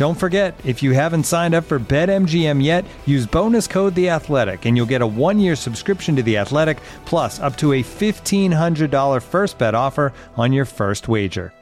Don't 0.00 0.14
forget, 0.14 0.58
if 0.64 0.82
you 0.82 0.92
haven't 0.92 1.24
signed 1.24 1.54
up 1.54 1.64
for 1.64 1.78
BetMGM 1.78 2.64
yet, 2.64 2.86
use 3.04 3.26
bonus 3.26 3.66
code 3.66 3.94
The 3.94 4.08
Athletic, 4.08 4.64
and 4.64 4.74
you'll 4.74 4.86
get 4.86 5.02
a 5.02 5.06
one-year 5.06 5.54
subscription 5.54 6.16
to 6.16 6.22
The 6.22 6.38
Athletic, 6.38 6.78
plus 7.04 7.38
up 7.38 7.54
to 7.58 7.74
a 7.74 7.82
fifteen 7.82 8.50
hundred 8.50 8.90
dollar 8.90 9.20
first 9.20 9.58
bet 9.58 9.74
offer 9.74 10.14
on 10.38 10.54
your 10.54 10.64
first 10.64 11.06
wager. 11.06 11.52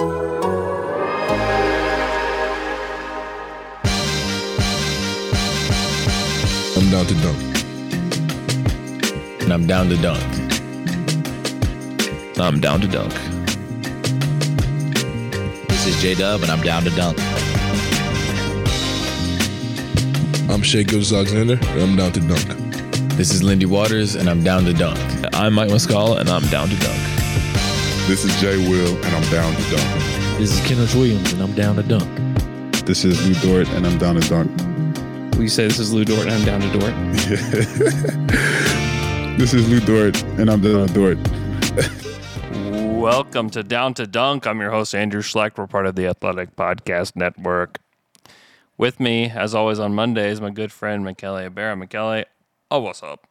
I'm 0.00 0.10
down 6.90 7.06
to 7.06 7.14
dunk. 7.22 7.38
And 9.42 9.52
I'm 9.52 9.68
down 9.68 9.88
to 9.88 9.96
dunk. 9.98 10.24
I'm 12.40 12.58
down 12.58 12.80
to 12.80 12.88
dunk. 12.88 13.37
This 15.78 15.94
is 15.94 16.02
J 16.02 16.14
Dub, 16.16 16.42
and 16.42 16.50
I'm 16.50 16.60
down 16.60 16.82
to 16.82 16.90
dunk. 16.90 17.16
I'm 20.50 20.60
Shai 20.60 20.82
Gilgeous-Alexander, 20.82 21.56
and 21.62 21.80
I'm 21.80 21.94
down 21.94 22.10
to 22.14 22.20
dunk. 22.20 22.48
This 23.14 23.32
is 23.32 23.44
Lindy 23.44 23.64
Waters, 23.64 24.16
and 24.16 24.28
I'm 24.28 24.42
down 24.42 24.64
to 24.64 24.72
dunk. 24.72 24.98
I'm 25.32 25.54
Mike 25.54 25.70
Muscala, 25.70 26.18
and 26.18 26.28
I'm 26.28 26.42
down 26.48 26.68
to 26.68 26.74
dunk. 26.80 26.98
This 28.08 28.24
is 28.24 28.34
Jay 28.40 28.56
Will, 28.68 28.96
and 28.96 29.14
I'm 29.14 29.22
down 29.30 29.54
to 29.54 29.62
dunk. 29.70 29.88
This 30.36 30.50
is 30.50 30.58
Kenrich 30.66 30.96
Williams, 30.96 31.32
and 31.32 31.40
I'm 31.40 31.54
down 31.54 31.76
to 31.76 31.84
dunk. 31.84 32.10
This 32.84 33.04
is 33.04 33.24
Lu 33.24 33.34
Dort, 33.34 33.68
and 33.68 33.86
I'm 33.86 33.98
down 33.98 34.16
to 34.20 34.28
dunk. 34.28 34.50
Will 35.36 35.44
you 35.44 35.48
say 35.48 35.68
this 35.68 35.78
is 35.78 35.92
Lu 35.92 36.04
Dort 36.04 36.26
and 36.26 36.32
I'm 36.32 36.44
down 36.44 36.60
to 36.60 36.68
Dort? 36.76 36.92
this 39.38 39.54
is 39.54 39.68
Lu 39.68 39.78
Dort, 39.78 40.20
and 40.40 40.50
I'm 40.50 40.60
down 40.60 40.88
to 40.88 40.92
Dort. 40.92 41.37
Welcome 42.98 43.48
to 43.50 43.62
Down 43.62 43.94
to 43.94 44.08
Dunk. 44.08 44.44
I'm 44.44 44.60
your 44.60 44.72
host, 44.72 44.92
Andrew 44.92 45.22
Schlecht. 45.22 45.56
We're 45.56 45.68
part 45.68 45.86
of 45.86 45.94
the 45.94 46.08
Athletic 46.08 46.56
Podcast 46.56 47.14
Network. 47.14 47.78
With 48.76 48.98
me, 48.98 49.30
as 49.30 49.54
always 49.54 49.78
on 49.78 49.94
Mondays, 49.94 50.40
my 50.40 50.50
good 50.50 50.72
friend 50.72 51.04
Michele 51.04 51.36
Ibarra. 51.36 51.76
Michele, 51.76 52.24
oh, 52.72 52.80
what's 52.80 53.04
up? 53.04 53.28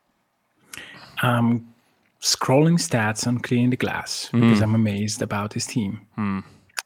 I'm 1.21 1.73
scrolling 2.21 2.79
stats 2.79 3.27
on 3.27 3.39
cleaning 3.39 3.71
the 3.71 3.75
glass 3.75 4.29
because 4.31 4.59
hmm. 4.59 4.63
I'm 4.63 4.73
amazed 4.73 5.21
about 5.21 5.51
his 5.51 5.65
team. 5.65 6.07
Hmm. 6.15 6.39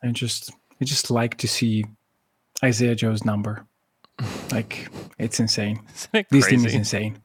I 0.03 0.07
just 0.07 0.51
I 0.81 0.85
just 0.85 1.11
like 1.11 1.37
to 1.37 1.47
see 1.47 1.85
Isaiah 2.63 2.95
Joe's 2.95 3.23
number. 3.23 3.63
Like 4.51 4.89
it's 5.19 5.39
insane. 5.39 5.81
It 6.13 6.25
This 6.31 6.47
team 6.47 6.65
is 6.65 6.73
insane. 6.73 7.21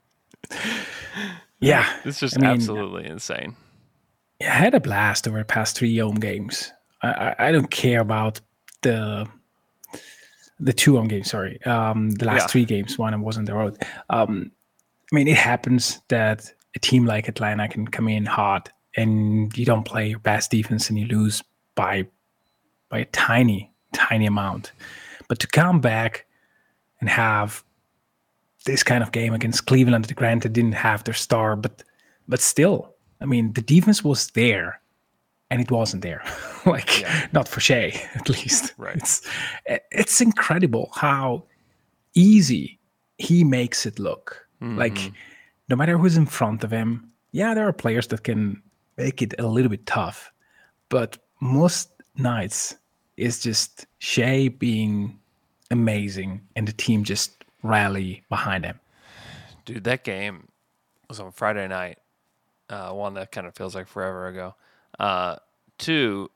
Yeah, 1.59 1.91
It's 2.04 2.20
just 2.20 2.36
I 2.36 2.41
mean, 2.42 2.50
absolutely 2.50 3.06
insane. 3.06 3.56
I 4.41 4.44
had 4.44 4.74
a 4.74 4.80
blast 4.80 5.26
over 5.26 5.38
the 5.38 5.44
past 5.44 5.76
three 5.76 5.97
home 5.98 6.16
games. 6.16 6.72
I, 7.02 7.08
I, 7.38 7.48
I 7.48 7.52
don't 7.52 7.70
care 7.70 8.00
about 8.00 8.41
the 8.82 9.26
the 10.58 10.72
two 10.72 10.97
home 10.97 11.08
games. 11.08 11.30
Sorry, 11.30 11.62
um, 11.64 12.10
the 12.12 12.24
last 12.26 12.42
Yeah. 12.42 12.47
three 12.48 12.64
games. 12.64 12.98
One 12.98 13.20
was 13.22 13.36
on 13.38 13.44
the 13.44 13.54
road. 13.54 13.78
Um, 14.10 14.50
I 15.12 15.14
mean, 15.14 15.28
it 15.28 15.36
happens 15.36 16.00
that 16.08 16.50
a 16.74 16.78
team 16.78 17.04
like 17.06 17.28
Atlanta 17.28 17.69
can 17.69 17.86
come 17.86 18.08
in 18.08 18.26
hot, 18.26 18.70
and 18.97 19.56
you 19.56 19.64
don't 19.64 19.84
play 19.84 20.08
your 20.10 20.19
best 20.19 20.50
defense, 20.50 20.88
and 20.91 20.98
you 20.98 21.06
lose 21.06 21.42
by 21.74 22.06
by 22.88 23.00
a 23.00 23.04
tiny, 23.06 23.72
tiny 23.92 24.26
amount. 24.26 24.72
But 25.28 25.38
to 25.41 25.47
come 25.47 25.80
back 25.80 26.26
and 27.00 27.08
have 27.08 27.62
this 28.64 28.82
kind 28.82 29.03
of 29.03 29.12
game 29.12 29.32
against 29.34 29.66
Cleveland, 29.66 30.14
granted 30.16 30.53
didn't 30.53 30.72
have 30.72 31.04
their 31.04 31.14
star, 31.14 31.56
but 31.56 31.82
but 32.28 32.41
still, 32.41 32.94
I 33.21 33.25
mean, 33.25 33.53
the 33.53 33.62
defense 33.62 34.04
was 34.04 34.28
there, 34.28 34.81
and 35.50 35.60
it 35.60 35.71
wasn't 35.71 36.03
there. 36.03 36.22
like 36.66 37.04
not 37.32 37.49
for 37.49 37.60
Shai, 37.60 37.93
at 38.15 38.28
least. 38.28 38.75
Right. 38.78 38.97
It's 38.97 39.27
it's 39.66 40.21
incredible 40.21 40.91
how 40.94 41.44
easy 42.15 42.78
he 43.19 43.44
makes 43.44 43.87
it 43.87 43.99
look. 43.99 44.47
Mm-hmm. 44.62 44.78
Like 44.78 45.12
no 45.69 45.77
matter 45.77 45.99
who's 45.99 46.16
in 46.16 46.27
front 46.27 46.65
of 46.65 46.71
him, 46.71 47.10
yeah, 47.32 47.54
there 47.54 47.66
are 47.66 47.72
players 47.72 48.06
that 48.09 48.25
can 48.25 48.62
make 48.97 49.22
it 49.22 49.34
a 49.38 49.47
little 49.47 49.71
bit 49.71 49.87
tough, 49.87 50.33
but 50.88 51.19
most 51.41 51.91
nights 52.16 52.77
is 53.16 53.41
just 53.43 53.87
Shai 53.98 54.48
being 54.48 55.19
amazing 55.71 56.41
and 56.54 56.69
the 56.69 56.72
team 56.72 57.04
just 57.04 57.44
rally 57.62 58.22
behind 58.28 58.65
him. 58.65 58.78
Dude, 59.65 59.84
that 59.84 60.04
game 60.04 60.48
was 61.09 61.21
on 61.21 61.33
Friday 61.33 61.66
night. 61.69 61.98
Uh, 62.69 62.91
one 62.91 63.15
that 63.15 63.31
kind 63.31 63.47
of 63.47 63.54
feels 63.54 63.75
like 63.75 63.87
forever 63.87 64.27
ago. 64.27 64.54
Uh, 64.99 65.37
two, 65.78 66.31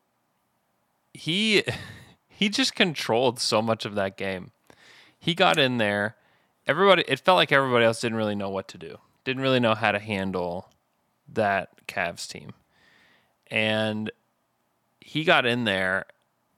he 1.13 1.65
he 2.29 2.49
just 2.49 2.75
controlled 2.75 3.41
so 3.41 3.61
much 3.61 3.85
of 3.85 3.95
that 3.97 4.17
game. 4.17 4.53
He 5.19 5.35
got 5.35 5.59
in 5.59 5.79
there. 5.79 6.17
Everybody, 6.67 7.05
it 7.09 7.21
felt 7.21 7.37
like 7.37 7.53
everybody 7.53 7.85
else 7.85 8.01
didn't 8.01 8.17
really 8.17 8.35
know 8.35 8.51
what 8.51 8.69
to 8.69 8.79
do. 8.79 8.99
Didn't 9.25 9.43
really 9.43 9.61
know 9.61 9.75
how 9.75 9.93
to 9.93 9.99
handle 9.99 10.71
that 11.29 11.87
Cavs 11.87 12.29
team. 12.29 12.53
And 13.49 14.11
he 15.01 15.25
got 15.25 15.45
in 15.45 15.65
there 15.65 16.07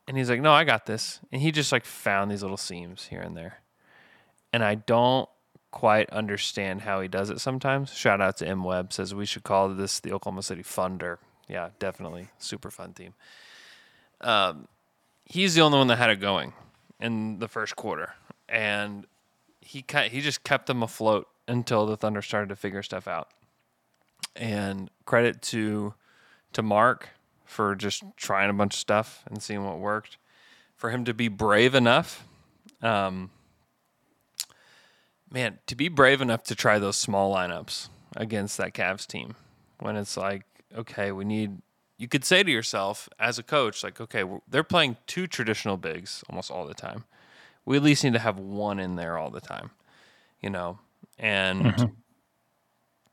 and 0.07 0.17
he's 0.17 0.29
like, 0.29 0.41
"No, 0.41 0.53
I 0.53 0.65
got 0.65 0.87
this." 0.87 1.21
And 1.33 1.41
he 1.41 1.51
just 1.51 1.73
like 1.73 1.85
found 1.85 2.31
these 2.31 2.43
little 2.43 2.57
seams 2.57 3.07
here 3.07 3.21
and 3.21 3.37
there. 3.37 3.61
And 4.53 4.63
I 4.63 4.75
don't 4.75 5.29
quite 5.73 6.09
understand 6.11 6.83
how 6.83 7.01
he 7.01 7.09
does 7.09 7.31
it 7.31 7.41
sometimes. 7.41 7.93
Shout 7.93 8.21
out 8.21 8.37
to 8.37 8.47
M 8.47 8.63
Webb 8.63 8.93
says 8.93 9.15
we 9.15 9.27
should 9.27 9.43
call 9.43 9.69
this 9.71 9.99
the 9.99 10.13
Oklahoma 10.13 10.43
City 10.43 10.63
Funder. 10.63 11.19
Yeah, 11.49 11.71
definitely 11.81 12.29
super 12.39 12.71
fun 12.71 12.93
team. 12.93 13.15
Um, 14.21 14.69
he's 15.25 15.55
the 15.55 15.63
only 15.63 15.79
one 15.79 15.89
that 15.89 15.97
had 15.97 16.11
it 16.11 16.21
going 16.21 16.53
in 17.01 17.41
the 17.41 17.49
first 17.49 17.75
quarter, 17.75 18.15
and 18.49 19.07
he 19.61 19.85
he 20.09 20.21
just 20.21 20.45
kept 20.45 20.67
them 20.67 20.83
afloat 20.83 21.27
until 21.49 21.87
the 21.87 21.97
Thunder 21.97 22.23
started 22.23 22.51
to 22.51 22.57
figure 22.57 22.83
stuff 22.83 23.09
out. 23.09 23.29
And 24.37 24.91
credit 25.05 25.43
to 25.43 25.95
to 26.53 26.63
Mark 26.63 27.09
for 27.45 27.75
just 27.75 28.05
trying 28.17 28.51
a 28.51 28.55
bunch 28.55 28.75
of 28.75 28.81
stuff 28.81 29.25
and 29.27 29.43
seeing 29.43 29.65
what 29.65 29.79
worked. 29.79 30.19
For 30.77 30.91
him 30.91 31.05
to 31.05 31.15
be 31.15 31.29
brave 31.29 31.75
enough, 31.75 32.27
um, 32.83 33.31
man, 35.33 35.59
to 35.67 35.75
be 35.75 35.89
brave 35.89 36.21
enough 36.21 36.43
to 36.45 36.55
try 36.55 36.79
those 36.79 36.97
small 36.97 37.35
lineups 37.35 37.89
against 38.17 38.59
that 38.59 38.75
Cavs 38.75 39.07
team 39.07 39.35
when 39.81 39.97
it's 39.97 40.17
like, 40.17 40.45
okay, 40.77 41.11
we 41.13 41.25
need. 41.25 41.63
You 41.99 42.09
could 42.09 42.25
say 42.25 42.43
to 42.43 42.51
yourself 42.51 43.09
as 43.19 43.39
a 43.39 43.43
coach, 43.43 43.85
like, 43.85 44.01
okay, 44.01 44.25
they're 44.49 44.65
playing 44.65 44.97
two 45.07 45.27
traditional 45.27 45.77
bigs 45.77 46.25
almost 46.29 46.51
all 46.51 46.67
the 46.67 46.75
time. 46.75 47.05
We 47.65 47.77
at 47.77 47.83
least 47.83 48.03
need 48.03 48.15
to 48.15 48.19
have 48.19 48.39
one 48.39 48.81
in 48.81 48.97
there 48.97 49.17
all 49.17 49.31
the 49.31 49.41
time, 49.41 49.71
you 50.41 50.51
know. 50.51 50.81
And 51.17 51.63
mm-hmm. 51.63 51.85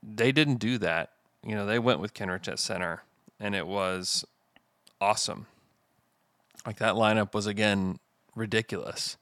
they 0.01 0.31
didn't 0.31 0.55
do 0.55 0.79
that. 0.79 1.11
You 1.45 1.55
know, 1.55 1.67
they 1.67 1.77
went 1.77 1.99
with 1.99 2.15
Kenrich 2.15 2.47
at 2.47 2.57
center, 2.57 3.03
and 3.39 3.53
it 3.53 3.67
was 3.67 4.25
awesome. 4.99 5.45
Like 6.65 6.77
that 6.77 6.95
lineup 6.95 7.33
was 7.33 7.45
again 7.45 7.99
ridiculous. 8.35 9.17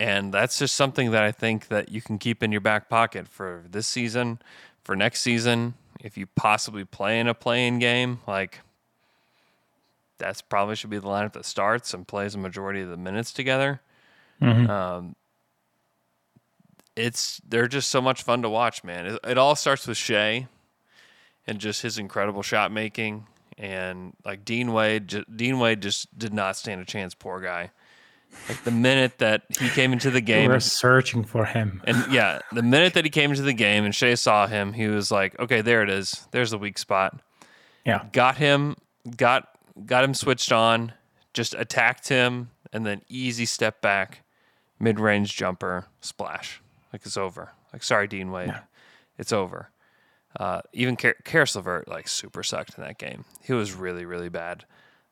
And 0.00 0.32
that's 0.32 0.58
just 0.58 0.76
something 0.76 1.10
that 1.10 1.24
I 1.24 1.32
think 1.32 1.68
that 1.68 1.88
you 1.90 2.00
can 2.00 2.18
keep 2.18 2.42
in 2.42 2.52
your 2.52 2.60
back 2.60 2.88
pocket 2.88 3.26
for 3.26 3.64
this 3.68 3.86
season, 3.86 4.38
for 4.84 4.94
next 4.94 5.20
season. 5.22 5.74
If 6.00 6.16
you 6.16 6.26
possibly 6.26 6.84
play 6.84 7.18
in 7.18 7.26
a 7.26 7.34
playing 7.34 7.80
game, 7.80 8.20
like 8.26 8.60
that's 10.18 10.40
probably 10.40 10.76
should 10.76 10.90
be 10.90 10.98
the 10.98 11.08
lineup 11.08 11.32
that 11.32 11.44
starts 11.44 11.92
and 11.94 12.06
plays 12.06 12.34
a 12.36 12.38
majority 12.38 12.80
of 12.80 12.88
the 12.88 12.96
minutes 12.96 13.32
together. 13.32 13.80
Um, 14.70 15.16
it's 16.94 17.40
they're 17.48 17.66
just 17.68 17.88
so 17.90 18.00
much 18.00 18.22
fun 18.22 18.42
to 18.42 18.48
watch, 18.48 18.84
man. 18.84 19.06
It, 19.06 19.20
it 19.24 19.38
all 19.38 19.56
starts 19.56 19.86
with 19.86 19.96
Shai 19.96 20.46
and 21.46 21.58
just 21.58 21.82
his 21.82 21.98
incredible 21.98 22.42
shot 22.42 22.70
making, 22.70 23.26
and 23.56 24.14
like 24.24 24.44
Dean 24.44 24.72
Wade. 24.72 25.08
J- 25.08 25.24
Dean 25.34 25.58
Wade 25.58 25.80
just 25.80 26.16
did 26.16 26.32
not 26.32 26.56
stand 26.56 26.80
a 26.80 26.84
chance. 26.84 27.14
Poor 27.14 27.40
guy. 27.40 27.70
Like 28.48 28.64
the 28.64 28.70
minute 28.70 29.18
that 29.18 29.42
he 29.60 29.68
came 29.68 29.92
into 29.92 30.10
the 30.10 30.20
game, 30.20 30.48
We're 30.50 30.60
searching 30.60 31.24
for 31.24 31.44
him. 31.44 31.82
and 31.84 32.10
yeah, 32.12 32.38
the 32.52 32.62
minute 32.62 32.94
that 32.94 33.04
he 33.04 33.10
came 33.10 33.30
into 33.30 33.42
the 33.42 33.52
game 33.52 33.84
and 33.84 33.94
Shai 33.94 34.14
saw 34.14 34.46
him, 34.46 34.72
he 34.72 34.86
was 34.86 35.10
like, 35.10 35.38
"Okay, 35.38 35.60
there 35.60 35.82
it 35.82 35.90
is. 35.90 36.26
There's 36.30 36.50
the 36.50 36.58
weak 36.58 36.78
spot." 36.78 37.20
Yeah. 37.84 38.04
Got 38.12 38.36
him, 38.36 38.76
got 39.16 39.48
got 39.84 40.04
him 40.04 40.14
switched 40.14 40.50
on, 40.52 40.92
just 41.34 41.54
attacked 41.54 42.08
him, 42.08 42.50
and 42.72 42.86
then 42.86 43.02
easy 43.08 43.44
step 43.46 43.80
back, 43.82 44.22
mid 44.80 44.98
range 44.98 45.36
jumper, 45.36 45.86
splash. 46.00 46.60
Like 46.92 47.02
it's 47.04 47.16
over. 47.16 47.52
Like 47.72 47.82
sorry, 47.82 48.06
Dean 48.08 48.30
Wade, 48.30 48.54
it's 49.18 49.32
over. 49.32 49.70
Uh, 50.38 50.60
even 50.72 50.96
Caris 50.96 51.54
LeVert 51.56 51.88
like 51.88 52.08
super 52.08 52.42
sucked 52.42 52.78
in 52.78 52.84
that 52.84 52.98
game. 52.98 53.24
He 53.42 53.52
was 53.52 53.74
really 53.74 54.04
really 54.06 54.28
bad. 54.30 54.64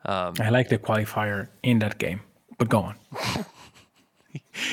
I 0.04 0.48
like 0.50 0.68
the 0.68 0.78
qualifier 0.78 1.48
in 1.62 1.80
that 1.80 1.98
game, 1.98 2.20
but 2.58 2.68
go 2.68 2.80
on. 2.80 2.96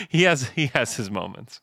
he 0.09 0.23
has 0.23 0.49
he 0.49 0.67
has 0.67 0.95
his 0.95 1.09
moments. 1.11 1.61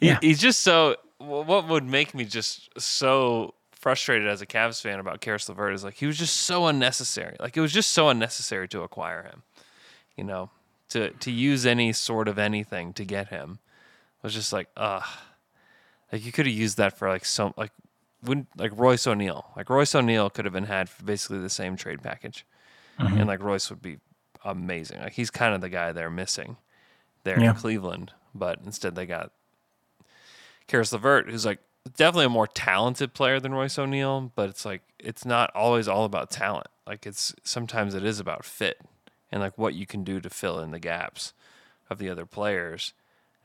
He, 0.00 0.08
Yeah. 0.08 0.18
he's 0.20 0.40
just 0.40 0.60
so. 0.60 0.96
What 1.18 1.68
would 1.68 1.84
make 1.84 2.14
me 2.14 2.24
just 2.24 2.70
so 2.80 3.54
frustrated 3.72 4.26
as 4.26 4.40
a 4.40 4.46
Cavs 4.46 4.80
fan 4.80 5.00
about 5.00 5.20
Caris 5.20 5.48
LeVert 5.48 5.74
is 5.74 5.84
like 5.84 5.94
he 5.94 6.06
was 6.06 6.18
just 6.18 6.36
so 6.36 6.66
unnecessary. 6.66 7.36
Like 7.38 7.56
it 7.56 7.60
was 7.60 7.72
just 7.72 7.92
so 7.92 8.08
unnecessary 8.08 8.68
to 8.68 8.82
acquire 8.82 9.22
him. 9.22 9.42
You 10.16 10.24
know, 10.24 10.50
to 10.90 11.10
to 11.10 11.30
use 11.30 11.66
any 11.66 11.92
sort 11.92 12.28
of 12.28 12.38
anything 12.38 12.92
to 12.94 13.04
get 13.04 13.28
him 13.28 13.58
was 14.22 14.34
just 14.34 14.52
like 14.52 14.68
ugh. 14.76 15.04
Like 16.12 16.24
you 16.24 16.32
could 16.32 16.46
have 16.46 16.54
used 16.54 16.76
that 16.78 16.96
for 16.98 17.08
like 17.08 17.24
some 17.24 17.54
like 17.56 17.72
wouldn't 18.22 18.48
like 18.56 18.72
Royce 18.76 19.06
O'Neale. 19.06 19.50
Like 19.56 19.70
Royce 19.70 19.94
O'Neale 19.94 20.30
could 20.30 20.44
have 20.44 20.54
been 20.54 20.64
had 20.64 20.88
for 20.88 21.04
basically 21.04 21.38
the 21.38 21.50
same 21.50 21.76
trade 21.76 22.02
package, 22.02 22.44
mm-hmm. 22.98 23.18
and 23.18 23.26
like 23.26 23.42
Royce 23.42 23.70
would 23.70 23.82
be 23.82 23.98
amazing. 24.44 25.00
Like 25.00 25.12
he's 25.12 25.30
kind 25.30 25.54
of 25.54 25.60
the 25.60 25.68
guy 25.68 25.92
they're 25.92 26.10
missing 26.10 26.56
there 27.24 27.38
Yeah. 27.40 27.50
in 27.50 27.56
Cleveland, 27.56 28.12
but 28.34 28.58
instead 28.64 28.94
they 28.94 29.06
got 29.06 29.32
Caris 30.66 30.92
LeVert, 30.92 31.30
who's 31.30 31.44
like 31.46 31.58
definitely 31.96 32.26
a 32.26 32.30
more 32.30 32.46
talented 32.46 33.14
player 33.14 33.40
than 33.40 33.52
Royce 33.52 33.78
O'Neale, 33.78 34.32
but 34.34 34.48
it's 34.48 34.64
like 34.64 34.82
it's 34.98 35.24
not 35.24 35.50
always 35.54 35.88
all 35.88 36.04
about 36.04 36.30
talent. 36.30 36.66
Like 36.86 37.06
it's 37.06 37.34
sometimes 37.44 37.94
it 37.94 38.04
is 38.04 38.20
about 38.20 38.44
fit 38.44 38.80
and 39.32 39.40
like 39.40 39.56
what 39.58 39.74
you 39.74 39.86
can 39.86 40.04
do 40.04 40.20
to 40.20 40.30
fill 40.30 40.58
in 40.60 40.70
the 40.70 40.78
gaps 40.80 41.32
of 41.88 41.98
the 41.98 42.08
other 42.08 42.26
players. 42.26 42.92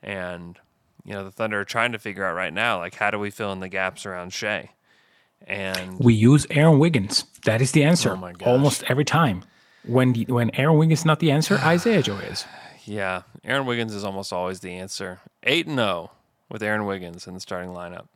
And 0.04 0.60
you 1.04 1.14
know, 1.14 1.24
the 1.24 1.32
Thunder 1.32 1.60
are 1.60 1.66
trying 1.66 1.92
to 1.92 2.00
figure 2.00 2.26
out 2.26 2.36
right 2.36 2.54
now, 2.54 2.80
like 2.80 2.96
how 2.96 3.12
do 3.12 3.20
we 3.20 3.30
fill 3.32 3.52
in 3.52 3.60
the 3.60 3.70
gaps 3.70 4.06
around 4.06 4.34
Shai? 4.34 4.72
And 5.48 6.00
We 6.00 6.14
use 6.14 6.48
Aaron 6.50 6.80
Wiggins. 6.80 7.26
That 7.44 7.62
is 7.62 7.72
the 7.72 7.84
answer. 7.84 8.12
Oh 8.14 8.16
my. 8.16 8.34
Almost 8.44 8.84
every 8.88 9.06
time. 9.06 9.44
When 9.88 10.14
the, 10.14 10.26
when 10.26 10.52
Aaron 10.56 10.78
Wiggins 10.78 11.00
is 11.00 11.06
not 11.06 11.20
the 11.20 11.32
answer, 11.32 11.56
Isaiah 11.64 12.02
Joe 12.02 12.18
is. 12.18 12.46
Yeah, 12.86 13.24
Aaron 13.44 13.66
Wiggins 13.66 13.94
is 13.94 14.04
almost 14.04 14.32
always 14.32 14.60
the 14.60 14.74
answer. 14.74 15.22
Eight 15.44 15.68
and 15.68 15.78
zero 15.78 16.12
with 16.50 16.62
Aaron 16.62 16.86
Wiggins 16.86 17.28
in 17.28 17.34
the 17.34 17.40
starting 17.40 17.72
lineup. 17.72 18.08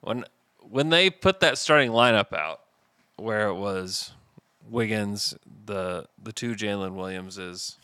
When 0.00 0.24
when 0.60 0.90
they 0.90 1.10
put 1.10 1.40
that 1.40 1.58
starting 1.58 1.90
lineup 1.90 2.32
out, 2.32 2.60
where 3.16 3.48
it 3.48 3.54
was 3.54 4.12
Wiggins, 4.68 5.34
the 5.66 6.06
the 6.22 6.32
two 6.32 6.54
Jalen 6.54 6.94
Williamses, 6.94 7.78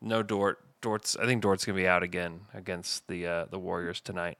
no 0.00 0.22
Dort. 0.22 0.58
Dort's 0.80 1.16
I 1.16 1.26
think 1.26 1.42
Dort's 1.42 1.64
gonna 1.64 1.76
be 1.76 1.86
out 1.86 2.02
again 2.02 2.40
against 2.54 3.06
the 3.06 3.26
uh, 3.26 3.44
the 3.50 3.58
Warriors 3.58 4.00
tonight. 4.00 4.38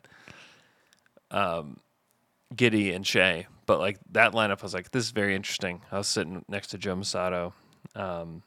Um, 1.31 1.79
Giddey 2.55 2.95
and 2.95 3.07
Shai, 3.07 3.47
but 3.67 3.79
like 3.79 3.99
that 4.11 4.33
lineup 4.33 4.59
I 4.61 4.63
was 4.63 4.75
like, 4.75 4.91
this 4.91 5.05
is 5.05 5.11
very 5.11 5.37
interesting. 5.37 5.83
I 5.93 5.99
was 5.99 6.09
sitting 6.09 6.45
next 6.49 6.69
to 6.69 6.79
Joe 6.79 6.97
Mussatto. 6.97 7.53
Um, 7.95 8.43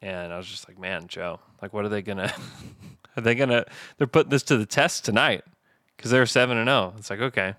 and 0.00 0.32
I 0.32 0.36
was 0.36 0.48
just 0.48 0.68
like, 0.68 0.78
man, 0.78 1.06
Joe, 1.06 1.40
like, 1.60 1.72
what 1.72 1.84
are 1.84 1.88
they 1.88 2.02
gonna? 2.02 2.32
are 3.16 3.22
they 3.22 3.34
gonna? 3.34 3.64
They're 3.98 4.06
putting 4.06 4.30
this 4.30 4.42
to 4.44 4.56
the 4.56 4.66
test 4.66 5.04
tonight 5.04 5.44
because 5.96 6.10
they're 6.10 6.26
seven 6.26 6.58
and 6.58 6.68
zero. 6.68 6.94
It's 6.98 7.10
like, 7.10 7.20
okay, 7.20 7.54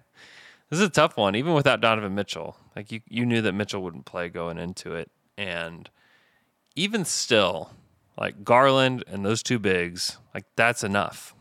this 0.70 0.80
is 0.80 0.86
a 0.86 0.92
tough 0.92 1.18
one, 1.18 1.36
even 1.36 1.54
without 1.54 1.82
Donovan 1.82 2.16
Mitchell. 2.16 2.58
Like, 2.76 2.92
you 2.92 3.02
you 3.08 3.26
knew 3.26 3.42
that 3.42 3.54
Mitchell 3.54 3.82
wouldn't 3.82 4.06
play 4.06 4.30
going 4.30 4.58
into 4.58 4.94
it, 4.96 5.10
and 5.38 5.90
even 6.76 7.06
still, 7.06 7.72
like 8.18 8.44
Garland 8.44 9.04
and 9.08 9.26
those 9.26 9.42
two 9.42 9.60
bigs, 9.60 10.18
like 10.34 10.46
that's 10.56 10.84
enough. 10.84 11.34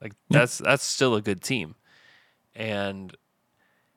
Like 0.00 0.14
that's 0.30 0.58
that's 0.58 0.84
still 0.84 1.14
a 1.14 1.20
good 1.20 1.42
team, 1.42 1.74
and 2.54 3.14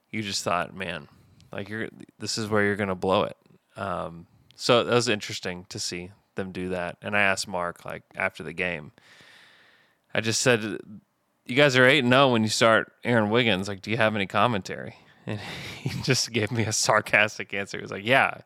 you 0.10 0.22
just 0.22 0.44
thought, 0.44 0.76
man, 0.76 1.08
like 1.52 1.70
you're 1.70 1.88
this 2.20 2.38
is 2.38 2.50
where 2.50 2.64
you're 2.64 2.76
gonna 2.76 2.96
blow 2.96 3.24
it. 3.24 3.38
Um, 3.78 4.28
so 4.56 4.84
that 4.84 4.94
was 4.94 5.08
interesting 5.08 5.66
to 5.70 5.80
see 5.80 6.12
them 6.36 6.52
do 6.52 6.70
that. 6.70 6.98
And 7.02 7.16
I 7.16 7.22
asked 7.22 7.48
Mark 7.48 7.86
like 7.86 8.04
after 8.16 8.44
the 8.44 8.54
game, 8.54 8.92
I 10.14 10.22
just 10.22 10.42
said, 10.42 10.80
"You 11.46 11.56
guys 11.56 11.76
are 11.76 11.86
eight 11.86 12.04
and 12.04 12.14
zero 12.14 12.32
when 12.32 12.44
you 12.44 12.50
start 12.50 12.92
Aaron 13.04 13.30
Wiggins. 13.30 13.68
Like, 13.68 13.82
do 13.82 13.92
you 13.92 13.98
have 13.98 14.16
any 14.16 14.28
commentary?" 14.28 14.96
And 15.26 15.40
he 15.40 15.90
just 16.02 16.34
gave 16.34 16.52
me 16.52 16.64
a 16.64 16.74
sarcastic 16.74 17.54
answer. 17.54 17.78
He 17.78 17.82
was 17.82 17.92
like, 17.92 18.06
"Yeah." 18.06 18.40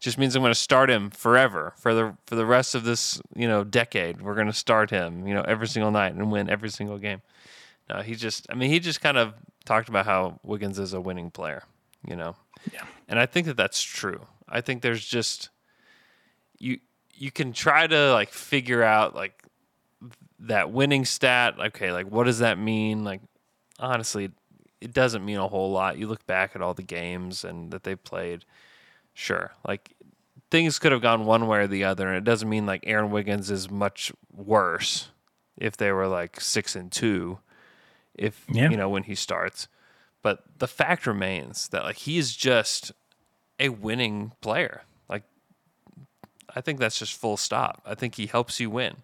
Just 0.00 0.18
means 0.18 0.34
I'm 0.34 0.42
going 0.42 0.50
to 0.50 0.58
start 0.58 0.90
him 0.90 1.10
forever 1.10 1.74
for 1.76 1.94
the 1.94 2.16
for 2.26 2.34
the 2.34 2.46
rest 2.46 2.74
of 2.74 2.82
this 2.82 3.20
you 3.36 3.46
know 3.46 3.62
decade. 3.62 4.20
We're 4.20 4.34
going 4.34 4.48
to 4.48 4.52
start 4.52 4.90
him 4.90 5.28
you 5.28 5.34
know 5.34 5.42
every 5.42 5.68
single 5.68 5.92
night 5.92 6.14
and 6.14 6.32
win 6.32 6.50
every 6.50 6.70
single 6.70 6.98
game. 6.98 7.22
No, 7.88 8.00
he 8.00 8.14
just 8.14 8.46
I 8.50 8.54
mean 8.54 8.70
he 8.70 8.80
just 8.80 9.00
kind 9.00 9.16
of 9.16 9.34
talked 9.64 9.88
about 9.88 10.06
how 10.06 10.40
Wiggins 10.42 10.78
is 10.78 10.92
a 10.92 11.00
winning 11.00 11.30
player, 11.30 11.62
you 12.06 12.16
know. 12.16 12.34
Yeah. 12.72 12.84
And 13.08 13.18
I 13.18 13.26
think 13.26 13.46
that 13.46 13.56
that's 13.56 13.82
true. 13.82 14.26
I 14.52 14.60
think 14.60 14.82
there's 14.82 15.04
just 15.04 15.48
you 16.58 16.78
you 17.14 17.30
can 17.30 17.52
try 17.52 17.86
to 17.86 18.12
like 18.12 18.30
figure 18.30 18.82
out 18.82 19.14
like 19.14 19.42
that 20.40 20.70
winning 20.70 21.04
stat. 21.04 21.54
Okay, 21.58 21.90
like 21.92 22.06
what 22.06 22.24
does 22.24 22.38
that 22.40 22.58
mean? 22.58 23.02
Like 23.04 23.20
honestly, 23.78 24.30
it 24.80 24.92
doesn't 24.92 25.24
mean 25.24 25.38
a 25.38 25.48
whole 25.48 25.70
lot. 25.72 25.98
You 25.98 26.06
look 26.06 26.26
back 26.26 26.54
at 26.54 26.62
all 26.62 26.74
the 26.74 26.82
games 26.82 27.44
and 27.44 27.70
that 27.72 27.82
they 27.84 27.96
played. 27.96 28.44
Sure, 29.14 29.52
like 29.66 29.94
things 30.50 30.78
could 30.78 30.92
have 30.92 31.02
gone 31.02 31.24
one 31.24 31.46
way 31.46 31.60
or 31.60 31.66
the 31.66 31.84
other, 31.84 32.08
and 32.08 32.16
it 32.16 32.24
doesn't 32.24 32.48
mean 32.48 32.66
like 32.66 32.84
Aaron 32.86 33.10
Wiggins 33.10 33.50
is 33.50 33.70
much 33.70 34.12
worse 34.32 35.08
if 35.56 35.76
they 35.76 35.92
were 35.92 36.08
like 36.08 36.40
six 36.40 36.74
and 36.76 36.90
two. 36.92 37.38
If 38.14 38.44
Yeah. 38.50 38.70
you 38.70 38.76
know 38.76 38.88
when 38.90 39.04
he 39.04 39.14
starts, 39.14 39.68
but 40.22 40.42
the 40.58 40.66
fact 40.68 41.06
remains 41.06 41.68
that 41.68 41.82
like 41.84 41.96
he's 41.96 42.34
just 42.34 42.92
a 43.62 43.68
winning 43.68 44.32
player. 44.40 44.82
Like 45.08 45.22
I 46.54 46.60
think 46.60 46.80
that's 46.80 46.98
just 46.98 47.14
full 47.14 47.36
stop. 47.36 47.80
I 47.86 47.94
think 47.94 48.16
he 48.16 48.26
helps 48.26 48.60
you 48.60 48.68
win. 48.68 48.96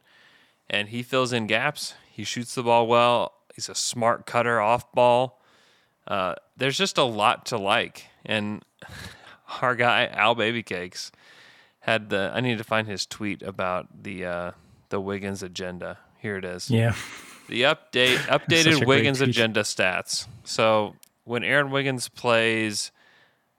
And 0.69 0.89
he 0.89 1.03
fills 1.03 1.33
in 1.33 1.47
gaps. 1.47 1.95
He 2.11 2.25
shoots 2.25 2.55
the 2.55 2.65
ball 2.65 2.87
well. 2.87 3.33
He's 3.55 3.69
a 3.69 3.75
smart 3.75 4.27
cutter 4.27 4.61
off 4.61 4.93
ball. 4.93 5.41
Uh, 6.07 6.35
there's 6.57 6.77
just 6.77 6.99
a 6.99 7.05
lot 7.05 7.47
to 7.47 7.57
like. 7.57 8.07
And 8.27 8.63
our 9.63 9.77
guy 9.77 10.07
Al 10.07 10.35
Babycakes 10.35 11.11
had 11.81 12.11
the 12.11 12.31
I 12.35 12.41
need 12.41 12.59
to 12.59 12.65
find 12.65 12.89
his 12.89 13.07
tweet 13.07 13.43
about 13.43 14.03
the 14.03 14.27
uh, 14.27 14.51
the 14.89 15.01
Wiggins 15.01 15.43
agenda. 15.43 15.99
Here 16.19 16.37
it 16.37 16.45
is. 16.45 16.69
Yeah. 16.69 16.95
The 17.49 17.63
update 17.63 18.17
updated 18.27 18.87
Wiggins 18.87 19.21
agenda 19.21 19.61
stats. 19.61 20.27
So 20.43 20.97
when 21.25 21.45
Aaron 21.45 21.71
Wiggins 21.71 22.09
plays 22.09 22.91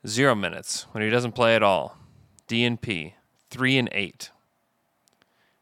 zero 0.08 0.36
minutes, 0.36 0.86
when 0.92 1.04
he 1.04 1.10
doesn't 1.10 1.34
play 1.34 1.56
at 1.56 1.64
all, 1.64 1.98
DNP 2.48 3.14
three 3.50 3.78
and 3.78 3.90
eight. 3.92 4.32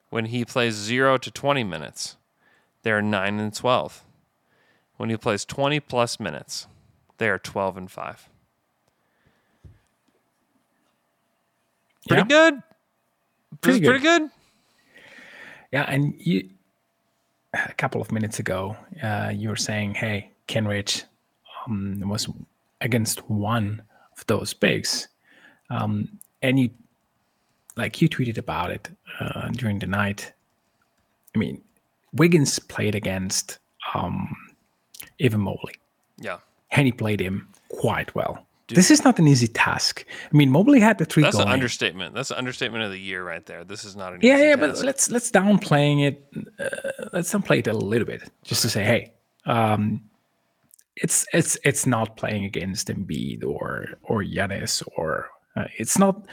When 0.09 0.25
he 0.25 0.45
plays 0.45 0.73
zero 0.75 1.17
to 1.17 1.29
twenty 1.31 1.63
minutes, 1.63 2.15
they're 2.83 3.01
nine 3.01 3.39
and 3.39 3.53
twelve. 3.53 4.03
When 4.97 5.09
he 5.09 5.17
plays 5.17 5.45
twenty 5.45 5.79
plus 5.79 6.19
minutes, 6.19 6.67
they 7.17 7.29
are 7.29 7.39
twelve 7.39 7.77
and 7.77 7.89
five. 7.91 8.29
Pretty 12.07 12.21
Yeah. 12.21 12.27
good. 12.51 12.63
Pretty 13.61 13.85
pretty 13.85 13.99
good. 14.03 14.29
Yeah, 15.71 15.83
and 15.83 16.13
you 16.19 16.49
a 17.53 17.73
couple 17.73 18.01
of 18.01 18.11
minutes 18.11 18.39
ago, 18.39 18.77
uh, 19.01 19.31
you 19.33 19.49
were 19.49 19.55
saying, 19.57 19.95
"Hey, 19.95 20.31
Kenrich 20.47 21.03
um, 21.65 22.01
was 22.07 22.29
against 22.81 23.29
one 23.29 23.81
of 24.17 24.25
those 24.27 24.53
bigs," 24.53 25.07
um, 25.69 26.07
and 26.41 26.59
you 26.59 26.69
like 27.75 28.01
you 28.01 28.09
tweeted 28.09 28.37
about 28.37 28.71
it 28.71 28.89
uh, 29.19 29.49
during 29.49 29.79
the 29.79 29.87
night. 29.87 30.33
I 31.35 31.39
mean, 31.39 31.61
Wiggins 32.13 32.57
played 32.59 32.95
against 32.95 33.59
um, 33.93 34.35
Evan 35.19 35.41
Mobley, 35.41 35.75
Yeah. 36.19 36.37
and 36.71 36.85
he 36.87 36.91
played 36.91 37.19
him 37.19 37.47
quite 37.69 38.13
well. 38.15 38.43
this 38.69 38.91
is 38.91 39.03
not 39.05 39.17
an 39.19 39.27
easy 39.27 39.47
task. 39.47 40.03
I 40.33 40.35
mean, 40.35 40.49
Mobley 40.49 40.79
had 40.81 40.97
the 40.97 41.05
three. 41.05 41.23
That's 41.23 41.37
an 41.37 41.47
understatement. 41.47 42.13
That's 42.15 42.31
an 42.31 42.37
understatement 42.37 42.83
of 42.83 42.91
the 42.91 42.99
year 42.99 43.23
right 43.23 43.45
there. 43.45 43.63
This 43.63 43.85
is 43.85 43.95
not 43.95 44.13
an 44.13 44.19
Yeah, 44.21 44.35
easy 44.35 44.43
yeah, 44.45 44.55
but 44.57 44.77
let's 44.83 45.09
let's 45.09 45.31
downplaying 45.31 46.05
it. 46.07 46.27
Uh, 46.59 47.07
let's 47.13 47.31
downplay 47.31 47.59
it 47.59 47.67
a 47.67 47.73
little 47.73 48.05
bit, 48.07 48.23
just 48.43 48.61
to 48.63 48.69
say, 48.69 48.83
hey, 48.83 49.13
um, 49.45 50.01
it's 51.01 51.25
it's 51.33 51.57
it's 51.63 51.85
not 51.85 52.17
playing 52.17 52.45
against 52.45 52.87
Embiid 52.87 53.43
or 53.43 53.87
or 54.03 54.23
Giannis 54.23 54.83
or 54.95 55.29
uh, 55.55 55.65
it's 55.77 55.97
not. 55.97 56.27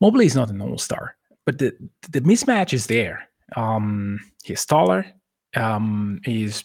Mobley 0.00 0.26
is 0.26 0.34
not 0.34 0.50
an 0.50 0.60
all 0.60 0.78
star, 0.78 1.16
but 1.44 1.58
the 1.58 1.72
the 2.10 2.20
mismatch 2.20 2.72
is 2.72 2.86
there. 2.86 3.28
Um, 3.56 4.20
he's 4.42 4.64
taller. 4.64 5.06
Um, 5.56 6.20
he's 6.24 6.64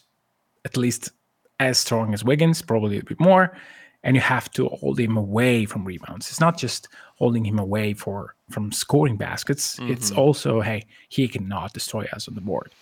at 0.64 0.76
least 0.76 1.10
as 1.58 1.78
strong 1.78 2.14
as 2.14 2.24
Wiggins, 2.24 2.62
probably 2.62 2.98
a 2.98 3.04
bit 3.04 3.20
more, 3.20 3.56
and 4.02 4.16
you 4.16 4.22
have 4.22 4.50
to 4.52 4.68
hold 4.68 4.98
him 4.98 5.16
away 5.16 5.64
from 5.66 5.84
rebounds. 5.84 6.28
It's 6.28 6.40
not 6.40 6.58
just 6.58 6.88
holding 7.16 7.44
him 7.44 7.58
away 7.58 7.94
for 7.94 8.34
from 8.50 8.72
scoring 8.72 9.16
baskets. 9.16 9.78
It's 9.82 10.10
also 10.10 10.60
hey, 10.60 10.86
he 11.08 11.28
cannot 11.28 11.72
destroy 11.72 12.06
us 12.12 12.28
on 12.28 12.34
the 12.34 12.40
board. 12.40 12.72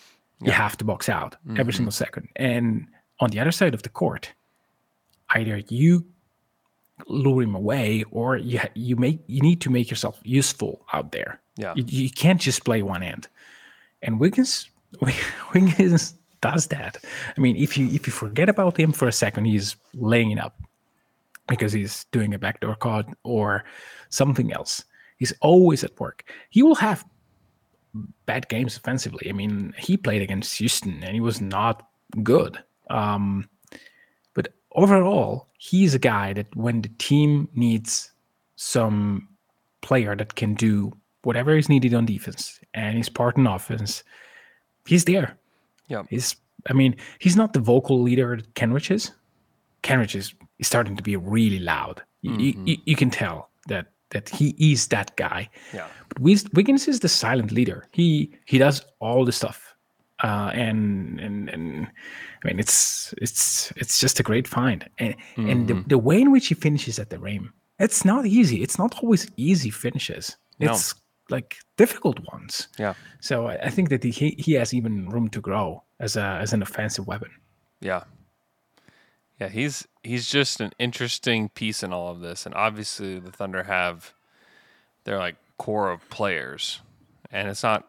You 0.40 0.52
have 0.52 0.76
to 0.78 0.84
box 0.84 1.08
out 1.08 1.36
every 1.58 1.72
single 1.72 1.92
second. 1.92 2.28
And 2.36 2.86
on 3.20 3.30
the 3.30 3.40
other 3.40 3.50
side 3.50 3.74
of 3.74 3.82
the 3.82 3.88
court, 3.88 4.32
either 5.30 5.62
you 5.68 6.04
lure 7.06 7.42
him 7.42 7.54
away 7.54 8.04
or 8.10 8.36
you 8.36 8.60
you 8.74 8.96
make 8.96 9.20
you 9.26 9.40
need 9.40 9.60
to 9.60 9.70
make 9.70 9.90
yourself 9.90 10.20
useful 10.24 10.84
out 10.92 11.12
there. 11.12 11.40
Yeah. 11.56 11.74
You, 11.76 11.84
you 11.86 12.10
can't 12.10 12.40
just 12.40 12.64
play 12.64 12.82
one 12.82 13.02
end. 13.02 13.28
And 14.02 14.18
Wiggins 14.20 14.68
Wiggins 15.54 16.14
does 16.40 16.68
that. 16.68 16.98
I 17.36 17.40
mean, 17.40 17.56
if 17.56 17.76
you 17.76 17.88
if 17.88 18.06
you 18.06 18.12
forget 18.12 18.48
about 18.48 18.78
him 18.78 18.92
for 18.92 19.08
a 19.08 19.12
second, 19.12 19.44
he's 19.44 19.76
laying 19.94 20.30
it 20.30 20.38
up 20.38 20.60
because 21.48 21.72
he's 21.72 22.04
doing 22.12 22.34
a 22.34 22.38
backdoor 22.38 22.76
cut 22.76 23.06
or 23.22 23.64
something 24.10 24.52
else. 24.52 24.84
He's 25.18 25.32
always 25.40 25.82
at 25.82 25.98
work. 25.98 26.30
He 26.50 26.62
will 26.62 26.76
have 26.76 27.04
bad 28.26 28.48
games 28.48 28.76
offensively. 28.76 29.28
I 29.28 29.32
mean, 29.32 29.74
he 29.78 29.96
played 29.96 30.22
against 30.22 30.56
Houston 30.58 31.02
and 31.02 31.14
he 31.14 31.20
was 31.20 31.40
not 31.40 31.88
good. 32.22 32.62
Um, 32.90 33.48
overall, 34.72 35.48
he's 35.58 35.94
a 35.94 35.98
guy 35.98 36.32
that 36.32 36.54
when 36.56 36.82
the 36.82 36.90
team 36.98 37.48
needs 37.54 38.12
some 38.56 39.28
player 39.80 40.16
that 40.16 40.34
can 40.34 40.54
do 40.54 40.92
whatever 41.22 41.56
is 41.56 41.68
needed 41.68 41.94
on 41.94 42.06
defense 42.06 42.60
and 42.74 42.96
he's 42.96 43.08
part 43.08 43.36
in 43.36 43.46
offense, 43.46 44.02
he's 44.86 45.04
there. 45.04 45.36
Yeah. 45.88 46.02
He's 46.10 46.36
I 46.68 46.72
mean, 46.72 46.96
he's 47.18 47.36
not 47.36 47.52
the 47.52 47.60
vocal 47.60 48.02
leader 48.02 48.36
that 48.36 48.54
Kenrich 48.54 48.90
is. 48.90 49.12
Kenrich 49.82 50.14
is, 50.14 50.34
is 50.58 50.66
starting 50.66 50.96
to 50.96 51.02
be 51.02 51.16
really 51.16 51.60
loud. 51.60 52.02
You, 52.22 52.32
you- 52.32 52.52
mm-hmm. 52.54 52.66
you, 52.66 52.76
you 52.84 52.96
can 52.96 53.10
tell 53.10 53.50
that 53.68 53.86
that 54.10 54.28
he 54.28 54.54
is 54.58 54.88
that 54.88 55.14
guy. 55.16 55.48
Yeah. 55.72 55.86
But 56.08 56.22
Wiggins 56.54 56.88
is 56.88 57.00
the 57.00 57.08
silent 57.08 57.52
leader. 57.52 57.86
He 57.92 58.32
he 58.46 58.58
does 58.58 58.84
all 59.00 59.24
the 59.24 59.32
stuff. 59.32 59.67
Uh, 60.22 60.50
and 60.52 61.20
and 61.20 61.48
and 61.48 61.86
I 62.42 62.48
mean 62.48 62.58
it's 62.58 63.14
it's 63.18 63.72
it's 63.76 64.00
just 64.00 64.18
a 64.18 64.22
great 64.22 64.48
find. 64.48 64.88
And 64.98 65.14
and 65.36 65.68
the, 65.68 65.84
the 65.86 65.98
way 65.98 66.20
in 66.20 66.32
which 66.32 66.48
he 66.48 66.54
finishes 66.54 66.98
at 66.98 67.10
the 67.10 67.18
rim, 67.18 67.52
it's 67.78 68.04
not 68.04 68.26
easy. 68.26 68.62
It's 68.62 68.78
not 68.78 68.98
always 69.02 69.30
easy 69.36 69.70
finishes. 69.70 70.36
No. 70.58 70.72
It's 70.72 70.94
like 71.30 71.58
difficult 71.76 72.18
ones. 72.32 72.68
Yeah. 72.78 72.94
So 73.20 73.46
I 73.46 73.56
I 73.64 73.70
think 73.70 73.90
that 73.90 74.02
he 74.02 74.34
he 74.38 74.52
has 74.54 74.74
even 74.74 75.08
room 75.08 75.28
to 75.30 75.40
grow 75.40 75.84
as 76.00 76.16
a 76.16 76.38
as 76.42 76.52
an 76.52 76.62
offensive 76.62 77.06
weapon. 77.06 77.30
Yeah. 77.80 78.02
Yeah, 79.40 79.48
he's 79.48 79.86
he's 80.02 80.28
just 80.28 80.60
an 80.60 80.72
interesting 80.80 81.48
piece 81.50 81.84
in 81.84 81.92
all 81.92 82.08
of 82.08 82.20
this. 82.20 82.44
And 82.44 82.54
obviously 82.56 83.20
the 83.20 83.30
Thunder 83.30 83.62
have 83.62 84.14
their 85.04 85.18
like 85.18 85.36
core 85.58 85.90
of 85.92 86.08
players. 86.10 86.80
And 87.30 87.48
it's 87.48 87.62
not 87.62 87.86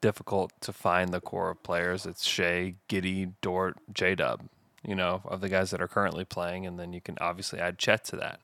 difficult 0.00 0.52
to 0.60 0.72
find 0.72 1.12
the 1.12 1.20
core 1.20 1.50
of 1.50 1.62
players. 1.62 2.06
It's 2.06 2.24
Shai, 2.24 2.74
Giddey, 2.88 3.32
Dort, 3.40 3.76
J 3.92 4.14
Dub, 4.14 4.48
you 4.86 4.94
know, 4.94 5.22
of 5.24 5.40
the 5.40 5.48
guys 5.48 5.70
that 5.70 5.82
are 5.82 5.88
currently 5.88 6.24
playing, 6.24 6.66
and 6.66 6.78
then 6.78 6.92
you 6.92 7.00
can 7.00 7.16
obviously 7.20 7.58
add 7.58 7.78
Chet 7.78 8.04
to 8.04 8.16
that. 8.16 8.40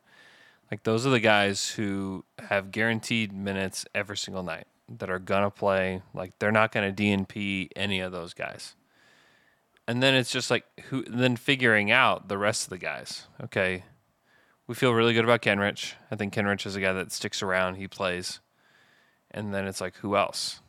Like 0.71 0.85
those 0.85 1.07
are 1.07 1.11
the 1.11 1.21
guys 1.21 1.71
who 1.71 2.25
have 2.49 2.71
guaranteed 2.71 3.33
minutes 3.33 3.85
every 3.95 4.17
single 4.17 4.43
night 4.43 4.67
that 4.99 5.11
are 5.11 5.19
gonna 5.19 5.51
play. 5.51 6.03
Like 6.15 6.39
they're 6.39 6.53
not 6.53 6.73
gonna 6.73 6.93
DNP 6.93 7.71
any 7.77 8.01
of 8.01 8.13
those 8.13 8.35
guys 8.35 8.75
and 9.87 10.03
then 10.03 10.15
it's 10.15 10.31
just 10.31 10.51
like 10.51 10.65
who 10.85 11.03
then 11.05 11.37
figuring 11.37 11.91
out 11.91 12.29
the 12.29 12.39
rest 12.39 12.65
of 12.65 12.71
the 12.71 12.79
guys. 12.79 13.27
Okay, 13.43 13.85
we 14.67 14.75
feel 14.75 14.95
really 14.95 15.15
good 15.15 15.25
about 15.25 15.43
Kenrich. 15.43 15.95
I 16.11 16.17
think 16.17 16.33
Kenrich 16.33 16.67
is 16.67 16.77
a 16.77 16.81
guy 16.81 16.93
that 16.93 17.13
sticks 17.13 17.43
around. 17.43 17.77
He 17.77 17.89
plays, 17.89 18.41
and 19.31 19.53
then 19.53 19.67
it's 19.67 19.81
like 19.81 19.97
who 19.97 20.17
else? 20.17 20.61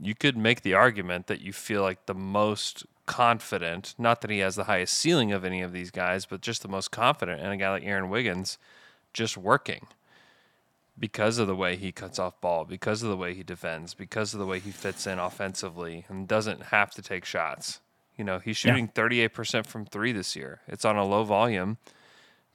You 0.00 0.14
could 0.14 0.36
make 0.36 0.62
the 0.62 0.74
argument 0.74 1.26
that 1.26 1.40
you 1.40 1.52
feel 1.52 1.82
like 1.82 2.06
the 2.06 2.14
most 2.14 2.84
confident. 3.06 3.94
Not 3.98 4.20
that 4.20 4.30
he 4.30 4.38
has 4.40 4.56
the 4.56 4.64
highest 4.64 4.94
ceiling 4.94 5.32
of 5.32 5.44
any 5.44 5.62
of 5.62 5.72
these 5.72 5.90
guys, 5.90 6.26
but 6.26 6.40
just 6.40 6.62
the 6.62 6.68
most 6.68 6.90
confident 6.90 7.40
in 7.40 7.50
a 7.50 7.56
guy 7.56 7.70
like 7.70 7.84
Aaron 7.84 8.10
Wiggins, 8.10 8.58
just 9.12 9.36
working 9.36 9.86
because 10.98 11.38
of 11.38 11.46
the 11.46 11.56
way 11.56 11.76
he 11.76 11.92
cuts 11.92 12.18
off 12.18 12.40
ball, 12.40 12.64
because 12.64 13.02
of 13.02 13.08
the 13.08 13.16
way 13.16 13.34
he 13.34 13.42
defends, 13.42 13.94
because 13.94 14.32
of 14.32 14.40
the 14.40 14.46
way 14.46 14.58
he 14.58 14.70
fits 14.70 15.06
in 15.06 15.18
offensively 15.18 16.04
and 16.08 16.26
doesn't 16.26 16.64
have 16.64 16.90
to 16.92 17.02
take 17.02 17.24
shots. 17.24 17.80
You 18.16 18.24
know, 18.24 18.38
he's 18.38 18.56
shooting 18.56 18.88
38% 18.88 19.66
from 19.66 19.84
three 19.84 20.12
this 20.12 20.34
year. 20.34 20.60
It's 20.66 20.86
on 20.86 20.96
a 20.96 21.04
low 21.04 21.24
volume, 21.24 21.76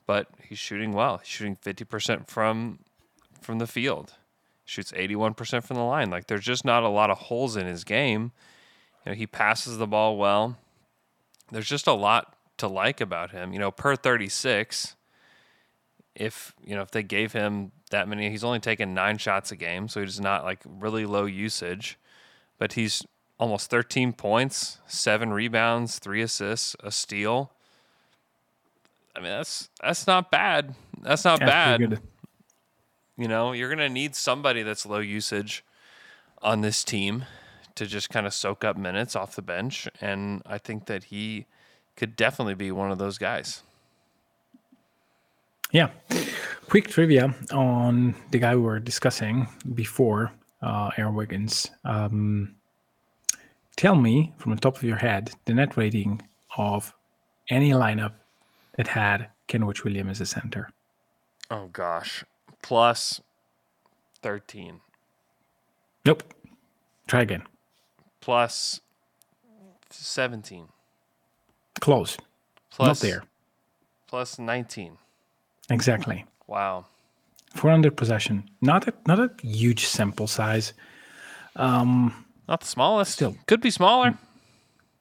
but 0.08 0.28
he's 0.42 0.58
shooting 0.58 0.94
well. 0.94 1.18
He's 1.18 1.28
shooting 1.28 1.56
50% 1.56 2.28
from 2.28 2.80
from 3.42 3.58
the 3.58 3.68
field. 3.68 4.14
Shoots 4.72 4.94
81% 4.94 5.66
from 5.66 5.76
the 5.76 5.84
line. 5.84 6.10
Like 6.10 6.28
there's 6.28 6.46
just 6.46 6.64
not 6.64 6.84
a 6.84 6.88
lot 6.88 7.10
of 7.10 7.18
holes 7.18 7.58
in 7.58 7.66
his 7.66 7.84
game. 7.84 8.32
You 9.06 9.12
know, 9.12 9.16
he 9.16 9.28
passes 9.28 9.78
the 9.78 9.86
ball 9.86 10.16
well. 10.16 10.58
There's 11.52 11.68
just 11.68 11.88
a 11.88 11.94
lot 11.94 12.38
to 12.56 12.70
like 12.70 13.02
about 13.02 13.32
him. 13.32 13.52
You 13.52 13.60
know, 13.60 13.70
per 13.70 13.98
36, 13.98 14.96
if 16.16 16.56
you 16.64 16.74
know 16.74 16.82
if 16.82 16.92
they 16.92 17.04
gave 17.04 17.34
him 17.34 17.74
that 17.90 18.08
many 18.08 18.30
he's 18.30 18.46
only 18.46 18.60
taken 18.60 18.94
nine 18.94 19.18
shots 19.18 19.52
a 19.52 19.56
game 19.56 19.88
so 19.88 20.02
he's 20.02 20.20
not 20.20 20.44
like 20.44 20.60
really 20.66 21.06
low 21.06 21.24
usage 21.26 21.98
but 22.58 22.74
he's 22.74 23.02
almost 23.40 23.70
13 23.70 24.12
points 24.12 24.80
seven 24.88 25.32
rebounds 25.32 26.00
three 26.00 26.22
assists 26.22 26.76
a 26.84 26.92
steal 26.92 27.54
i 29.16 29.20
mean 29.20 29.30
that's 29.30 29.70
that's 29.82 30.06
not 30.06 30.30
bad 30.30 30.76
that's 31.02 31.24
not 31.24 31.40
pretty 31.40 31.88
bad. 31.88 32.02
You 33.18 33.28
know 33.28 33.52
you're 33.52 33.70
gonna 33.70 33.90
need 33.90 34.16
somebody 34.16 34.64
that's 34.64 34.86
low 34.86 35.00
usage 35.00 35.64
on 36.42 36.62
this 36.62 36.84
team 36.84 37.26
to 37.76 37.86
just 37.86 38.10
kind 38.10 38.26
of 38.28 38.34
soak 38.34 38.64
up 38.64 38.78
minutes 38.78 39.16
off 39.16 39.36
the 39.36 39.42
bench 39.42 39.88
and 40.02 40.42
i 40.46 40.58
think 40.58 40.86
that 40.86 41.06
he 41.06 41.46
could 41.96 42.16
definitely 42.16 42.56
be 42.56 42.72
one 42.72 42.92
of 42.92 42.98
those 42.98 43.18
guys 43.18 43.64
Yeah. 45.72 45.90
Quick 46.70 46.88
trivia 46.88 47.34
on 47.52 48.14
the 48.32 48.40
guy 48.40 48.56
we 48.56 48.62
were 48.62 48.80
discussing 48.80 49.48
before, 49.74 50.32
uh, 50.62 50.90
Aaron 50.98 51.16
Wiggins. 51.16 51.70
Um, 51.86 52.56
tell 53.78 53.96
me 53.96 54.34
from 54.38 54.54
the 54.56 54.60
top 54.62 54.76
of 54.78 54.84
your 54.84 54.98
head 54.98 55.32
the 55.46 55.54
net 55.54 55.76
rating 55.78 56.22
of 56.58 56.94
any 57.50 57.72
lineup 57.72 58.14
that 58.78 58.88
had 58.88 59.28
Kenrich 59.48 59.84
Williams 59.84 60.20
as 60.20 60.22
a 60.22 60.26
center. 60.26 60.70
Oh 61.50 61.68
gosh, 61.68 62.24
plus 62.62 63.22
thirteen, 64.22 64.82
Nope. 66.06 66.24
Try 67.08 67.22
again. 67.22 67.44
plus 68.22 68.80
seventeen, 69.90 70.68
Close. 71.80 72.18
plus 72.72 72.88
Not 72.88 73.08
there. 73.08 73.24
plus 74.08 74.40
nineteen. 74.40 74.98
Exactly. 75.70 76.26
Wow. 76.48 76.86
400 77.56 77.96
possession. 77.98 78.50
Not 78.62 78.88
a 78.88 78.94
not 79.08 79.20
a 79.20 79.30
huge 79.42 79.86
sample 79.86 80.28
size. 80.28 80.74
Um, 81.56 82.26
Not 82.48 82.62
the 82.62 82.68
smallest. 82.68 83.12
Still. 83.14 83.36
could 83.46 83.62
be 83.62 83.70
smaller. 83.72 84.18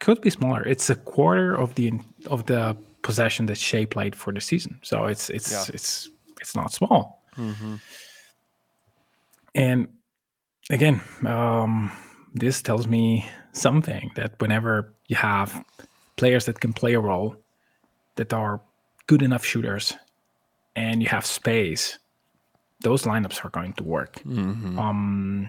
Could 0.00 0.21
be 0.21 0.31
smaller. 0.31 0.62
It's 0.67 0.90
a 0.90 0.97
quarter 0.97 1.55
of 1.55 1.75
the 1.76 1.93
of 2.26 2.47
the 2.47 2.76
possession 3.02 3.47
that 3.47 3.57
Shai 3.59 3.85
played 3.85 4.14
for 4.17 4.33
the 4.33 4.40
season. 4.40 4.79
So 4.83 5.07
it's 5.07 5.31
it's 5.31 5.52
Yeah. 5.52 5.64
it's 5.75 6.09
it's 6.40 6.57
not 6.57 6.73
small. 6.73 7.20
And 9.55 9.89
again, 10.71 11.01
um, 11.27 11.91
this 12.35 12.63
tells 12.63 12.87
me 12.87 13.29
something 13.53 14.11
that 14.15 14.41
whenever 14.41 14.95
you 15.09 15.17
have 15.17 15.65
players 16.17 16.45
that 16.47 16.61
can 16.61 16.73
play 16.73 16.95
a 16.95 17.01
role, 17.01 17.37
that 18.17 18.33
are 18.33 18.61
good 19.07 19.23
enough 19.23 19.45
shooters, 19.45 19.95
and 20.77 21.03
you 21.03 21.09
have 21.09 21.27
space, 21.27 21.99
those 22.81 23.03
lineups 23.03 23.45
are 23.45 23.51
going 23.51 23.73
to 23.75 23.85
work. 23.85 24.23
Um, 24.79 25.49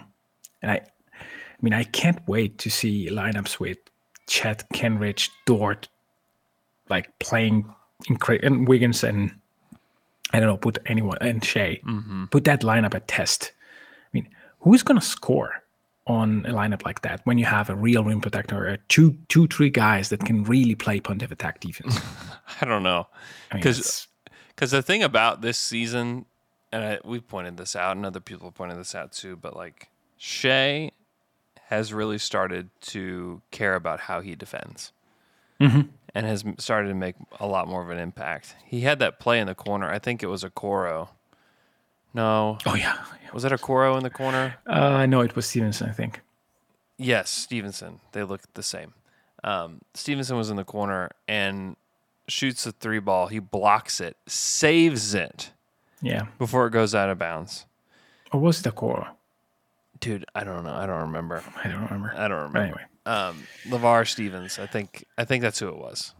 and 0.61 0.71
I, 0.71 0.75
I 0.75 1.61
mean, 1.61 1.73
I 1.73 1.83
can't 1.83 2.19
wait 2.27 2.57
to 2.59 2.69
see 2.69 3.09
lineups 3.09 3.59
with 3.59 3.77
Chet, 4.27 4.63
Kenrich, 4.73 5.29
Dort, 5.45 5.89
like 6.89 7.17
playing 7.19 7.65
incre- 8.09 8.43
and 8.43 8.67
Wiggins 8.67 9.03
and 9.03 9.31
I 10.33 10.39
don't 10.39 10.47
know, 10.49 10.57
put 10.57 10.77
anyone 10.85 11.17
and 11.21 11.43
Shai, 11.43 11.79
Mm-hmm. 11.85 12.25
put 12.25 12.43
that 12.45 12.61
lineup 12.61 12.95
at 12.95 13.07
test. 13.07 13.51
I 14.05 14.09
mean, 14.13 14.27
who's 14.59 14.83
gonna 14.83 15.01
score 15.01 15.63
on 16.07 16.45
a 16.47 16.51
lineup 16.51 16.83
like 16.85 17.01
that 17.03 17.21
when 17.25 17.37
you 17.37 17.45
have 17.45 17.69
a 17.69 17.75
real 17.75 18.03
rim 18.03 18.21
protector, 18.21 18.67
uh, 18.69 18.77
two, 18.87 19.17
two, 19.29 19.47
three 19.47 19.69
guys 19.69 20.09
that 20.09 20.19
can 20.25 20.43
really 20.43 20.75
play 20.75 20.99
pontiff 20.99 21.31
attack 21.31 21.59
defense? 21.59 21.99
I 22.61 22.65
don't 22.65 22.83
know. 22.83 23.07
I 23.51 23.55
mean, 23.55 23.61
Because 23.63 24.71
the 24.71 24.81
thing 24.81 25.03
about 25.03 25.41
this 25.41 25.57
season, 25.57 26.25
and 26.71 26.83
I, 26.83 26.99
we've 27.03 27.27
pointed 27.27 27.57
this 27.57 27.75
out, 27.75 27.95
and 27.97 28.05
other 28.05 28.19
people 28.19 28.51
pointed 28.51 28.77
this 28.79 28.95
out 28.95 29.11
too, 29.11 29.35
but 29.35 29.55
like 29.55 29.89
Shai 30.17 30.91
has 31.67 31.93
really 31.93 32.17
started 32.17 32.69
to 32.81 33.41
care 33.51 33.75
about 33.75 34.01
how 34.01 34.19
he 34.21 34.35
defends 34.35 34.91
Mhm. 35.61 35.89
And 36.13 36.25
has 36.25 36.43
started 36.57 36.89
to 36.89 36.93
make 36.93 37.15
a 37.39 37.47
lot 37.47 37.67
more 37.69 37.81
of 37.81 37.89
an 37.89 37.97
impact. 37.97 38.55
He 38.65 38.81
had 38.81 38.99
that 38.99 39.19
play 39.19 39.39
in 39.39 39.47
the 39.47 39.55
corner. 39.55 39.89
I 39.89 39.97
think 39.99 40.21
it 40.21 40.27
was 40.27 40.43
Okoro. 40.43 41.07
No. 42.13 42.57
oh 42.65 42.75
yeah, 42.75 42.97
Was 43.33 43.43
that 43.43 43.53
Okoro 43.53 43.95
in 43.97 44.03
the 44.03 44.09
corner? 44.09 44.55
uh, 44.67 45.05
no, 45.05 45.21
it 45.21 45.35
was 45.35 45.45
Stevenson, 45.45 45.89
I 45.89 45.93
think. 45.93 46.19
Yes, 46.97 47.29
Stevenson. 47.29 48.01
They 48.11 48.23
look 48.23 48.41
the 48.53 48.63
same. 48.63 48.93
Um, 49.43 49.79
Stevenson 49.93 50.35
was 50.35 50.49
in 50.49 50.57
the 50.57 50.65
corner 50.65 51.09
and 51.27 51.77
shoots 52.27 52.65
the 52.65 52.73
three 52.73 52.99
ball. 52.99 53.27
He 53.27 53.39
blocks 53.39 54.01
it, 54.01 54.17
saves 54.27 55.13
it 55.13 55.51
Yeah, 56.01 56.25
before 56.37 56.67
it 56.67 56.71
goes 56.71 56.93
out 56.93 57.09
of 57.09 57.17
bounds. 57.17 57.65
or 58.33 58.39
was 58.41 58.59
it 58.59 58.65
a 58.67 58.71
core? 58.71 59.07
Dude, 60.01 60.25
I 60.35 60.43
don't 60.43 60.63
know. 60.65 60.73
I 60.73 60.85
don't 60.85 61.01
remember. 61.01 61.41
I 61.63 61.67
don't 61.69 61.83
remember. 61.83 62.11
I 62.15 62.27
don't 62.27 62.37
remember. 62.37 62.53
But 62.53 62.61
anyway, 62.63 62.83
Um, 63.05 63.47
Lavar 63.67 64.07
Stevens. 64.07 64.59
I 64.59 64.67
think. 64.67 65.05
I 65.17 65.25
think 65.25 65.41
that's 65.41 65.59
who 65.59 65.69
it 65.69 65.77
was. 65.77 66.13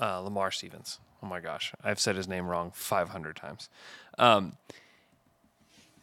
Uh, 0.00 0.20
Lamar 0.20 0.50
Stevens. 0.50 1.00
Oh 1.22 1.26
my 1.26 1.40
gosh, 1.40 1.72
I've 1.82 1.98
said 1.98 2.16
his 2.16 2.28
name 2.28 2.46
wrong 2.46 2.70
500 2.72 3.34
times. 3.34 3.68
Um, 4.18 4.56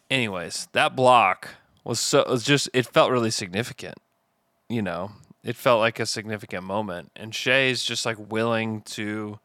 anyways, 0.10 0.68
that 0.74 0.96
block 0.96 1.50
was 1.84 2.00
so 2.00 2.20
it 2.20 2.30
was 2.30 2.44
just 2.44 2.70
it 2.74 2.86
felt 2.88 3.12
really 3.12 3.32
significant. 3.32 3.96
You 4.68 4.82
know, 4.82 5.12
it 5.44 5.56
felt 5.56 5.80
like 5.80 6.00
a 6.00 6.06
significant 6.06 6.64
moment, 6.64 7.12
and 7.16 7.34
Shai's 7.34 7.84
just 7.84 8.06
like 8.06 8.18
willing 8.18 8.82
to 8.82 9.40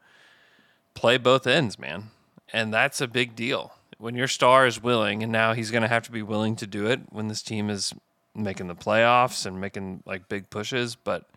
play 0.93 1.17
both 1.17 1.47
ends, 1.47 1.79
man, 1.79 2.09
and 2.51 2.73
that's 2.73 2.99
a 2.99 3.07
big 3.07 3.35
deal. 3.35 3.73
When 3.97 4.15
your 4.15 4.27
star 4.27 4.65
is 4.65 4.81
willing, 4.81 5.21
and 5.21 5.31
now 5.31 5.53
he's 5.53 5.69
going 5.69 5.83
to 5.83 5.87
have 5.87 6.03
to 6.03 6.11
be 6.11 6.23
willing 6.23 6.55
to 6.57 6.67
do 6.67 6.87
it 6.87 7.01
when 7.11 7.27
this 7.27 7.43
team 7.43 7.69
is 7.69 7.93
making 8.35 8.67
the 8.67 8.75
playoffs 8.75 9.45
and 9.45 9.59
making 9.59 10.03
like 10.05 10.29
big 10.29 10.49
pushes, 10.49 10.95
but 10.95 11.29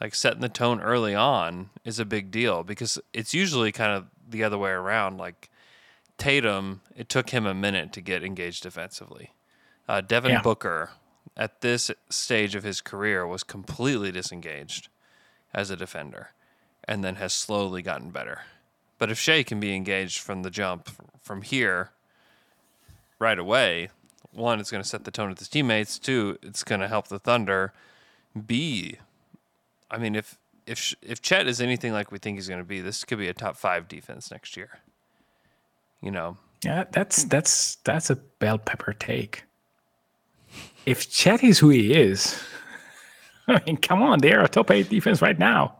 like 0.00 0.14
setting 0.14 0.40
the 0.40 0.48
tone 0.48 0.80
early 0.80 1.14
on 1.14 1.70
is 1.84 1.98
a 1.98 2.04
big 2.04 2.30
deal 2.30 2.62
because 2.62 2.98
it's 3.12 3.34
usually 3.34 3.72
kind 3.72 3.92
of 3.92 4.06
the 4.28 4.44
other 4.44 4.58
way 4.58 4.70
around. 4.70 5.16
Like 5.18 5.50
Tatum, 6.18 6.80
it 6.96 7.08
took 7.08 7.30
him 7.30 7.46
a 7.46 7.54
minute 7.54 7.92
to 7.94 8.00
get 8.00 8.22
engaged 8.22 8.62
defensively. 8.62 9.32
Uh, 9.88 10.00
Devin 10.00 10.32
Yeah. 10.32 10.42
Booker, 10.42 10.90
at 11.36 11.60
this 11.60 11.90
stage 12.08 12.54
of 12.54 12.62
his 12.64 12.80
career, 12.80 13.26
was 13.26 13.42
completely 13.42 14.10
disengaged 14.12 14.88
as 15.52 15.70
a 15.70 15.76
defender 15.76 16.30
and 16.84 17.02
then 17.04 17.16
has 17.16 17.32
slowly 17.32 17.82
gotten 17.82 18.10
better. 18.10 18.42
But 18.98 19.10
if 19.10 19.18
Shai 19.18 19.42
can 19.42 19.60
be 19.60 19.74
engaged 19.74 20.20
from 20.20 20.42
the 20.42 20.50
jump 20.50 20.88
from 21.20 21.42
here 21.42 21.90
right 23.18 23.38
away, 23.38 23.90
one, 24.36 24.60
it's 24.60 24.70
going 24.70 24.82
to 24.82 24.88
set 24.88 25.04
the 25.04 25.10
tone 25.10 25.28
with 25.30 25.38
his 25.38 25.48
teammates. 25.48 25.98
Two, 25.98 26.38
it's 26.42 26.62
going 26.62 26.80
to 26.80 26.88
help 26.88 27.08
the 27.08 27.18
Thunder. 27.18 27.72
B, 28.46 28.98
I 29.90 29.98
mean, 29.98 30.14
if 30.14 30.38
if 30.66 30.94
if 31.02 31.22
Chet 31.22 31.46
is 31.46 31.60
anything 31.60 31.92
like 31.92 32.12
we 32.12 32.18
think 32.18 32.36
he's 32.36 32.48
going 32.48 32.60
to 32.60 32.64
be, 32.66 32.80
this 32.80 33.02
could 33.04 33.18
be 33.18 33.28
a 33.28 33.34
top 33.34 33.56
five 33.56 33.88
defense 33.88 34.30
next 34.30 34.56
year. 34.56 34.80
You 36.02 36.10
know, 36.10 36.36
yeah, 36.64 36.84
that's 36.92 37.24
that's 37.24 37.76
that's 37.76 38.10
a 38.10 38.16
bell 38.16 38.58
pepper 38.58 38.92
take. 38.92 39.44
If 40.84 41.10
Chet 41.10 41.42
is 41.42 41.58
who 41.58 41.70
he 41.70 41.94
is, 41.94 42.38
I 43.48 43.62
mean, 43.66 43.76
come 43.78 44.02
on, 44.02 44.18
they're 44.18 44.42
a 44.44 44.48
top 44.48 44.70
eight 44.70 44.88
defense 44.90 45.22
right 45.22 45.38
now. 45.38 45.78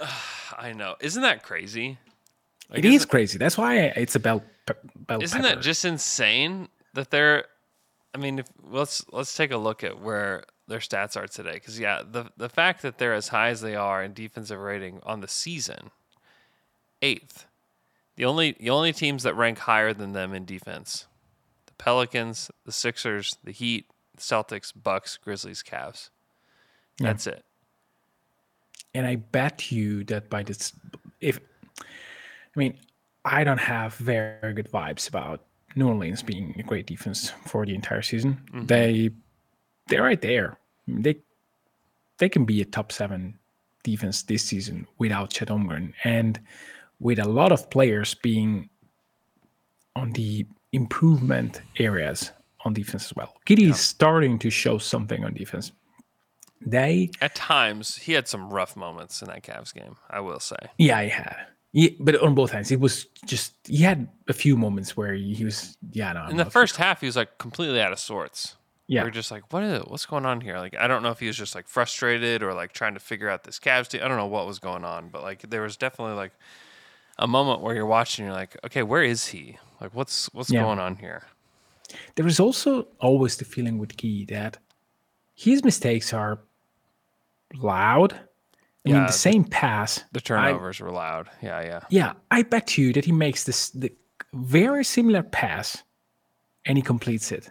I 0.58 0.72
know. 0.72 0.94
Isn't 1.00 1.22
that 1.22 1.42
crazy? 1.42 1.98
Like, 2.70 2.78
It 2.80 2.84
is 2.86 3.04
crazy. 3.04 3.36
That's 3.38 3.58
why 3.58 3.76
it's 3.78 4.14
a 4.14 4.20
bell. 4.20 4.42
Pe- 4.64 4.74
bell 4.96 5.22
Isn't 5.22 5.42
pepper. 5.42 5.56
that 5.56 5.62
just 5.62 5.84
insane 5.84 6.68
that 6.94 7.10
they're? 7.10 7.44
I 8.16 8.18
mean, 8.18 8.38
if, 8.38 8.46
let's 8.62 9.04
let's 9.12 9.36
take 9.36 9.50
a 9.50 9.58
look 9.58 9.84
at 9.84 10.00
where 10.00 10.44
their 10.68 10.78
stats 10.78 11.18
are 11.18 11.26
today. 11.26 11.52
Because 11.52 11.78
yeah, 11.78 12.00
the 12.02 12.30
the 12.38 12.48
fact 12.48 12.80
that 12.80 12.96
they're 12.96 13.12
as 13.12 13.28
high 13.28 13.50
as 13.50 13.60
they 13.60 13.76
are 13.76 14.02
in 14.02 14.14
defensive 14.14 14.58
rating 14.58 15.00
on 15.02 15.20
the 15.20 15.28
season, 15.28 15.90
eighth. 17.02 17.44
The 18.16 18.24
only 18.24 18.56
the 18.58 18.70
only 18.70 18.94
teams 18.94 19.22
that 19.24 19.36
rank 19.36 19.58
higher 19.58 19.92
than 19.92 20.14
them 20.14 20.32
in 20.32 20.46
defense, 20.46 21.06
the 21.66 21.74
Pelicans, 21.74 22.50
the 22.64 22.72
Sixers, 22.72 23.36
the 23.44 23.52
Heat, 23.52 23.90
Celtics, 24.16 24.72
Bucks, 24.74 25.18
Grizzlies, 25.18 25.62
Cavs. 25.62 26.08
Yeah. 26.98 27.08
That's 27.08 27.26
it. 27.26 27.44
And 28.94 29.06
I 29.06 29.16
bet 29.16 29.70
you 29.70 30.04
that 30.04 30.30
by 30.30 30.42
this, 30.42 30.72
if 31.20 31.38
I 31.78 32.58
mean, 32.58 32.78
I 33.26 33.44
don't 33.44 33.60
have 33.60 33.92
very 33.96 34.54
good 34.54 34.72
vibes 34.72 35.06
about 35.06 35.42
New 35.76 35.88
Orleans 35.88 36.22
being 36.22 36.54
a 36.58 36.62
great 36.62 36.86
defense 36.86 37.30
for 37.44 37.64
the 37.64 37.74
entire 37.74 38.02
season. 38.02 38.40
Mm-hmm. 38.52 38.66
They 38.66 39.10
they're 39.88 40.02
right 40.02 40.20
there. 40.20 40.58
They 40.88 41.16
they 42.18 42.28
can 42.28 42.44
be 42.44 42.60
a 42.62 42.64
top 42.64 42.90
seven 42.90 43.38
defense 43.84 44.22
this 44.22 44.42
season 44.42 44.86
without 44.98 45.30
Chet 45.30 45.48
Holmgren 45.48 45.92
and 46.02 46.40
with 46.98 47.18
a 47.18 47.28
lot 47.28 47.52
of 47.52 47.70
players 47.70 48.14
being 48.14 48.68
on 49.94 50.12
the 50.12 50.46
improvement 50.72 51.60
areas 51.78 52.32
on 52.64 52.72
defense 52.72 53.04
as 53.06 53.14
well. 53.14 53.34
Giddey 53.46 53.70
is 53.70 53.78
starting 53.78 54.38
to 54.40 54.50
show 54.50 54.78
something 54.78 55.24
on 55.24 55.34
defense. 55.34 55.72
They 56.60 57.10
At 57.20 57.34
times, 57.34 57.96
he 57.96 58.14
had 58.14 58.26
some 58.26 58.50
rough 58.50 58.76
moments 58.76 59.20
in 59.20 59.28
that 59.28 59.42
Cavs 59.42 59.74
game. 59.74 59.96
I 60.08 60.20
will 60.20 60.40
say. 60.40 60.56
Yeah, 60.78 61.02
he 61.02 61.10
had. 61.10 61.36
Yeah, 61.78 61.90
but 62.00 62.18
on 62.22 62.34
both 62.34 62.54
ends, 62.54 62.70
it 62.72 62.80
was 62.80 63.04
just 63.26 63.52
he 63.68 63.82
had 63.82 64.08
a 64.28 64.32
few 64.32 64.56
moments 64.56 64.96
where 64.96 65.12
he 65.12 65.44
was 65.44 65.76
yeah. 65.92 66.12
No, 66.14 66.26
In 66.28 66.38
the 66.38 66.46
first 66.50 66.76
half, 66.76 67.00
he 67.00 67.06
was 67.06 67.16
like 67.16 67.36
completely 67.36 67.82
out 67.82 67.92
of 67.92 67.98
sorts. 67.98 68.56
yeah, 68.86 69.02
We 69.02 69.08
are 69.08 69.12
just 69.12 69.30
like, 69.30 69.52
what 69.52 69.62
is 69.62 69.72
it? 69.82 69.90
What's 69.90 70.06
going 70.06 70.24
on 70.24 70.40
here? 70.40 70.56
Like, 70.58 70.74
I 70.74 70.86
don't 70.88 71.02
know 71.02 71.10
if 71.10 71.20
he 71.20 71.26
was 71.26 71.36
just 71.36 71.54
like 71.54 71.68
frustrated 71.68 72.42
or 72.42 72.54
like 72.54 72.72
trying 72.72 72.94
to 72.94 73.00
figure 73.00 73.28
out 73.28 73.44
this 73.44 73.58
Cavs 73.58 73.88
team. 73.88 74.00
I 74.02 74.08
don't 74.08 74.16
know 74.16 74.26
what 74.26 74.46
was 74.46 74.58
going 74.58 74.84
on, 74.84 75.10
but 75.10 75.22
like 75.22 75.42
there 75.50 75.60
was 75.60 75.76
definitely 75.76 76.14
like 76.14 76.32
a 77.18 77.26
moment 77.26 77.60
where 77.60 77.74
you're 77.74 77.84
watching, 77.98 78.24
you're 78.24 78.34
like, 78.34 78.56
okay, 78.64 78.82
where 78.82 79.02
is 79.02 79.26
he? 79.26 79.58
Like, 79.80 79.92
what's 79.94 80.32
what's 80.32 80.50
Yeah. 80.50 80.62
going 80.62 80.78
on 80.78 80.96
here? 80.96 81.24
there 82.16 82.26
is 82.26 82.40
also 82.40 82.88
always 83.00 83.36
the 83.36 83.44
feeling 83.44 83.76
with 83.78 83.96
Key 83.98 84.24
that 84.26 84.56
his 85.34 85.62
mistakes 85.62 86.12
are 86.14 86.38
loud. 87.54 88.18
I 88.86 88.92
mean, 88.92 89.00
the 89.02 89.06
the- 89.06 89.12
same 89.12 89.44
pass. 89.44 90.04
The 90.12 90.20
turnovers 90.20 90.80
were 90.80 90.90
loud. 90.90 91.28
Yeah, 91.42 91.60
yeah. 91.62 91.80
Yeah, 91.90 92.12
I 92.30 92.42
bet 92.42 92.78
you 92.78 92.92
that 92.92 93.04
he 93.04 93.12
makes 93.12 93.44
this 93.44 93.70
the 93.70 93.92
very 94.34 94.84
similar 94.84 95.22
pass, 95.22 95.82
and 96.64 96.78
he 96.78 96.82
completes 96.82 97.32
it 97.32 97.50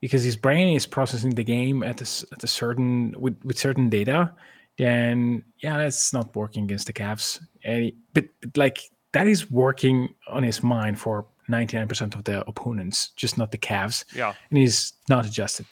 because 0.00 0.22
his 0.24 0.36
brain 0.36 0.74
is 0.76 0.86
processing 0.86 1.34
the 1.34 1.44
game 1.44 1.82
at 1.82 2.00
a, 2.00 2.26
at 2.32 2.44
a 2.44 2.46
certain 2.46 3.14
with, 3.18 3.36
with 3.44 3.58
certain 3.58 3.88
data. 3.88 4.32
Then 4.76 5.44
yeah, 5.62 5.78
that's 5.78 6.12
not 6.12 6.34
working 6.36 6.64
against 6.64 6.86
the 6.86 6.92
Cavs. 6.92 7.40
And 7.64 7.82
he- 7.84 7.96
but, 8.12 8.24
but 8.40 8.56
like 8.56 8.78
that 9.12 9.26
is 9.26 9.50
working 9.50 10.14
on 10.28 10.42
his 10.42 10.62
mind 10.62 10.98
for 10.98 11.26
ninety 11.48 11.76
nine 11.76 11.88
percent 11.88 12.14
of 12.14 12.24
the 12.24 12.44
opponents, 12.48 13.10
just 13.16 13.38
not 13.38 13.50
the 13.52 13.58
Cavs. 13.58 14.04
Yeah. 14.14 14.34
and 14.50 14.58
he's 14.58 14.92
not 15.08 15.24
adjusted, 15.26 15.66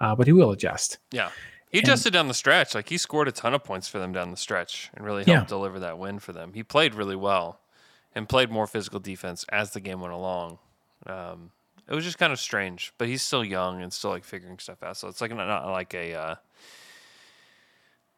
uh, 0.00 0.14
but 0.14 0.26
he 0.26 0.32
will 0.32 0.50
adjust. 0.50 0.98
Yeah. 1.10 1.30
He 1.74 1.80
adjusted 1.80 2.12
down 2.12 2.28
the 2.28 2.34
stretch. 2.34 2.74
Like 2.74 2.88
he 2.88 2.96
scored 2.98 3.26
a 3.28 3.32
ton 3.32 3.52
of 3.54 3.64
points 3.64 3.88
for 3.88 3.98
them 3.98 4.12
down 4.12 4.30
the 4.30 4.36
stretch 4.36 4.90
and 4.94 5.04
really 5.04 5.24
helped 5.24 5.42
Yeah. 5.42 5.44
deliver 5.46 5.80
that 5.80 5.98
win 5.98 6.18
for 6.20 6.32
them. 6.32 6.52
He 6.52 6.62
played 6.62 6.94
really 6.94 7.16
well 7.16 7.60
and 8.14 8.28
played 8.28 8.50
more 8.50 8.66
physical 8.66 9.00
defense 9.00 9.44
as 9.48 9.72
the 9.72 9.80
game 9.80 10.00
went 10.00 10.12
along. 10.14 10.58
Um, 11.06 11.50
it 11.88 11.94
was 11.94 12.04
just 12.04 12.16
kind 12.16 12.32
of 12.32 12.38
strange, 12.38 12.92
but 12.96 13.08
he's 13.08 13.22
still 13.22 13.44
young 13.44 13.82
and 13.82 13.92
still 13.92 14.10
like 14.10 14.24
figuring 14.24 14.58
stuff 14.58 14.82
out. 14.82 14.96
So 14.96 15.08
it's 15.08 15.20
like 15.20 15.34
not, 15.34 15.46
not 15.48 15.66
like 15.70 15.92
a 15.94 16.14
uh, 16.14 16.34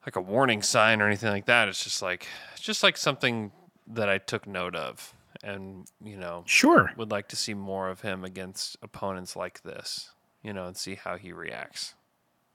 like 0.05 0.17
a 0.17 0.21
warning 0.21 0.63
sign 0.63 1.01
or 1.03 1.07
anything 1.07 1.31
like 1.31 1.47
that. 1.47 1.69
It's 1.69 1.83
just 1.83 2.03
like 2.03 2.27
it's 2.53 2.61
just 2.63 2.83
like 2.83 2.97
something 2.97 3.53
that 3.89 4.09
I 4.09 4.19
took 4.19 4.47
note 4.47 4.77
of, 4.77 5.15
and 5.43 5.87
you 6.05 6.17
know 6.17 6.45
Sure, 6.47 6.93
would 6.97 7.11
like 7.11 7.29
to 7.29 7.37
see 7.37 7.55
more 7.55 7.89
of 7.89 8.03
him 8.03 8.25
against 8.25 8.77
opponents 8.83 9.35
like 9.35 9.63
this. 9.63 10.11
You 10.43 10.53
know, 10.53 10.67
and 10.67 10.77
see 10.77 10.95
how 10.95 11.17
he 11.17 11.33
reacts. 11.33 11.95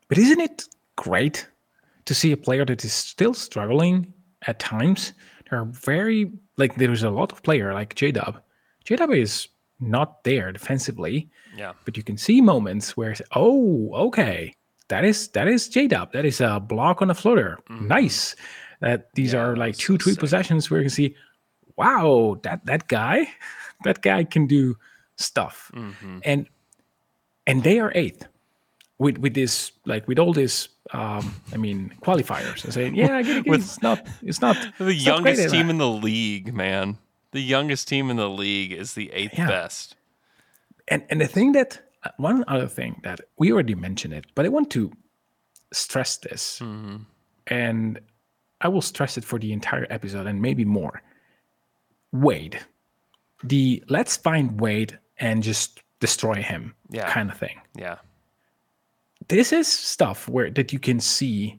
But 0.08 0.18
isn't 0.18 0.40
it 0.40 0.64
great 1.02 1.48
to 2.06 2.14
see 2.14 2.32
a 2.32 2.38
player 2.38 2.66
that 2.66 2.84
is 2.86 2.94
still 2.94 3.34
struggling 3.34 4.14
at 4.48 4.60
times? 4.60 5.14
There 5.50 5.60
are 5.60 5.66
very 5.66 6.32
like 6.58 6.76
there's 6.76 7.04
a 7.04 7.10
lot 7.10 7.32
of 7.32 7.42
player 7.44 7.74
like 7.74 7.96
J 7.96 8.12
Dub. 8.12 8.40
J 8.86 8.96
Dub 8.96 9.12
is 9.12 9.48
not 9.80 10.24
there 10.24 10.52
defensively, 10.52 11.30
Yeah. 11.58 11.74
but 11.86 11.98
you 11.98 12.04
can 12.04 12.18
see 12.18 12.40
moments 12.42 12.96
where 12.98 13.16
oh, 13.36 13.90
okay, 14.08 14.54
that 14.88 15.04
is 15.04 15.28
that 15.30 15.48
is 15.48 15.68
J 15.70 15.88
Dub. 15.88 16.14
That 16.14 16.26
is 16.26 16.40
a 16.42 16.60
block 16.60 17.02
on 17.02 17.10
a 17.10 17.14
floater. 17.16 17.58
Nice. 17.70 18.36
That 18.82 19.14
these 19.16 19.34
Mm-hmm. 19.34 19.38
Yeah, 19.38 19.52
are 19.52 19.56
like 19.66 19.76
two, 19.78 19.98
three 19.98 20.14
sick. 20.14 20.20
possessions 20.20 20.70
where 20.72 20.80
you 20.82 20.86
can 20.86 20.90
see, 21.02 21.16
wow, 21.78 22.40
that 22.44 22.66
that 22.66 22.88
guy 22.88 23.30
that 23.86 24.02
guy 24.02 24.24
can 24.24 24.48
do 24.48 24.76
stuff, 25.18 25.72
and 26.24 26.48
and 27.48 27.64
they 27.64 27.80
are 27.80 27.92
eighth 27.96 28.28
with 29.02 29.18
with 29.24 29.34
this 29.34 29.72
like 29.86 30.08
with 30.08 30.20
all 30.20 30.34
this. 30.34 30.70
Um, 30.94 31.24
I 31.54 31.58
mean 31.58 31.94
qualifiers. 32.02 32.66
I 32.68 32.70
say, 32.72 32.90
yeah, 32.94 33.18
I 33.18 33.24
get 33.24 33.38
it. 33.38 33.48
With- 33.48 33.62
it's 33.62 33.82
not. 33.82 34.00
It's 34.30 34.42
not 34.42 34.58
The 34.78 34.88
it's 34.90 35.06
youngest 35.06 35.42
at 35.46 35.52
team 35.52 35.70
in 35.70 35.78
the 35.78 35.90
league, 35.90 36.54
man. 36.54 36.98
The 37.32 37.42
youngest 37.42 37.88
team 37.88 38.10
in 38.12 38.18
the 38.18 38.30
league 38.30 38.74
is 38.74 38.94
the 38.94 39.08
eighth 39.14 39.38
Yeah. 39.38 39.48
best. 39.48 39.96
and 40.88 41.02
and 41.10 41.20
the 41.22 41.28
thing 41.28 41.54
that 41.54 41.80
uh, 42.04 42.10
one 42.18 42.44
other 42.48 42.68
thing 42.68 43.00
that 43.04 43.20
we 43.40 43.52
already 43.54 43.76
mentioned 43.76 44.14
it, 44.14 44.26
but 44.36 44.46
I 44.46 44.50
want 44.50 44.70
to 44.72 44.92
stress 45.72 46.18
this, 46.18 46.60
Mm-hmm. 46.60 46.98
and 47.48 48.00
I 48.60 48.68
will 48.68 48.82
stress 48.84 49.18
it 49.18 49.24
for 49.24 49.40
the 49.40 49.52
entire 49.54 49.88
episode 49.90 50.28
and 50.28 50.42
maybe 50.42 50.66
more. 50.66 51.02
Wade, 52.12 52.60
the 53.44 53.84
let's 53.88 54.18
find 54.18 54.60
Wade 54.60 55.00
and 55.20 55.42
just 55.44 55.80
destroy 56.00 56.42
him 56.44 56.74
Yeah. 56.90 57.10
kind 57.14 57.32
of 57.32 57.38
thing. 57.38 57.62
Yeah. 57.78 57.98
This 59.32 59.54
is 59.54 59.66
stuff 59.66 60.28
where 60.28 60.52
that 60.52 60.74
you 60.74 60.80
can 60.80 61.00
see 61.00 61.58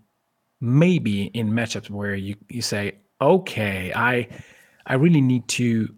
maybe 0.61 1.25
in 1.33 1.51
matchups 1.53 1.89
where 1.89 2.15
you, 2.15 2.37
you 2.51 2.61
say, 2.61 2.99
okay, 3.19 3.93
I 3.97 4.29
I 4.87 4.95
really 4.95 5.23
need 5.23 5.49
to 5.49 5.89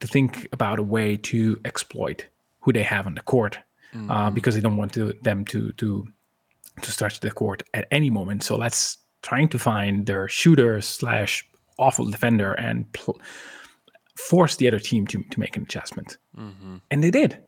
to 0.00 0.06
think 0.08 0.48
about 0.52 0.80
a 0.80 0.82
way 0.82 1.16
to 1.16 1.60
exploit 1.64 2.26
who 2.58 2.72
they 2.72 2.82
have 2.82 3.06
on 3.06 3.14
the 3.14 3.22
court 3.22 3.58
uh, 4.10 4.28
because 4.30 4.56
they 4.56 4.60
don't 4.60 4.76
want 4.76 4.92
to, 4.94 5.12
them 5.22 5.44
to 5.44 5.70
to 5.72 6.04
to 6.82 6.90
stretch 6.90 7.20
the 7.20 7.30
court 7.30 7.62
at 7.74 7.86
any 7.92 8.10
moment. 8.10 8.42
So 8.42 8.56
let's 8.56 8.98
trying 9.22 9.48
to 9.50 9.58
find 9.58 10.06
their 10.06 10.26
shooter 10.26 10.80
slash 10.80 11.48
awful 11.78 12.06
defender 12.10 12.54
and 12.54 12.92
pl- 12.92 13.20
force 14.16 14.56
the 14.56 14.66
other 14.66 14.80
team 14.80 15.06
to 15.06 15.22
to 15.22 15.38
make 15.38 15.56
an 15.56 15.62
adjustment, 15.62 16.18
and 16.90 17.04
they 17.04 17.12
did. 17.12 17.38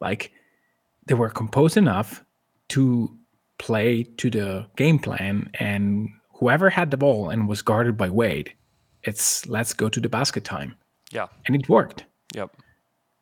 Like 0.00 0.32
they 1.06 1.14
were 1.14 1.30
composed 1.30 1.76
enough 1.76 2.24
to 2.68 3.16
play 3.58 4.02
to 4.18 4.30
the 4.30 4.66
game 4.76 4.98
plan, 4.98 5.50
and 5.54 6.08
whoever 6.34 6.68
had 6.70 6.90
the 6.90 6.96
ball 6.96 7.30
and 7.30 7.48
was 7.48 7.62
guarded 7.62 7.96
by 7.96 8.10
Wade, 8.10 8.52
it's 9.04 9.46
let's 9.48 9.72
go 9.72 9.88
to 9.88 10.00
the 10.00 10.08
basket 10.08 10.44
time, 10.44 10.74
Yeah. 11.12 11.26
and 11.46 11.54
it 11.56 11.68
worked. 11.68 12.04
Yep. 12.34 12.50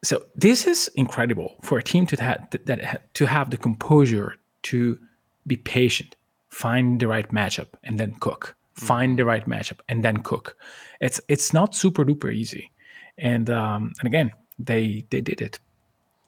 so 0.02 0.22
this 0.34 0.66
is 0.66 0.88
incredible 0.96 1.56
for 1.62 1.78
a 1.78 1.82
team 1.82 2.06
to 2.06 2.16
have 2.16 2.48
that, 2.50 2.66
that 2.66 3.14
to 3.14 3.26
have 3.26 3.50
the 3.50 3.56
composure 3.56 4.36
to 4.62 4.98
be 5.46 5.56
patient 5.56 6.16
find 6.48 7.00
the 7.00 7.06
right 7.08 7.30
matchup 7.32 7.66
and 7.82 7.98
then 7.98 8.14
cook. 8.20 8.54
Find 8.74 9.18
the 9.18 9.24
right 9.24 9.44
matchup 9.46 9.80
and 9.88 10.04
then 10.04 10.18
cook. 10.18 10.56
It's 11.00 11.20
it's 11.28 11.52
not 11.52 11.74
super 11.74 12.04
duper 12.04 12.32
easy. 12.32 12.70
And 13.18 13.50
um 13.50 13.92
and 14.00 14.06
again 14.06 14.30
they 14.58 15.04
they 15.10 15.20
did 15.20 15.40
it. 15.42 15.58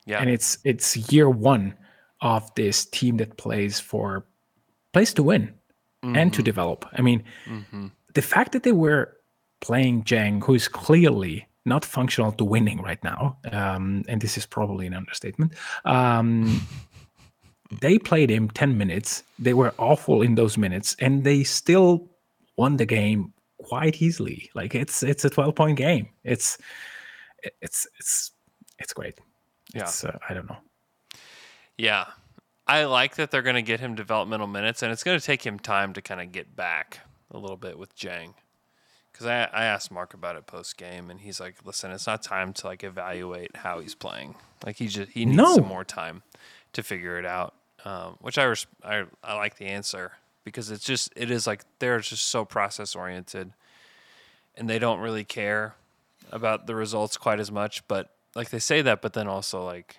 Yeah. 0.06 0.20
and 0.20 0.28
it's 0.30 0.58
it's 0.64 0.96
year 1.12 1.28
one 1.30 1.74
of 2.20 2.54
this 2.54 2.84
team 2.86 3.16
that 3.18 3.36
plays 3.36 3.78
for 3.78 4.26
plays 4.92 5.12
to 5.12 5.22
win 5.22 5.52
and 6.14 6.32
to 6.32 6.42
develop 6.42 6.86
i 6.94 7.02
mean 7.02 7.22
the 8.14 8.22
fact 8.22 8.52
that 8.52 8.62
they 8.62 8.72
were 8.72 9.16
playing 9.60 10.02
Dieng, 10.04 10.42
who 10.42 10.54
is 10.54 10.68
clearly 10.68 11.46
not 11.64 11.84
functional 11.84 12.32
to 12.32 12.44
winning 12.44 12.80
right 12.80 13.02
now, 13.02 13.36
um, 13.52 14.04
and 14.08 14.20
this 14.20 14.38
is 14.38 14.46
probably 14.46 14.86
an 14.86 14.94
understatement. 14.94 15.54
Um, 15.84 16.66
they 17.80 17.98
played 17.98 18.30
him 18.30 18.48
10 18.50 18.78
minutes. 18.78 19.22
They 19.38 19.54
were 19.54 19.74
awful 19.78 20.22
in 20.22 20.34
those 20.36 20.56
minutes, 20.56 20.96
and 21.00 21.24
they 21.24 21.44
still 21.44 22.08
won 22.56 22.76
the 22.76 22.86
game 22.86 23.32
quite 23.58 24.00
easily. 24.00 24.50
Like 24.54 24.74
it's 24.74 25.02
it's 25.02 25.24
a 25.24 25.30
12 25.30 25.54
point 25.54 25.76
game. 25.76 26.08
It's 26.24 26.58
it's 27.60 27.86
it's 27.98 28.30
it's 28.78 28.92
great. 28.92 29.18
Yeah. 29.74 29.82
It's, 29.82 30.04
uh, 30.04 30.16
I 30.28 30.34
don't 30.34 30.48
know. 30.48 30.58
Yeah. 31.76 32.06
I 32.66 32.84
like 32.84 33.14
that 33.16 33.30
they're 33.30 33.42
going 33.42 33.54
to 33.56 33.62
get 33.62 33.78
him 33.80 33.94
developmental 33.94 34.46
minutes, 34.48 34.82
and 34.82 34.90
it's 34.92 35.04
going 35.04 35.18
to 35.18 35.24
take 35.24 35.46
him 35.46 35.58
time 35.58 35.92
to 35.92 36.02
kind 36.02 36.20
of 36.20 36.32
get 36.32 36.56
back 36.56 37.00
a 37.30 37.38
little 37.38 37.56
bit 37.56 37.78
with 37.78 37.94
Dieng. 37.96 38.34
Because 39.12 39.26
I, 39.26 39.44
I 39.44 39.64
asked 39.64 39.90
Mark 39.92 40.14
about 40.14 40.36
it 40.36 40.46
post 40.46 40.76
game, 40.76 41.08
and 41.10 41.20
he's 41.20 41.38
like, 41.40 41.54
"Listen, 41.64 41.90
it's 41.92 42.06
not 42.08 42.22
time 42.22 42.52
to 42.54 42.66
like 42.66 42.82
evaluate 42.82 43.56
how 43.56 43.78
he's 43.78 43.94
playing. 43.94 44.34
Like 44.64 44.76
he 44.76 44.88
just 44.88 45.12
he 45.12 45.24
needs 45.24 45.36
No. 45.36 45.54
some 45.54 45.66
more 45.66 45.84
time 45.84 46.22
to 46.72 46.82
figure 46.82 47.18
it 47.18 47.24
out." 47.24 47.54
Um, 47.84 48.16
which 48.20 48.36
I, 48.36 48.44
res- 48.44 48.66
I 48.84 49.04
I 49.22 49.34
like 49.36 49.56
the 49.58 49.66
answer 49.66 50.12
because 50.44 50.70
it's 50.72 50.84
just 50.84 51.12
it 51.14 51.30
is 51.30 51.46
like 51.46 51.62
they're 51.78 52.00
just 52.00 52.24
so 52.26 52.44
process 52.44 52.96
oriented, 52.96 53.52
and 54.56 54.68
they 54.68 54.78
don't 54.80 54.98
really 54.98 55.24
care 55.24 55.76
about 56.32 56.66
the 56.66 56.74
results 56.74 57.16
quite 57.16 57.38
as 57.38 57.50
much. 57.52 57.86
But 57.86 58.10
like 58.34 58.50
they 58.50 58.58
say 58.58 58.82
that, 58.82 59.00
but 59.02 59.12
then 59.12 59.28
also 59.28 59.64
like 59.64 59.96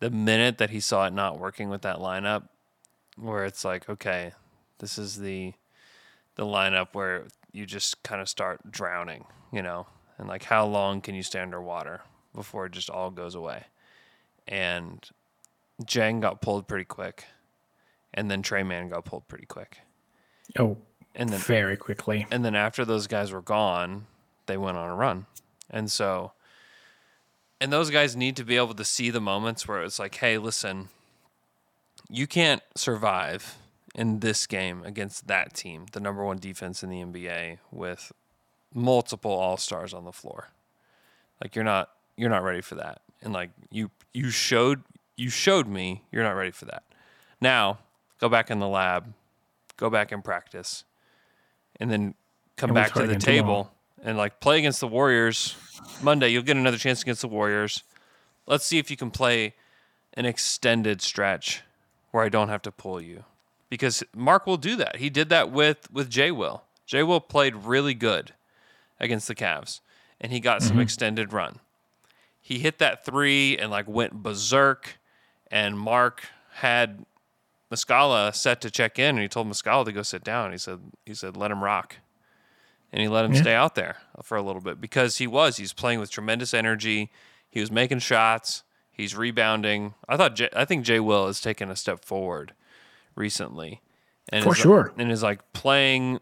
the 0.00 0.10
minute 0.10 0.58
that 0.58 0.70
he 0.70 0.80
saw 0.80 1.06
it 1.06 1.12
not 1.12 1.38
working 1.38 1.68
with 1.68 1.82
that 1.82 1.96
lineup, 1.98 2.48
where 3.16 3.44
it's 3.44 3.64
like, 3.64 3.88
okay, 3.88 4.32
this 4.78 4.98
is 4.98 5.18
the 5.18 5.52
the 6.36 6.44
lineup 6.44 6.88
where 6.92 7.26
you 7.52 7.66
just 7.66 8.02
kind 8.02 8.20
of 8.20 8.28
start 8.28 8.70
drowning, 8.70 9.24
you 9.52 9.60
know, 9.62 9.86
and 10.18 10.28
like 10.28 10.44
how 10.44 10.64
long 10.66 11.00
can 11.00 11.14
you 11.14 11.22
stay 11.22 11.40
underwater 11.40 12.00
before 12.34 12.66
it 12.66 12.72
just 12.72 12.88
all 12.88 13.10
goes 13.10 13.34
away? 13.34 13.64
And 14.48 15.06
Dieng 15.82 16.20
got 16.20 16.40
pulled 16.40 16.66
pretty 16.66 16.84
quick, 16.86 17.24
and 18.14 18.30
then 18.30 18.42
Tre 18.42 18.62
Mann 18.62 18.88
got 18.88 19.04
pulled 19.04 19.28
pretty 19.28 19.46
quick, 19.46 19.78
Oh, 20.58 20.78
and 21.14 21.28
then 21.28 21.40
very 21.40 21.76
quickly. 21.76 22.26
and 22.30 22.44
then 22.44 22.54
after 22.54 22.84
those 22.84 23.06
guys 23.06 23.32
were 23.32 23.42
gone, 23.42 24.06
they 24.46 24.56
went 24.56 24.76
on 24.78 24.88
a 24.88 24.94
run. 24.94 25.26
And 25.68 25.90
so, 25.90 26.32
and 27.60 27.72
those 27.72 27.90
guys 27.90 28.16
need 28.16 28.36
to 28.36 28.44
be 28.44 28.56
able 28.56 28.74
to 28.74 28.84
see 28.84 29.10
the 29.10 29.20
moments 29.20 29.68
where 29.68 29.82
it's 29.82 29.98
like, 29.98 30.14
hey, 30.16 30.38
listen, 30.38 30.88
you 32.08 32.26
can't 32.26 32.62
survive 32.74 33.56
in 33.94 34.20
this 34.20 34.46
game 34.46 34.82
against 34.84 35.26
that 35.26 35.52
team, 35.52 35.86
the 35.92 36.00
number 36.00 36.24
one 36.24 36.38
defense 36.38 36.82
in 36.82 36.90
the 36.90 37.02
NBA, 37.02 37.58
with 37.70 38.12
multiple 38.74 39.32
all 39.32 39.56
stars 39.56 39.92
on 39.92 40.04
the 40.04 40.12
floor. 40.12 40.48
Like 41.42 41.54
you're 41.54 41.64
not 41.64 41.90
you're 42.16 42.30
not 42.30 42.42
ready 42.42 42.60
for 42.60 42.76
that. 42.76 43.02
And 43.22 43.32
like 43.32 43.50
you 43.70 43.90
you 44.14 44.30
showed 44.30 44.82
you 45.16 45.28
showed 45.28 45.66
me 45.66 46.02
you're 46.10 46.22
not 46.22 46.32
ready 46.32 46.50
for 46.50 46.66
that. 46.66 46.84
Now 47.40 47.78
go 48.18 48.28
back 48.28 48.50
in 48.50 48.58
the 48.58 48.68
lab, 48.68 49.12
go 49.76 49.90
back 49.90 50.12
and 50.12 50.22
practice, 50.22 50.84
and 51.78 51.90
then 51.90 52.14
come 52.56 52.70
And 52.70 52.74
back 52.74 52.92
to 52.94 53.06
the 53.06 53.16
table 53.16 53.72
and 54.02 54.16
like 54.16 54.40
play 54.40 54.58
against 54.58 54.80
the 54.80 54.88
Warriors 54.88 55.56
Monday. 56.02 56.28
You'll 56.28 56.42
get 56.42 56.56
another 56.56 56.78
chance 56.78 57.02
against 57.02 57.20
the 57.20 57.28
Warriors. 57.28 57.82
Let's 58.46 58.64
see 58.64 58.78
if 58.78 58.90
you 58.90 58.96
can 58.96 59.10
play 59.10 59.54
an 60.14 60.26
extended 60.26 61.00
stretch 61.02 61.62
where 62.10 62.24
I 62.24 62.28
don't 62.28 62.48
have 62.48 62.62
to 62.62 62.72
pull 62.72 63.00
you. 63.00 63.24
Because 63.68 64.02
Mark 64.14 64.46
will 64.46 64.56
do 64.56 64.74
that. 64.76 64.96
He 64.96 65.10
did 65.10 65.28
that 65.28 65.52
with 65.52 65.90
with 65.92 66.10
Jay 66.10 66.30
Will. 66.30 66.64
Jay 66.86 67.02
Will 67.02 67.20
played 67.20 67.54
really 67.54 67.94
good 67.94 68.32
against 68.98 69.28
the 69.28 69.34
Cavs 69.34 69.80
and 70.20 70.32
he 70.32 70.40
got 70.40 70.62
some 70.62 70.72
mm-hmm. 70.72 70.80
extended 70.80 71.32
run. 71.32 71.60
He 72.40 72.58
hit 72.58 72.78
that 72.78 73.04
3 73.04 73.58
and 73.58 73.70
like 73.70 73.88
went 73.88 74.22
berserk 74.22 74.98
and 75.50 75.78
Mark 75.78 76.26
had 76.54 77.04
Muscala 77.70 78.34
set 78.34 78.60
to 78.62 78.70
check 78.70 78.98
in 78.98 79.10
and 79.10 79.20
he 79.20 79.28
told 79.28 79.46
Muscala 79.46 79.84
to 79.84 79.92
go 79.92 80.02
sit 80.02 80.24
down. 80.24 80.50
He 80.50 80.58
said 80.58 80.80
he 81.06 81.14
said 81.14 81.36
let 81.36 81.52
him 81.52 81.62
rock. 81.62 81.96
And 82.92 83.00
he 83.00 83.08
let 83.08 83.24
him 83.24 83.36
stay 83.36 83.54
out 83.54 83.76
there 83.76 83.98
for 84.22 84.36
a 84.36 84.42
little 84.42 84.60
bit 84.60 84.80
because 84.80 85.18
he 85.18 85.26
was 85.26 85.58
he's 85.58 85.72
playing 85.72 86.00
with 86.00 86.10
tremendous 86.10 86.52
energy. 86.52 87.10
He 87.48 87.60
was 87.60 87.70
making 87.70 88.00
shots. 88.00 88.64
He's 88.90 89.16
rebounding. 89.16 89.94
I 90.08 90.16
thought 90.16 90.34
Jay, 90.34 90.48
I 90.54 90.64
think 90.64 90.84
Jay 90.84 91.00
Will 91.00 91.26
has 91.26 91.40
taken 91.40 91.70
a 91.70 91.76
step 91.76 92.04
forward 92.04 92.52
recently, 93.14 93.80
and 94.28 94.44
For 94.44 94.52
is, 94.52 94.58
sure. 94.58 94.92
and 94.98 95.10
is 95.10 95.22
like 95.22 95.52
playing 95.52 96.18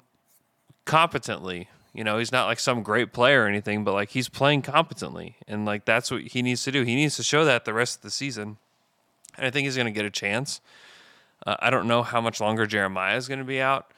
competently. 0.85 1.69
You 1.95 2.05
know, 2.05 2.19
he's 2.19 2.31
not 2.31 2.47
like 2.47 2.61
some 2.61 2.83
great 2.83 3.13
player 3.13 3.45
or 3.45 3.47
anything, 3.47 3.83
but 3.83 3.95
like 3.95 4.11
he's 4.11 4.29
playing 4.29 4.63
competently, 4.63 5.37
and 5.49 5.65
like 5.65 5.87
that's 5.87 6.11
what 6.11 6.23
he 6.23 6.43
needs 6.43 6.63
to 6.65 6.71
do. 6.71 6.83
He 6.83 6.95
needs 6.95 7.17
to 7.17 7.23
show 7.23 7.45
that 7.45 7.65
the 7.65 7.75
rest 7.75 7.97
of 7.97 8.03
the 8.03 8.11
season, 8.11 8.59
and 9.37 9.47
I 9.47 9.51
think 9.51 9.65
he's 9.65 9.75
going 9.75 9.87
to 9.87 9.93
get 9.93 10.05
a 10.05 10.11
chance. 10.11 10.61
Uh, 11.47 11.57
I 11.61 11.71
don't 11.71 11.89
know 11.89 12.03
how 12.03 12.21
much 12.21 12.41
longer 12.41 12.67
Jeremiah 12.67 13.17
is 13.17 13.27
going 13.27 13.39
to 13.39 13.45
be 13.45 13.61
out, 13.61 13.93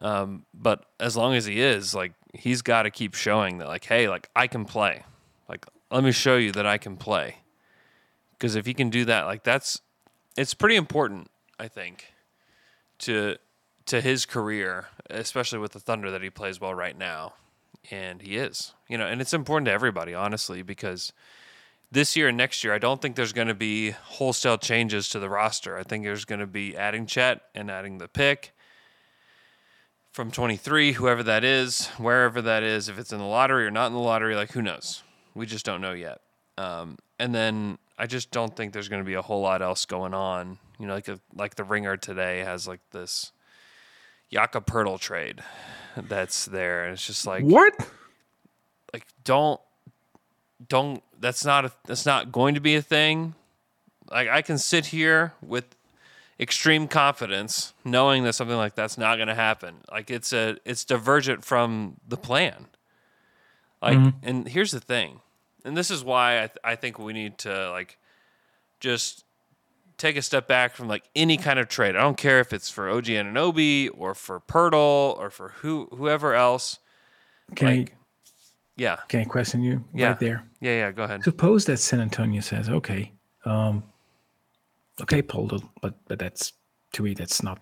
um, 0.00 0.44
but 0.54 0.86
as 0.98 1.16
long 1.16 1.34
as 1.34 1.44
he 1.44 1.60
is, 1.60 1.94
like 1.94 2.12
he's 2.32 2.62
got 2.62 2.82
to 2.82 2.90
keep 2.90 3.14
showing 3.14 3.58
that, 3.58 3.68
like, 3.68 3.84
hey, 3.84 4.08
like 4.08 4.30
I 4.34 4.46
can 4.46 4.64
play. 4.64 5.04
Like, 5.48 5.66
let 5.90 6.04
me 6.04 6.12
show 6.12 6.36
you 6.36 6.52
that 6.52 6.66
I 6.66 6.78
can 6.78 6.96
play. 6.96 7.36
Because 8.32 8.56
if 8.56 8.64
he 8.66 8.74
can 8.74 8.88
do 8.88 9.04
that, 9.04 9.26
like 9.26 9.44
that's, 9.44 9.80
it's 10.36 10.54
pretty 10.54 10.76
important, 10.76 11.30
I 11.58 11.68
think, 11.68 12.12
to 13.00 13.36
to 13.86 14.00
his 14.00 14.24
career, 14.24 14.86
especially 15.08 15.58
with 15.58 15.72
the 15.72 15.80
Thunder 15.80 16.10
that 16.12 16.22
he 16.22 16.30
plays 16.30 16.60
well 16.60 16.74
right 16.74 16.96
now, 16.96 17.34
and 17.90 18.22
he 18.22 18.36
is, 18.36 18.72
you 18.88 18.96
know, 18.96 19.06
and 19.06 19.20
it's 19.20 19.34
important 19.34 19.66
to 19.66 19.72
everybody, 19.72 20.14
honestly, 20.14 20.62
because 20.62 21.12
this 21.90 22.14
year 22.14 22.28
and 22.28 22.36
next 22.36 22.62
year, 22.62 22.72
I 22.72 22.78
don't 22.78 23.02
think 23.02 23.16
there's 23.16 23.32
going 23.32 23.48
to 23.48 23.54
be 23.54 23.90
wholesale 23.90 24.58
changes 24.58 25.08
to 25.08 25.18
the 25.18 25.28
roster. 25.28 25.76
I 25.76 25.82
think 25.82 26.04
there's 26.04 26.24
going 26.24 26.38
to 26.38 26.46
be 26.46 26.76
adding 26.76 27.04
Chet 27.04 27.40
and 27.54 27.68
adding 27.68 27.98
the 27.98 28.06
pick 28.06 28.52
from 30.12 30.30
23, 30.30 30.92
whoever 30.92 31.22
that 31.22 31.44
is, 31.44 31.86
wherever 31.98 32.42
that 32.42 32.62
is, 32.62 32.88
if 32.88 32.98
it's 32.98 33.12
in 33.12 33.18
the 33.18 33.24
lottery 33.24 33.66
or 33.66 33.70
not 33.70 33.86
in 33.86 33.92
the 33.92 33.98
lottery, 33.98 34.34
like 34.34 34.52
who 34.52 34.62
knows? 34.62 35.02
We 35.34 35.46
just 35.46 35.64
don't 35.64 35.80
know 35.80 35.92
yet. 35.92 36.20
Um, 36.58 36.98
and 37.18 37.34
then 37.34 37.78
I 37.96 38.06
just 38.06 38.30
don't 38.30 38.54
think 38.54 38.72
there's 38.72 38.88
going 38.88 39.02
to 39.02 39.06
be 39.06 39.14
a 39.14 39.22
whole 39.22 39.40
lot 39.40 39.62
else 39.62 39.86
going 39.86 40.14
on. 40.14 40.58
You 40.78 40.86
know, 40.86 40.94
like 40.94 41.08
a, 41.08 41.20
like 41.34 41.54
the 41.54 41.64
Ringer 41.64 41.96
today 41.96 42.40
has 42.40 42.66
like 42.66 42.80
this 42.90 43.32
Jakob 44.30 44.66
Poeltl 44.66 44.98
trade 44.98 45.42
that's 45.96 46.46
there, 46.46 46.84
and 46.84 46.94
it's 46.94 47.06
just 47.06 47.26
like 47.26 47.44
What? 47.44 47.74
like 48.92 49.06
don't 49.24 49.60
don't 50.68 51.02
that's 51.18 51.44
not 51.44 51.64
a 51.64 51.72
that's 51.86 52.06
not 52.06 52.32
going 52.32 52.54
to 52.54 52.60
be 52.60 52.74
a 52.74 52.82
thing 52.82 53.34
like 54.10 54.28
i 54.28 54.42
can 54.42 54.58
sit 54.58 54.86
here 54.86 55.32
with 55.40 55.64
extreme 56.40 56.88
confidence 56.88 57.74
knowing 57.84 58.24
that 58.24 58.32
something 58.32 58.56
like 58.56 58.74
that's 58.74 58.96
not 58.96 59.16
going 59.16 59.28
to 59.28 59.34
happen. 59.34 59.76
Like 59.92 60.10
it's 60.10 60.32
a 60.32 60.56
it's 60.64 60.84
divergent 60.84 61.44
from 61.44 61.96
the 62.08 62.16
plan. 62.16 62.66
Like 63.82 64.14
and 64.22 64.48
here's 64.48 64.72
the 64.72 64.80
thing 64.80 65.20
and 65.64 65.76
this 65.76 65.90
is 65.90 66.02
why 66.04 66.36
I, 66.38 66.46
th- 66.46 66.58
I 66.64 66.74
think 66.76 66.98
we 66.98 67.12
need 67.12 67.38
to 67.38 67.70
like 67.70 67.98
just 68.78 69.24
take 69.98 70.16
a 70.16 70.22
step 70.22 70.48
back 70.48 70.74
from 70.74 70.88
like 70.88 71.04
any 71.14 71.36
kind 71.36 71.58
of 71.58 71.68
trade. 71.68 71.96
I 71.96 72.00
don't 72.00 72.16
care 72.16 72.40
if 72.40 72.52
it's 72.52 72.70
for 72.70 72.88
og 72.88 73.04
Anunoby 73.04 73.90
or 73.96 74.14
for 74.14 74.40
Poeltl 74.40 75.18
or 75.18 75.30
for 75.30 75.50
who 75.60 75.88
whoever 75.94 76.34
else. 76.34 76.78
Can 77.54 77.68
I 77.68 77.86
yeah. 78.76 78.96
can 79.08 79.20
I 79.20 79.24
question 79.24 79.62
you 79.62 79.84
Yeah. 79.94 80.08
right 80.08 80.20
there? 80.20 80.44
yeah 80.60 80.72
yeah 80.72 80.90
go 80.92 81.02
ahead. 81.04 81.22
Suppose 81.22 81.64
that 81.66 81.78
San 81.78 82.00
Antonio 82.00 82.40
says, 82.40 82.68
okay, 82.70 83.12
um, 83.44 83.82
okay, 85.02 85.22
Poeltl, 85.22 85.68
but 85.80 85.94
but 86.08 86.18
that's 86.18 86.52
to 86.92 87.02
me 87.02 87.14
that's 87.14 87.42
not 87.42 87.58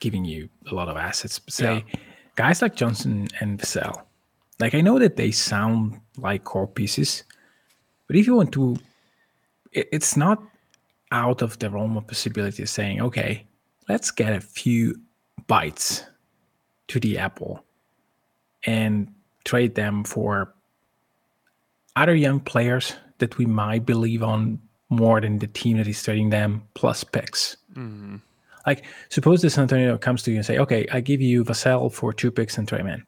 giving 0.00 0.24
you 0.24 0.48
a 0.70 0.74
lot 0.74 0.88
of 0.88 0.96
assets. 0.96 1.40
Say 1.48 1.84
guys 2.36 2.62
like 2.62 2.74
Johnson 2.74 3.28
and 3.40 3.58
Vassell, 3.58 4.02
like 4.58 4.74
I 4.74 4.80
know 4.80 4.98
that 4.98 5.16
they 5.16 5.30
sound 5.30 6.00
like 6.16 6.44
core 6.44 6.66
pieces, 6.66 7.24
but 8.06 8.16
if 8.16 8.26
you 8.26 8.34
want 8.34 8.52
to, 8.52 8.76
it, 9.72 9.88
it's 9.92 10.16
not 10.16 10.42
out 11.12 11.42
of 11.42 11.58
the 11.58 11.70
realm 11.70 11.96
of 11.96 12.06
possibility 12.06 12.64
saying, 12.66 13.00
okay, 13.00 13.46
let's 13.88 14.10
get 14.10 14.32
a 14.32 14.40
few 14.40 14.98
bites 15.46 16.04
to 16.88 16.98
the 17.00 17.18
apple 17.18 17.64
and 18.64 19.12
trade 19.44 19.74
them 19.74 20.04
for 20.04 20.54
other 21.96 22.14
young 22.14 22.40
players 22.40 22.94
that 23.18 23.38
we 23.38 23.46
might 23.46 23.84
believe 23.84 24.22
on 24.22 24.58
more 24.92 25.20
than 25.20 25.38
the 25.38 25.46
team 25.46 25.78
that 25.78 25.88
is 25.88 26.02
trading 26.02 26.30
them 26.30 26.62
plus 26.74 27.02
picks. 27.02 27.56
Mm-hmm. 27.72 28.16
Like, 28.66 28.84
suppose 29.08 29.42
the 29.42 29.50
San 29.50 29.62
Antonio 29.62 29.98
comes 29.98 30.22
to 30.24 30.30
you 30.30 30.36
and 30.36 30.46
say, 30.46 30.58
"Okay, 30.58 30.86
I 30.92 31.00
give 31.00 31.20
you 31.20 31.44
Vassell 31.44 31.92
for 31.92 32.12
two 32.12 32.30
picks 32.30 32.58
and 32.58 32.68
Tre 32.68 32.82
Mann." 32.82 33.04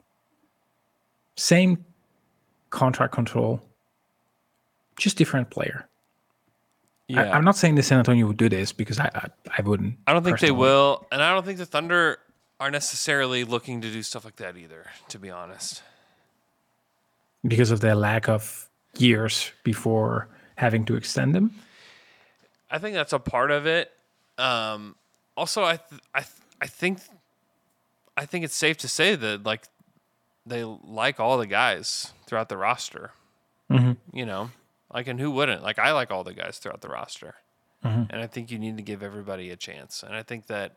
Same 1.36 1.84
contract 2.70 3.12
control, 3.12 3.60
just 4.96 5.16
different 5.16 5.50
player. 5.50 5.88
yeah 7.08 7.22
I, 7.22 7.36
am 7.36 7.44
not 7.44 7.56
saying 7.56 7.76
the 7.76 7.82
San 7.82 7.98
Antonio 7.98 8.26
would 8.26 8.36
do 8.36 8.48
this 8.48 8.72
because 8.72 8.98
I 8.98 9.10
I, 9.14 9.28
I 9.58 9.62
wouldn't. 9.62 9.98
I 10.06 10.12
don't 10.12 10.24
think 10.24 10.40
they 10.40 10.50
will, 10.50 11.06
and 11.12 11.22
I 11.22 11.32
don't 11.32 11.44
think 11.44 11.58
the 11.58 11.66
Thunder 11.66 12.18
are 12.58 12.70
necessarily 12.70 13.44
looking 13.44 13.80
to 13.82 13.90
do 13.90 14.02
stuff 14.02 14.24
like 14.24 14.36
that 14.36 14.56
either. 14.56 14.86
To 15.10 15.18
be 15.18 15.30
honest, 15.30 15.82
because 17.46 17.70
of 17.70 17.80
their 17.80 17.94
lack 17.94 18.28
of 18.28 18.68
years 18.96 19.52
before 19.62 20.28
having 20.56 20.84
to 20.86 20.96
extend 20.96 21.34
them. 21.34 21.52
I 22.74 22.78
think 22.78 22.94
that's 22.94 23.12
a 23.12 23.20
part 23.20 23.52
of 23.52 23.66
it. 23.66 23.92
Um, 24.36 24.96
also, 25.36 25.62
I 25.62 25.76
th- 25.76 26.00
I 26.12 26.20
th- 26.20 26.32
I 26.60 26.66
think 26.66 26.98
I 28.16 28.26
think 28.26 28.44
it's 28.44 28.54
safe 28.56 28.76
to 28.78 28.88
say 28.88 29.14
that 29.14 29.44
like 29.44 29.62
they 30.44 30.64
like 30.64 31.20
all 31.20 31.38
the 31.38 31.46
guys 31.46 32.12
throughout 32.26 32.48
the 32.48 32.56
roster. 32.56 33.12
You 34.12 34.26
know, 34.26 34.50
like 34.92 35.06
and 35.06 35.20
who 35.20 35.30
wouldn't? 35.30 35.62
Like 35.62 35.78
I 35.78 35.92
like 35.92 36.10
all 36.10 36.24
the 36.24 36.34
guys 36.34 36.58
throughout 36.58 36.80
the 36.80 36.88
roster, 36.88 37.36
and 38.10 38.20
I 38.20 38.26
think 38.26 38.50
you 38.50 38.58
need 38.58 38.76
to 38.76 38.82
give 38.82 39.02
everybody 39.04 39.50
a 39.50 39.56
chance. 39.56 40.02
And 40.02 40.14
I 40.16 40.22
think 40.24 40.48
that 40.48 40.72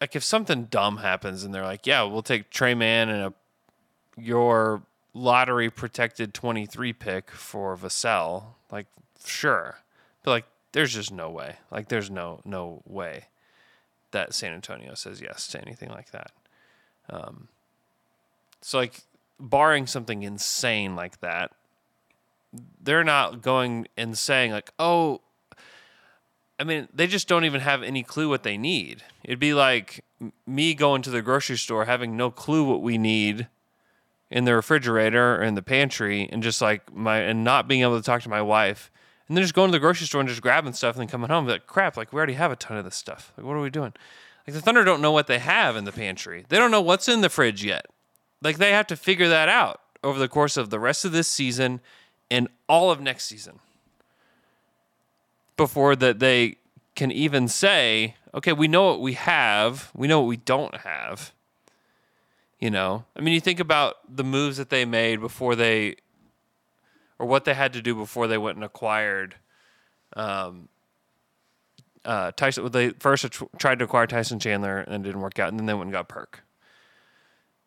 like 0.00 0.14
if 0.14 0.22
something 0.22 0.64
dumb 0.64 0.98
happens 0.98 1.42
and 1.44 1.52
they're 1.52 1.64
like, 1.64 1.86
yeah, 1.88 2.02
we'll 2.04 2.22
take 2.22 2.50
Tre 2.50 2.74
Mann 2.74 3.08
and 3.08 3.22
a 3.22 3.34
your 4.16 4.82
lottery 5.14 5.70
protected 5.70 6.34
23 6.34 6.92
pick 6.92 7.30
for 7.32 7.76
Vassell, 7.76 8.44
like 8.70 8.86
sure. 9.24 9.78
But 10.22 10.30
like 10.30 10.44
there's 10.72 10.94
just 10.94 11.12
no 11.12 11.30
way. 11.30 11.56
Like 11.70 11.88
there's 11.88 12.10
no 12.10 12.40
no 12.44 12.82
way 12.86 13.26
that 14.10 14.34
San 14.34 14.52
Antonio 14.52 14.94
says 14.94 15.20
yes 15.20 15.46
to 15.48 15.60
anything 15.60 15.90
like 15.90 16.10
that. 16.10 16.32
Um 17.08 17.48
so 18.60 18.78
like 18.78 19.02
barring 19.38 19.86
something 19.86 20.22
insane 20.22 20.94
like 20.94 21.20
that, 21.20 21.52
they're 22.80 23.04
not 23.04 23.42
going 23.42 23.88
and 23.96 24.16
saying 24.16 24.52
like, 24.52 24.70
"Oh, 24.78 25.20
I 26.58 26.64
mean, 26.64 26.88
they 26.94 27.08
just 27.08 27.26
don't 27.26 27.44
even 27.44 27.60
have 27.60 27.82
any 27.82 28.02
clue 28.02 28.28
what 28.28 28.44
they 28.44 28.56
need. 28.56 29.02
It'd 29.24 29.40
be 29.40 29.54
like 29.54 30.04
me 30.46 30.74
going 30.74 31.02
to 31.02 31.10
the 31.10 31.22
grocery 31.22 31.58
store 31.58 31.86
having 31.86 32.16
no 32.16 32.30
clue 32.30 32.62
what 32.62 32.82
we 32.82 32.98
need 32.98 33.48
in 34.30 34.44
the 34.44 34.54
refrigerator 34.54 35.36
or 35.36 35.42
in 35.42 35.56
the 35.56 35.62
pantry 35.62 36.28
and 36.30 36.42
just 36.42 36.62
like 36.62 36.92
my 36.94 37.18
and 37.18 37.42
not 37.42 37.66
being 37.66 37.82
able 37.82 37.98
to 37.98 38.04
talk 38.04 38.22
to 38.22 38.28
my 38.28 38.40
wife 38.40 38.90
and 39.32 39.36
then 39.38 39.44
just 39.44 39.54
going 39.54 39.68
to 39.68 39.72
the 39.72 39.80
grocery 39.80 40.06
store 40.06 40.20
and 40.20 40.28
just 40.28 40.42
grabbing 40.42 40.74
stuff 40.74 40.94
and 40.94 41.00
then 41.00 41.08
coming 41.08 41.30
home. 41.30 41.46
Like 41.46 41.66
crap 41.66 41.96
like 41.96 42.12
we 42.12 42.18
already 42.18 42.34
have 42.34 42.52
a 42.52 42.56
ton 42.56 42.76
of 42.76 42.84
this 42.84 42.96
stuff. 42.96 43.32
Like 43.34 43.46
what 43.46 43.56
are 43.56 43.62
we 43.62 43.70
doing? 43.70 43.94
Like 44.46 44.54
the 44.54 44.60
thunder 44.60 44.84
don't 44.84 45.00
know 45.00 45.10
what 45.10 45.26
they 45.26 45.38
have 45.38 45.74
in 45.74 45.84
the 45.84 45.90
pantry. 45.90 46.44
They 46.50 46.58
don't 46.58 46.70
know 46.70 46.82
what's 46.82 47.08
in 47.08 47.22
the 47.22 47.30
fridge 47.30 47.64
yet. 47.64 47.86
Like 48.42 48.58
they 48.58 48.72
have 48.72 48.86
to 48.88 48.94
figure 48.94 49.30
that 49.30 49.48
out 49.48 49.80
over 50.04 50.18
the 50.18 50.28
course 50.28 50.58
of 50.58 50.68
the 50.68 50.78
rest 50.78 51.06
of 51.06 51.12
this 51.12 51.28
season 51.28 51.80
and 52.30 52.46
all 52.68 52.90
of 52.90 53.00
next 53.00 53.24
season 53.24 53.60
before 55.56 55.96
that 55.96 56.18
they 56.18 56.56
can 56.94 57.10
even 57.10 57.48
say, 57.48 58.16
okay, 58.34 58.52
we 58.52 58.68
know 58.68 58.84
what 58.84 59.00
we 59.00 59.14
have, 59.14 59.90
we 59.94 60.08
know 60.08 60.20
what 60.20 60.28
we 60.28 60.36
don't 60.36 60.76
have. 60.76 61.32
You 62.60 62.68
know, 62.68 63.06
I 63.16 63.22
mean, 63.22 63.32
you 63.32 63.40
think 63.40 63.60
about 63.60 63.96
the 64.14 64.24
moves 64.24 64.58
that 64.58 64.68
they 64.68 64.84
made 64.84 65.22
before 65.22 65.56
they, 65.56 65.96
or 67.22 67.28
what 67.28 67.44
they 67.44 67.54
had 67.54 67.72
to 67.74 67.80
do 67.80 67.94
before 67.94 68.26
they 68.26 68.36
went 68.36 68.56
and 68.56 68.64
acquired, 68.64 69.36
um, 70.16 70.68
uh, 72.04 72.32
Tyson. 72.32 72.68
They 72.72 72.90
first 72.90 73.24
tried 73.58 73.78
to 73.78 73.84
acquire 73.84 74.08
Tyson 74.08 74.40
Chandler 74.40 74.78
and 74.78 75.06
it 75.06 75.08
didn't 75.08 75.20
work 75.20 75.38
out, 75.38 75.48
and 75.48 75.56
then 75.56 75.66
they 75.66 75.72
went 75.72 75.84
and 75.84 75.92
got 75.92 76.08
Perk. 76.08 76.42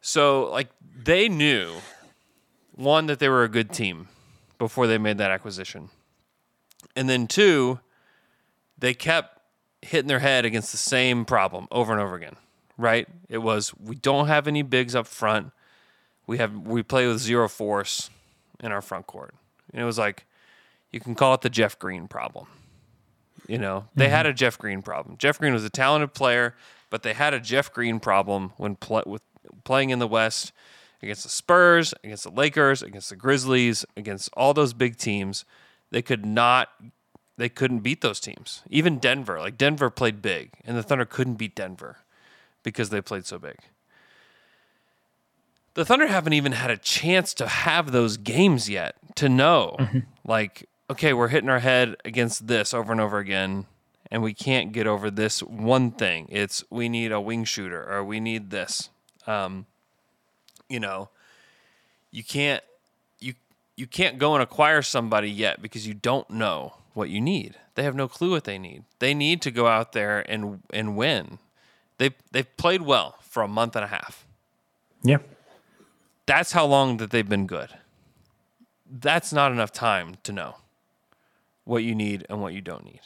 So, 0.01 0.51
like, 0.51 0.67
they 0.93 1.29
knew 1.29 1.75
one 2.73 3.05
that 3.05 3.19
they 3.19 3.29
were 3.29 3.43
a 3.43 3.49
good 3.49 3.71
team 3.71 4.09
before 4.59 4.87
they 4.87 4.97
made 4.97 5.19
that 5.19 5.31
acquisition. 5.31 5.87
And 6.93 7.07
then 7.07 7.25
two, 7.25 7.79
they 8.77 8.93
kept 8.93 9.39
hitting 9.81 10.09
their 10.09 10.19
head 10.19 10.43
against 10.43 10.73
the 10.73 10.77
same 10.77 11.23
problem 11.23 11.69
over 11.71 11.93
and 11.93 12.01
over 12.01 12.15
again. 12.15 12.35
Right? 12.77 13.07
It 13.29 13.37
was 13.37 13.73
we 13.73 13.95
don't 13.95 14.27
have 14.27 14.49
any 14.49 14.63
bigs 14.63 14.95
up 14.95 15.07
front. 15.07 15.53
We 16.27 16.39
have 16.39 16.67
we 16.67 16.83
play 16.83 17.07
with 17.07 17.19
zero 17.19 17.47
force 17.47 18.09
in 18.59 18.73
our 18.73 18.81
front 18.81 19.07
court. 19.07 19.33
And 19.75 19.83
it 19.83 19.85
was 19.85 19.99
like 19.99 20.25
you 20.91 21.01
can 21.01 21.13
call 21.13 21.33
it 21.33 21.41
the 21.41 21.49
Jeff 21.49 21.77
Green 21.77 22.07
problem. 22.07 22.47
You 23.47 23.59
know, 23.59 23.89
they 23.93 24.07
had 24.07 24.25
a 24.25 24.29
mm-hmm. 24.29 24.37
Jeff 24.37 24.57
Green 24.57 24.81
problem. 24.81 25.17
Jeff 25.17 25.37
Green 25.37 25.53
was 25.53 25.65
a 25.65 25.69
talented 25.69 26.13
player, 26.13 26.55
but 26.89 27.03
they 27.03 27.13
had 27.13 27.33
a 27.33 27.39
Jeff 27.39 27.71
Green 27.71 27.99
problem 27.99 28.53
when 28.57 28.77
pl- 28.77 29.03
with 29.05 29.21
playing 29.65 29.89
in 29.91 29.99
the 29.99 30.07
West 30.07 30.53
against 31.03 31.23
the 31.23 31.29
Spurs, 31.29 31.93
against 32.03 32.23
the 32.23 32.31
Lakers, 32.31 32.81
against 32.81 33.09
the 33.09 33.15
Grizzlies, 33.17 33.85
against 33.97 34.29
all 34.33 34.53
those 34.53 34.73
big 34.73 34.97
teams. 34.97 35.43
They 35.91 36.01
could 36.01 36.25
not 36.25 36.69
they 37.37 37.49
couldn't 37.49 37.79
beat 37.79 37.99
those 37.99 38.21
teams. 38.21 38.63
Even 38.69 38.97
Denver, 38.97 39.39
like 39.39 39.57
Denver 39.57 39.89
played 39.89 40.21
big, 40.21 40.53
and 40.63 40.77
the 40.77 40.83
Thunder 40.83 41.05
couldn't 41.05 41.35
beat 41.35 41.53
Denver 41.53 41.97
because 42.63 42.89
they 42.89 43.01
played 43.01 43.25
so 43.25 43.37
big. 43.37 43.57
The 45.75 45.85
Thunder 45.85 46.07
haven't 46.07 46.33
even 46.33 46.53
had 46.53 46.71
a 46.71 46.77
chance 46.77 47.33
to 47.35 47.47
have 47.47 47.91
those 47.91 48.17
games 48.17 48.69
yet 48.69 48.95
to 49.15 49.29
know, 49.29 49.77
like, 50.25 50.67
okay, 50.89 51.13
we're 51.13 51.27
hitting 51.27 51.49
our 51.49 51.59
head 51.59 51.95
against 52.03 52.47
this 52.47 52.73
over 52.73 52.91
and 52.91 53.01
over 53.01 53.19
again, 53.19 53.65
and 54.09 54.23
we 54.23 54.33
can't 54.33 54.71
get 54.71 54.87
over 54.87 55.11
this 55.11 55.41
one 55.43 55.91
thing. 55.91 56.27
It's 56.29 56.63
we 56.69 56.89
need 56.89 57.11
a 57.11 57.19
wing 57.21 57.43
shooter 57.43 57.83
or 57.89 58.03
we 58.03 58.19
need 58.19 58.49
this. 58.51 58.89
Um, 59.27 59.65
you 60.69 60.79
know, 60.79 61.09
you 62.11 62.23
can't 62.23 62.63
you 63.19 63.33
you 63.75 63.85
can't 63.87 64.17
go 64.17 64.33
and 64.33 64.41
acquire 64.41 64.81
somebody 64.81 65.29
yet 65.29 65.61
because 65.61 65.85
you 65.87 65.93
don't 65.93 66.29
know 66.29 66.75
what 66.93 67.09
you 67.09 67.19
need. 67.19 67.55
They 67.75 67.83
have 67.83 67.95
no 67.95 68.07
clue 68.07 68.31
what 68.31 68.45
they 68.45 68.57
need. 68.57 68.85
They 68.99 69.13
need 69.13 69.41
to 69.41 69.51
go 69.51 69.67
out 69.67 69.91
there 69.91 70.19
and 70.31 70.61
and 70.71 70.95
win. 70.95 71.39
They 71.97 72.11
they've 72.31 72.57
played 72.57 72.83
well 72.83 73.17
for 73.21 73.43
a 73.43 73.47
month 73.47 73.75
and 73.75 73.83
a 73.83 73.89
half. 73.89 74.25
Yeah. 75.03 75.17
That's 76.25 76.51
how 76.51 76.65
long 76.65 76.97
that 76.97 77.11
they've 77.11 77.27
been 77.27 77.47
good. 77.47 77.69
That's 78.89 79.33
not 79.33 79.51
enough 79.51 79.71
time 79.71 80.15
to 80.23 80.31
know 80.31 80.55
what 81.63 81.83
you 81.83 81.95
need 81.95 82.25
and 82.29 82.41
what 82.41 82.53
you 82.53 82.61
don't 82.61 82.85
need. 82.85 83.01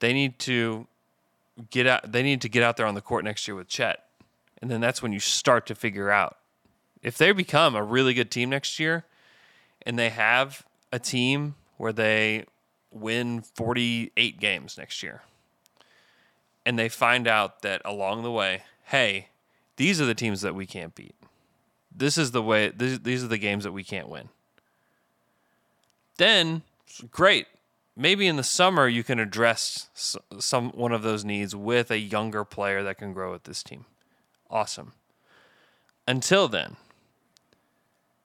They 0.00 0.12
need 0.12 0.38
to 0.40 0.86
get 1.70 1.88
out 1.88 2.12
they 2.12 2.22
need 2.22 2.40
to 2.42 2.48
get 2.48 2.62
out 2.62 2.76
there 2.76 2.86
on 2.86 2.94
the 2.94 3.00
court 3.00 3.24
next 3.24 3.48
year 3.48 3.56
with 3.56 3.68
Chet. 3.68 4.04
And 4.60 4.70
then 4.70 4.80
that's 4.80 5.02
when 5.02 5.12
you 5.12 5.20
start 5.20 5.66
to 5.66 5.74
figure 5.74 6.10
out 6.10 6.36
if 7.02 7.18
they 7.18 7.32
become 7.32 7.74
a 7.74 7.82
really 7.82 8.14
good 8.14 8.30
team 8.30 8.50
next 8.50 8.78
year 8.78 9.04
and 9.82 9.98
they 9.98 10.10
have 10.10 10.64
a 10.92 10.98
team 10.98 11.54
where 11.76 11.92
they 11.92 12.44
win 12.90 13.42
48 13.42 14.40
games 14.40 14.78
next 14.78 15.02
year, 15.02 15.22
and 16.64 16.78
they 16.78 16.88
find 16.88 17.26
out 17.26 17.62
that 17.62 17.80
along 17.84 18.22
the 18.22 18.30
way, 18.30 18.62
hey, 18.84 19.28
these 19.76 20.00
are 20.00 20.04
the 20.04 20.14
teams 20.14 20.40
that 20.42 20.54
we 20.54 20.66
can't 20.66 20.94
beat. 20.94 21.14
This 21.98 22.16
is 22.16 22.30
the 22.30 22.42
way. 22.42 22.70
These, 22.70 23.00
these 23.00 23.24
are 23.24 23.28
the 23.28 23.38
games 23.38 23.64
that 23.64 23.72
we 23.72 23.82
can't 23.82 24.08
win. 24.08 24.28
Then, 26.16 26.62
great. 27.10 27.46
Maybe 27.96 28.28
in 28.28 28.36
the 28.36 28.44
summer 28.44 28.86
you 28.86 29.02
can 29.02 29.18
address 29.18 29.88
some 30.38 30.70
one 30.70 30.92
of 30.92 31.02
those 31.02 31.24
needs 31.24 31.56
with 31.56 31.90
a 31.90 31.98
younger 31.98 32.44
player 32.44 32.84
that 32.84 32.98
can 32.98 33.12
grow 33.12 33.32
with 33.32 33.44
this 33.44 33.64
team. 33.64 33.84
Awesome. 34.48 34.92
Until 36.06 36.46
then, 36.46 36.76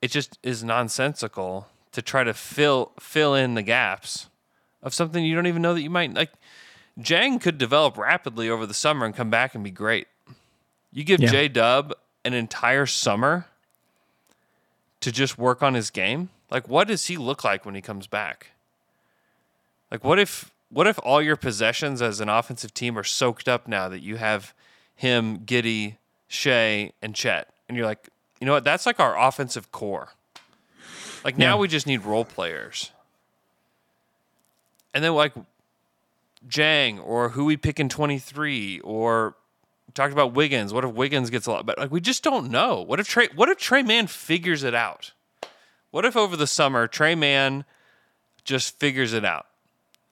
it 0.02 0.12
just 0.12 0.38
is 0.44 0.64
nonsensical 0.64 1.68
to 1.92 2.02
try 2.04 2.24
to 2.24 2.34
fill 2.34 2.92
fill 3.00 3.34
in 3.34 3.56
the 3.56 3.64
gaps 3.64 4.30
of 4.84 4.94
something 4.94 5.26
you 5.26 5.34
don't 5.34 5.48
even 5.48 5.64
know 5.64 5.74
that 5.74 5.82
you 5.82 5.90
might 5.90 6.14
like. 6.14 6.32
Dieng 7.00 7.42
could 7.42 7.58
develop 7.58 7.98
rapidly 7.98 8.50
over 8.50 8.68
the 8.68 8.74
summer 8.76 9.08
and 9.08 9.16
come 9.16 9.32
back 9.32 9.56
and 9.56 9.64
be 9.64 9.72
great. 9.72 10.08
You 10.92 11.04
give 11.04 11.20
Yeah. 11.20 11.32
J 11.32 11.48
Dub 11.48 11.94
an 12.24 12.34
entire 12.34 12.86
summer 12.86 13.48
to 15.04 15.12
just 15.12 15.38
work 15.38 15.62
on 15.62 15.74
his 15.74 15.90
game. 15.90 16.30
Like, 16.50 16.68
what 16.68 16.88
does 16.88 17.06
he 17.08 17.18
look 17.18 17.44
like 17.44 17.66
when 17.66 17.76
he 17.76 17.82
comes 17.82 18.08
back? 18.08 18.52
Like, 19.92 20.04
what 20.04 20.18
if 20.20 20.52
what 20.70 20.88
if 20.88 20.98
all 21.04 21.22
your 21.22 21.36
possessions 21.36 22.02
as 22.02 22.20
an 22.20 22.30
offensive 22.30 22.74
team 22.74 22.98
are 22.98 23.04
soaked 23.04 23.48
up 23.48 23.68
now 23.68 23.88
that 23.90 24.02
you 24.02 24.16
have 24.16 24.54
him, 24.96 25.40
Giddey, 25.40 25.98
Shai, 26.28 26.92
and 27.02 27.14
Chet, 27.14 27.48
and 27.68 27.78
you're 27.78 27.86
like, 27.86 28.10
you 28.40 28.48
know 28.48 28.54
what? 28.54 28.64
That's 28.64 28.86
like 28.86 29.00
our 29.00 29.18
offensive 29.20 29.72
core. 29.72 30.10
Like 31.24 31.38
now 31.38 31.56
Yeah. 31.56 31.62
we 31.62 31.68
just 31.68 31.86
need 31.86 32.04
role 32.04 32.26
players. 32.26 32.92
And 34.94 35.04
then 35.04 35.14
like 35.14 35.34
Dieng 36.48 37.04
or 37.04 37.30
who 37.30 37.46
we 37.46 37.56
pick 37.58 37.80
in 37.80 37.88
23 37.90 38.80
or 38.82 39.36
talked 39.94 40.14
about 40.14 40.34
Wiggins. 40.34 40.74
What 40.74 40.84
if 40.84 40.92
Wiggins 40.92 41.30
gets 41.30 41.48
a 41.48 41.52
lot 41.52 41.66
better? 41.66 41.82
Like 41.82 41.92
we 41.92 42.02
just 42.02 42.24
don't 42.24 42.50
know. 42.50 42.82
What 42.82 43.00
if 43.00 43.08
Tre 43.08 43.30
what 43.36 43.50
if 43.50 43.58
Tre 43.58 43.84
Mann 43.84 44.08
figures 44.08 44.64
it 44.64 44.76
out? 44.76 45.14
What 45.92 46.06
if 46.06 46.16
over 46.16 46.36
the 46.36 46.48
summer 46.48 46.88
Tre 46.88 47.16
Mann 47.16 47.66
just 48.44 48.80
figures 48.80 49.14
it 49.14 49.24
out 49.24 49.48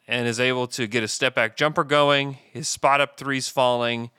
and 0.07 0.27
is 0.27 0.39
able 0.39 0.67
to 0.67 0.87
get 0.87 1.03
a 1.03 1.07
step 1.07 1.35
back 1.35 1.55
jumper 1.55 1.83
going, 1.83 2.33
his 2.51 2.67
spot 2.67 3.01
up 3.01 3.17
threes 3.17 3.47
falling, 3.47 4.09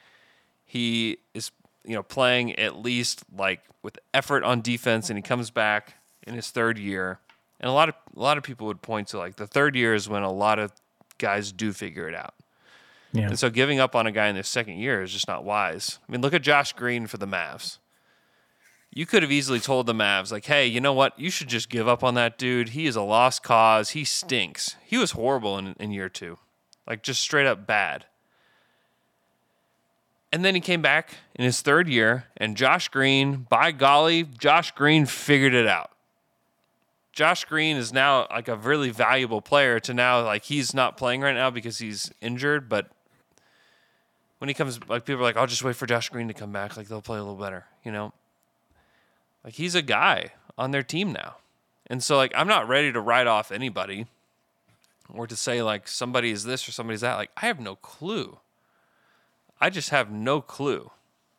he 0.65 1.19
is 1.35 1.51
you 1.85 1.95
know 1.95 2.03
playing 2.03 2.59
at 2.59 2.77
least 2.77 3.23
like 3.37 3.61
with 3.83 3.99
effort 4.15 4.45
on 4.45 4.61
defense 4.61 5.11
and 5.11 5.19
he 5.19 5.23
comes 5.23 5.51
back 5.51 5.95
in 6.27 6.35
his 6.35 6.51
third 6.51 6.79
year. 6.79 7.19
And 7.61 7.69
a 7.69 7.73
lot 7.73 7.89
of 7.89 7.95
a 8.17 8.21
lot 8.21 8.39
of 8.39 8.45
people 8.45 8.67
would 8.67 8.83
point 8.83 9.09
to 9.09 9.19
like 9.19 9.37
the 9.37 9.47
third 9.47 9.77
year 9.77 9.95
is 9.95 10.09
when 10.09 10.23
a 10.23 10.33
lot 10.33 10.59
of 10.59 10.73
guys 11.19 11.53
do 11.53 11.73
figure 11.73 12.09
it 12.09 12.15
out. 12.15 12.35
Yeah. 13.13 13.27
And 13.29 13.39
so 13.39 13.51
giving 13.51 13.79
up 13.79 13.95
on 13.95 14.07
a 14.07 14.13
guy 14.13 14.29
in 14.29 14.35
their 14.35 14.43
second 14.43 14.79
year 14.79 15.03
is 15.03 15.13
just 15.13 15.29
not 15.29 15.45
wise. 15.45 15.99
I 16.09 16.13
mean, 16.13 16.23
look 16.23 16.33
at 16.33 16.43
Josh 16.43 16.73
Green 16.73 17.07
for 17.07 17.19
the 17.19 17.27
Mavs. 17.27 17.79
You 18.95 19.07
could 19.07 19.23
have 19.23 19.33
easily 19.33 19.61
told 19.61 19.87
the 19.87 19.95
Mavs, 19.95 20.33
like, 20.33 20.45
hey, 20.45 20.67
you 20.67 20.81
know 20.81 20.93
what? 20.93 21.19
You 21.19 21.31
should 21.31 21.49
just 21.49 21.71
give 21.71 21.89
up 21.89 22.03
on 22.05 22.15
that 22.15 22.37
dude. 22.37 22.71
He 22.71 22.87
is 22.87 22.97
a 22.97 23.03
lost 23.03 23.43
cause. 23.43 23.91
He 23.91 24.05
stinks. 24.05 24.77
He 24.85 24.99
was 24.99 25.13
horrible 25.13 25.57
in, 25.59 25.75
in 25.79 25.93
year 25.93 26.09
two, 26.09 26.39
like 26.87 27.03
just 27.03 27.21
straight 27.21 27.47
up 27.47 27.67
bad. 27.67 28.07
And 30.31 30.45
then 30.45 30.55
he 30.55 30.61
came 30.63 30.81
back 30.81 31.17
in 31.35 31.45
his 31.45 31.61
third 31.61 31.89
year, 31.89 32.25
and 32.39 32.57
Josh 32.57 32.89
Green, 32.89 33.47
by 33.51 33.73
golly, 33.73 34.25
Josh 34.25 34.73
Green 34.73 35.05
figured 35.05 35.53
it 35.53 35.67
out. 35.67 35.91
Josh 37.13 37.45
Green 37.45 37.77
is 37.77 37.93
now 37.93 38.27
like 38.31 38.49
a 38.49 38.57
really 38.57 38.89
valuable 38.91 39.43
player 39.43 39.79
to 39.81 39.93
now 39.93 40.25
like 40.25 40.45
he's 40.45 40.73
not 40.73 40.97
playing 40.97 41.21
right 41.21 41.35
now 41.35 41.51
because 41.51 41.79
he's 41.79 42.11
injured, 42.23 42.71
but 42.71 42.91
when 44.43 44.49
he 44.49 44.55
comes 44.55 44.81
like 44.89 45.05
people 45.05 45.21
are 45.21 45.23
like, 45.23 45.37
I'll 45.37 45.47
just 45.47 45.63
wait 45.63 45.77
for 45.77 45.87
Josh 45.87 46.09
Green 46.09 46.27
to 46.27 46.35
come 46.35 46.51
back, 46.51 46.77
like 46.77 46.89
they'll 46.89 47.01
play 47.01 47.17
a 47.17 47.23
little 47.23 47.39
better, 47.39 47.67
you 47.85 47.93
know? 47.93 48.13
Like 49.45 49.55
he's 49.55 49.77
a 49.77 49.83
guy 49.83 50.33
on 50.59 50.73
their 50.73 50.83
team 50.83 51.13
now. 51.13 51.37
And 51.87 52.03
so 52.03 52.17
like 52.17 52.33
I'm 52.35 52.49
not 52.49 52.67
ready 52.67 52.91
to 52.91 53.01
write 53.01 53.29
off 53.29 53.53
anybody 53.53 54.07
or 55.09 55.29
to 55.29 55.37
say 55.37 55.63
like 55.63 55.87
somebody 55.87 56.33
is 56.33 56.43
this 56.43 56.69
or 56.69 56.73
somebody's 56.73 57.03
that. 57.03 57.15
Like 57.15 57.31
I 57.37 57.47
have 57.47 57.61
no 57.61 57.77
clue. 57.77 58.39
I 59.61 59.71
just 59.71 59.91
have 59.91 60.11
no 60.11 60.41
clue 60.41 60.91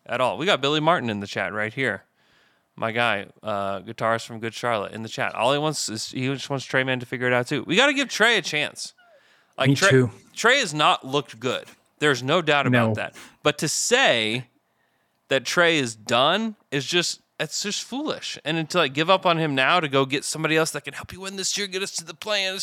at 0.05 0.21
all. 0.21 0.37
We 0.37 0.45
got 0.45 0.61
Billy 0.61 0.79
Martin 0.79 1.09
in 1.09 1.19
the 1.19 1.27
chat 1.27 1.51
right 1.51 1.73
here 1.73 2.05
my 2.77 2.93
guy, 2.93 3.27
uh, 3.43 3.81
guitarist 3.81 4.25
from 4.25 4.39
Good 4.39 4.53
Charlotte, 4.53 4.93
in 4.93 5.03
the 5.03 5.09
chat. 5.09 5.35
All 5.35 5.51
he 5.51 5.59
wants 5.59 5.89
is 5.89 6.09
he 6.09 6.25
just 6.33 6.49
wants 6.49 6.63
Tre 6.63 6.85
Mann 6.85 7.01
to 7.01 7.05
figure 7.05 7.27
it 7.27 7.33
out 7.33 7.47
too. 7.47 7.65
We 7.67 7.75
got 7.75 7.87
to 7.87 7.93
give 7.93 8.07
Tre 8.07 8.37
a 8.37 8.41
chance. 8.41 8.93
Like 9.57 9.69
Me 9.69 9.75
Tre, 9.75 9.89
too. 9.89 10.11
Tre 10.33 10.59
has 10.59 10.73
not 10.73 11.05
looked 11.05 11.39
good. 11.39 11.65
There's 12.03 12.21
no 12.21 12.41
doubt 12.41 12.67
about 12.67 12.89
No. 12.89 12.93
that. 12.95 13.15
But 13.43 13.57
to 13.59 13.69
say 13.69 14.47
that 15.29 15.45
Tre 15.45 15.77
is 15.79 15.95
done 15.95 16.57
is 16.69 16.85
just 16.85 17.21
it's 17.39 17.63
just 17.63 17.81
foolish. 17.83 18.37
And 18.43 18.69
to 18.71 18.77
like 18.77 18.93
give 18.93 19.09
up 19.09 19.25
on 19.25 19.37
him 19.37 19.55
now 19.55 19.79
to 19.79 19.87
go 19.87 20.05
get 20.05 20.25
somebody 20.25 20.57
else 20.57 20.71
that 20.71 20.83
can 20.83 20.93
help 20.93 21.13
you 21.13 21.21
win 21.21 21.37
this 21.37 21.57
year, 21.57 21.65
get 21.67 21.81
us 21.81 21.91
to 21.95 22.03
the 22.03 22.13
plan. 22.13 22.59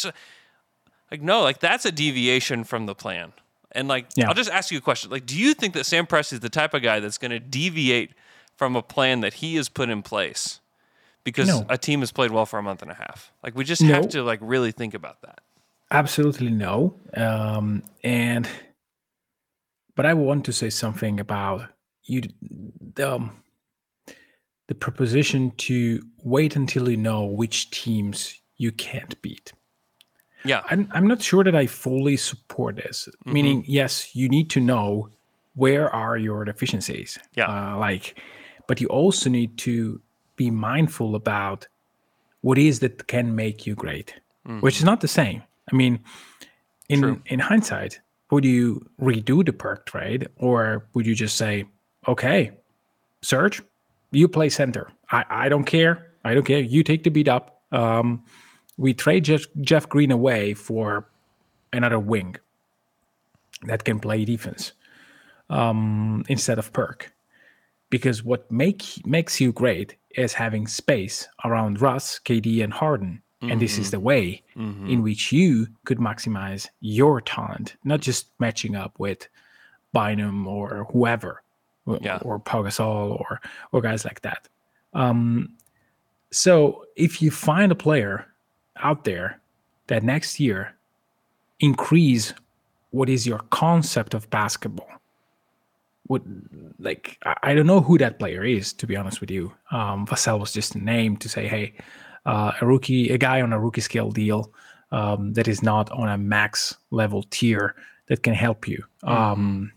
Like 1.11 1.23
no, 1.23 1.41
like 1.41 1.59
that's 1.59 1.87
a 1.87 1.91
deviation 1.93 2.65
from 2.65 2.85
the 2.85 2.95
plan. 2.95 3.33
And 3.73 3.89
like 3.89 4.07
Yeah. 4.15 4.29
I'll 4.29 4.35
just 4.35 4.51
ask 4.51 4.71
you 4.71 4.77
a 4.77 4.83
question. 4.83 5.11
Like, 5.11 5.25
do 5.25 5.39
you 5.39 5.55
think 5.55 5.73
that 5.73 5.87
Sam 5.87 6.07
Presti 6.07 6.35
is 6.35 6.41
the 6.41 6.51
type 6.51 6.75
of 6.75 6.83
guy 6.83 7.01
that's 7.01 7.17
going 7.19 7.31
to 7.31 7.41
deviate 7.41 8.11
from 8.57 8.77
a 8.77 8.83
plan 8.83 9.21
that 9.21 9.35
he 9.35 9.57
has 9.57 9.71
put 9.71 9.89
in 9.89 10.03
place 10.03 10.61
because 11.25 11.49
No. 11.49 11.65
a 11.71 11.79
team 11.79 12.01
has 12.01 12.13
played 12.13 12.31
well 12.31 12.45
for 12.45 12.59
a 12.59 12.63
month 12.63 12.83
and 12.83 12.91
a 12.91 12.95
half? 12.95 13.33
Like, 13.43 13.55
we 13.57 13.65
just 13.65 13.81
No. 13.81 13.95
have 13.95 14.09
to 14.11 14.23
like 14.23 14.41
really 14.43 14.71
think 14.73 14.93
about 14.93 15.23
that. 15.23 15.41
Absolutely 15.91 16.51
no. 16.51 16.95
Um, 17.17 17.83
and 18.05 18.47
but 19.95 20.07
I 20.07 20.15
want 20.15 20.45
to 20.47 20.53
say 20.53 20.71
something 20.71 21.21
about 21.21 21.69
you. 22.05 22.23
The, 22.95 23.15
um, 23.15 23.43
the 24.69 24.75
proposition 24.75 25.51
to 25.57 26.01
wait 26.23 26.55
until 26.55 26.89
you 26.89 26.97
know 26.97 27.25
which 27.25 27.71
teams 27.71 28.41
you 28.57 28.71
can't 28.71 29.21
beat. 29.21 29.53
Yeah, 30.45 30.63
I'm, 30.71 30.89
I'm 30.93 31.07
not 31.07 31.21
sure 31.21 31.45
that 31.45 31.55
I 31.55 31.67
fully 31.67 32.17
support 32.17 32.77
this. 32.77 33.09
Meaning, 33.27 33.65
yes, 33.67 34.15
you 34.15 34.29
need 34.29 34.49
to 34.51 34.61
know 34.61 35.11
where 35.55 35.95
are 35.95 36.17
your 36.17 36.45
deficiencies. 36.45 37.19
Yeah. 37.35 37.47
Uh, 37.47 37.79
like, 37.79 38.19
but 38.67 38.81
you 38.81 38.87
also 38.87 39.29
need 39.29 39.59
to 39.59 40.01
be 40.37 40.51
mindful 40.51 41.15
about 41.15 41.67
what 42.41 42.57
is 42.57 42.81
that 42.81 43.07
can 43.07 43.35
make 43.35 43.67
you 43.67 43.75
great, 43.75 44.15
which 44.61 44.79
is 44.79 44.85
not 44.85 45.01
the 45.01 45.09
same. 45.09 45.43
I 45.71 45.77
mean, 45.77 46.01
in 46.89 47.01
True. 47.01 47.23
in 47.27 47.39
hindsight, 47.39 48.01
would 48.31 48.45
you 48.45 48.87
redo 49.01 49.45
the 49.45 49.53
perk 49.53 49.87
trade, 49.87 50.29
or 50.37 50.87
would 50.95 51.07
you 51.07 51.15
just 51.15 51.37
say, 51.37 51.67
okay, 52.07 52.53
Serge, 53.23 53.63
you 54.13 54.29
play 54.29 54.49
center. 54.49 54.91
I, 55.11 55.25
I 55.29 55.49
don't 55.49 55.65
care. 55.65 56.13
I 56.25 56.35
don't 56.35 56.47
care. 56.47 56.61
You 56.61 56.83
take 56.83 57.05
the 57.05 57.11
beat 57.11 57.29
up. 57.29 57.63
Um, 57.73 58.25
we 58.77 58.95
trade 58.95 59.25
Jeff, 59.25 59.43
Jeff 59.61 59.89
Green 59.89 60.11
away 60.11 60.55
for 60.55 61.09
another 61.73 61.99
wing 61.99 62.37
that 63.65 63.85
can 63.85 64.01
play 64.01 64.25
defense 64.25 64.73
um, 65.49 66.25
instead 66.29 66.59
of 66.59 66.73
perk. 66.73 67.13
Because 67.91 68.23
what 68.25 68.51
make 68.51 68.85
makes 69.05 69.41
you 69.41 69.53
great 69.53 69.97
is 70.17 70.33
having 70.33 70.67
space 70.67 71.29
around 71.45 71.81
Russ, 71.81 72.21
KD, 72.25 72.63
and 72.63 72.73
Harden. 72.73 73.23
And 73.43 73.59
this 73.61 73.79
is 73.79 73.91
the 73.91 74.01
way 74.01 74.43
in 74.55 75.03
which 75.03 75.33
you 75.33 75.67
could 75.85 75.97
maximize 75.99 76.69
your 76.81 77.23
talent, 77.23 77.77
not 77.85 78.01
just 78.01 78.27
matching 78.39 78.77
up 78.77 78.93
with 78.99 79.29
Bynum 79.95 80.47
or 80.47 80.87
whoever, 80.93 81.43
or, 81.87 81.99
Yeah. 82.03 82.19
or 82.23 82.39
Pau 82.39 82.63
Gasol 82.63 83.19
or 83.19 83.41
or 83.73 83.81
guys 83.81 84.05
like 84.05 84.21
that. 84.23 84.47
Um, 84.93 85.55
so 86.31 86.85
if 86.97 87.23
you 87.23 87.31
find 87.31 87.73
a 87.73 87.75
player 87.75 88.27
out 88.77 89.05
there 89.05 89.41
that 89.87 90.03
next 90.03 90.39
year 90.39 90.75
increase 91.61 92.35
what 92.91 93.09
is 93.09 93.27
your 93.27 93.39
concept 93.51 94.15
of 94.15 94.29
basketball, 94.31 94.89
what 96.09 96.23
like 96.79 97.17
I, 97.25 97.37
I 97.43 97.55
don't 97.55 97.67
know 97.67 97.81
who 97.81 97.97
that 97.99 98.19
player 98.19 98.45
is 98.45 98.73
to 98.75 98.87
be 98.87 98.97
honest 98.97 99.21
with 99.21 99.31
you. 99.31 99.53
Um, 99.71 100.07
Vassell 100.07 100.39
was 100.41 100.53
just 100.53 100.75
a 100.75 100.79
name 100.79 101.17
to 101.19 101.29
say, 101.29 101.49
hey, 101.49 101.73
uh, 102.27 102.53
a 102.61 102.67
rookie, 102.67 103.11
a 103.11 103.19
guy 103.19 103.41
on 103.41 103.53
a 103.53 103.59
rookie 103.61 103.81
scale 103.81 104.11
deal 104.11 104.53
um, 104.93 105.33
that 105.35 105.49
is 105.49 105.63
not 105.63 105.91
on 105.93 106.09
a 106.09 106.19
max 106.19 106.77
level 106.91 107.23
tier 107.31 107.75
that 108.09 108.23
can 108.23 108.35
help 108.35 108.67
you, 108.67 108.83
um, 109.05 109.73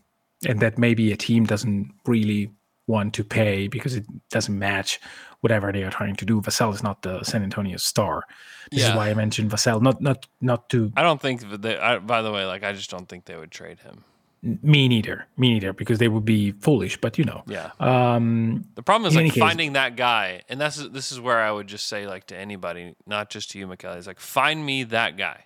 and 0.48 0.60
that 0.60 0.78
maybe 0.78 1.12
a 1.12 1.16
team 1.18 1.46
doesn't 1.46 1.92
really 2.06 2.52
want 2.88 3.14
to 3.14 3.24
pay 3.24 3.68
because 3.68 3.96
it 3.96 4.06
doesn't 4.30 4.58
match 4.60 5.00
whatever 5.40 5.72
they 5.72 5.84
are 5.84 5.92
trying 5.92 6.16
to 6.16 6.26
do. 6.26 6.42
Vassell 6.42 6.74
is 6.74 6.84
not 6.84 7.02
the 7.02 7.24
San 7.24 7.44
Antonio 7.44 7.78
star. 7.78 8.24
This 8.72 8.82
Yeah. 8.82 8.90
is 8.90 8.96
why 8.96 9.10
I 9.10 9.14
mentioned 9.14 9.52
Vassell, 9.52 9.82
not 9.82 10.02
not 10.02 10.28
not 10.42 10.70
to 10.70 10.92
I 10.98 11.04
don't 11.04 11.22
think 11.22 11.50
that 11.50 11.62
they. 11.62 11.78
I, 11.78 12.00
by 12.00 12.22
the 12.22 12.32
way, 12.32 12.46
like 12.46 12.64
I 12.64 12.74
just 12.74 12.90
don't 12.90 13.08
think 13.08 13.26
they 13.26 13.36
would 13.38 13.52
trade 13.52 13.80
him. 13.80 14.04
Me 14.46 14.90
neither. 14.90 15.26
Me 15.38 15.54
neither, 15.54 15.72
because 15.72 16.00
they 16.00 16.10
would 16.10 16.26
be 16.26 16.52
foolish. 16.52 16.98
But 17.00 17.18
you 17.18 17.24
know, 17.24 17.44
Yeah. 17.48 17.72
um, 17.80 18.66
The 18.76 18.84
problem 18.84 19.08
is 19.08 19.16
like 19.16 19.22
any 19.22 19.30
case- 19.32 19.40
finding 19.40 19.74
that 19.74 19.96
guy, 19.96 20.42
and 20.50 20.60
that's 20.60 20.76
this 20.90 21.14
is 21.14 21.20
where 21.20 21.40
I 21.40 21.50
would 21.50 21.68
just 21.68 21.88
say 21.88 22.06
like 22.08 22.28
to 22.28 22.36
anybody, 22.38 22.96
not 23.08 23.30
just 23.30 23.52
to 23.52 23.60
you, 23.60 23.68
Michele, 23.68 23.94
is 23.94 24.06
like 24.06 24.20
find 24.20 24.66
me 24.66 24.84
that 24.84 25.16
guy. 25.18 25.46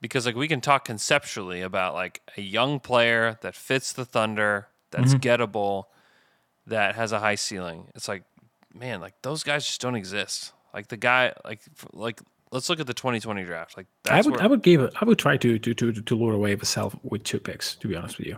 Because 0.00 0.26
like 0.26 0.34
we 0.36 0.48
can 0.48 0.60
talk 0.60 0.84
conceptually 0.84 1.62
about 1.62 1.94
like 1.94 2.20
a 2.36 2.40
young 2.42 2.80
player 2.80 3.38
that 3.42 3.54
fits 3.54 3.92
the 3.92 4.04
Thunder, 4.04 4.68
that's 4.90 5.14
Mm-hmm. 5.14 5.42
gettable, 5.42 5.84
that 6.66 6.94
has 6.94 7.12
a 7.12 7.18
high 7.20 7.34
ceiling. 7.36 7.88
It's 7.94 8.06
like, 8.08 8.22
man, 8.74 9.00
like 9.00 9.14
those 9.22 9.42
guys 9.42 9.64
just 9.66 9.80
don't 9.80 9.94
exist. 9.96 10.52
Like 10.74 10.88
the 10.88 10.96
guy, 10.96 11.32
like 11.44 11.60
like 11.92 12.20
let's 12.52 12.68
look 12.68 12.78
at 12.78 12.86
the 12.86 12.94
2020 12.94 13.42
draft. 13.44 13.76
Like 13.76 13.86
I 14.08 14.20
would 14.20 14.34
where, 14.34 14.42
I 14.42 14.46
would 14.46 14.62
give 14.62 14.80
it, 14.80 14.94
I 15.00 15.04
would 15.04 15.18
try 15.18 15.36
to 15.38 15.58
to 15.58 15.74
to 15.74 15.92
to 15.92 16.14
lure 16.14 16.34
away 16.34 16.54
myself 16.54 16.94
with 17.02 17.24
two 17.24 17.40
picks. 17.40 17.74
To 17.76 17.88
be 17.88 17.96
honest 17.96 18.18
with 18.18 18.28
you, 18.28 18.36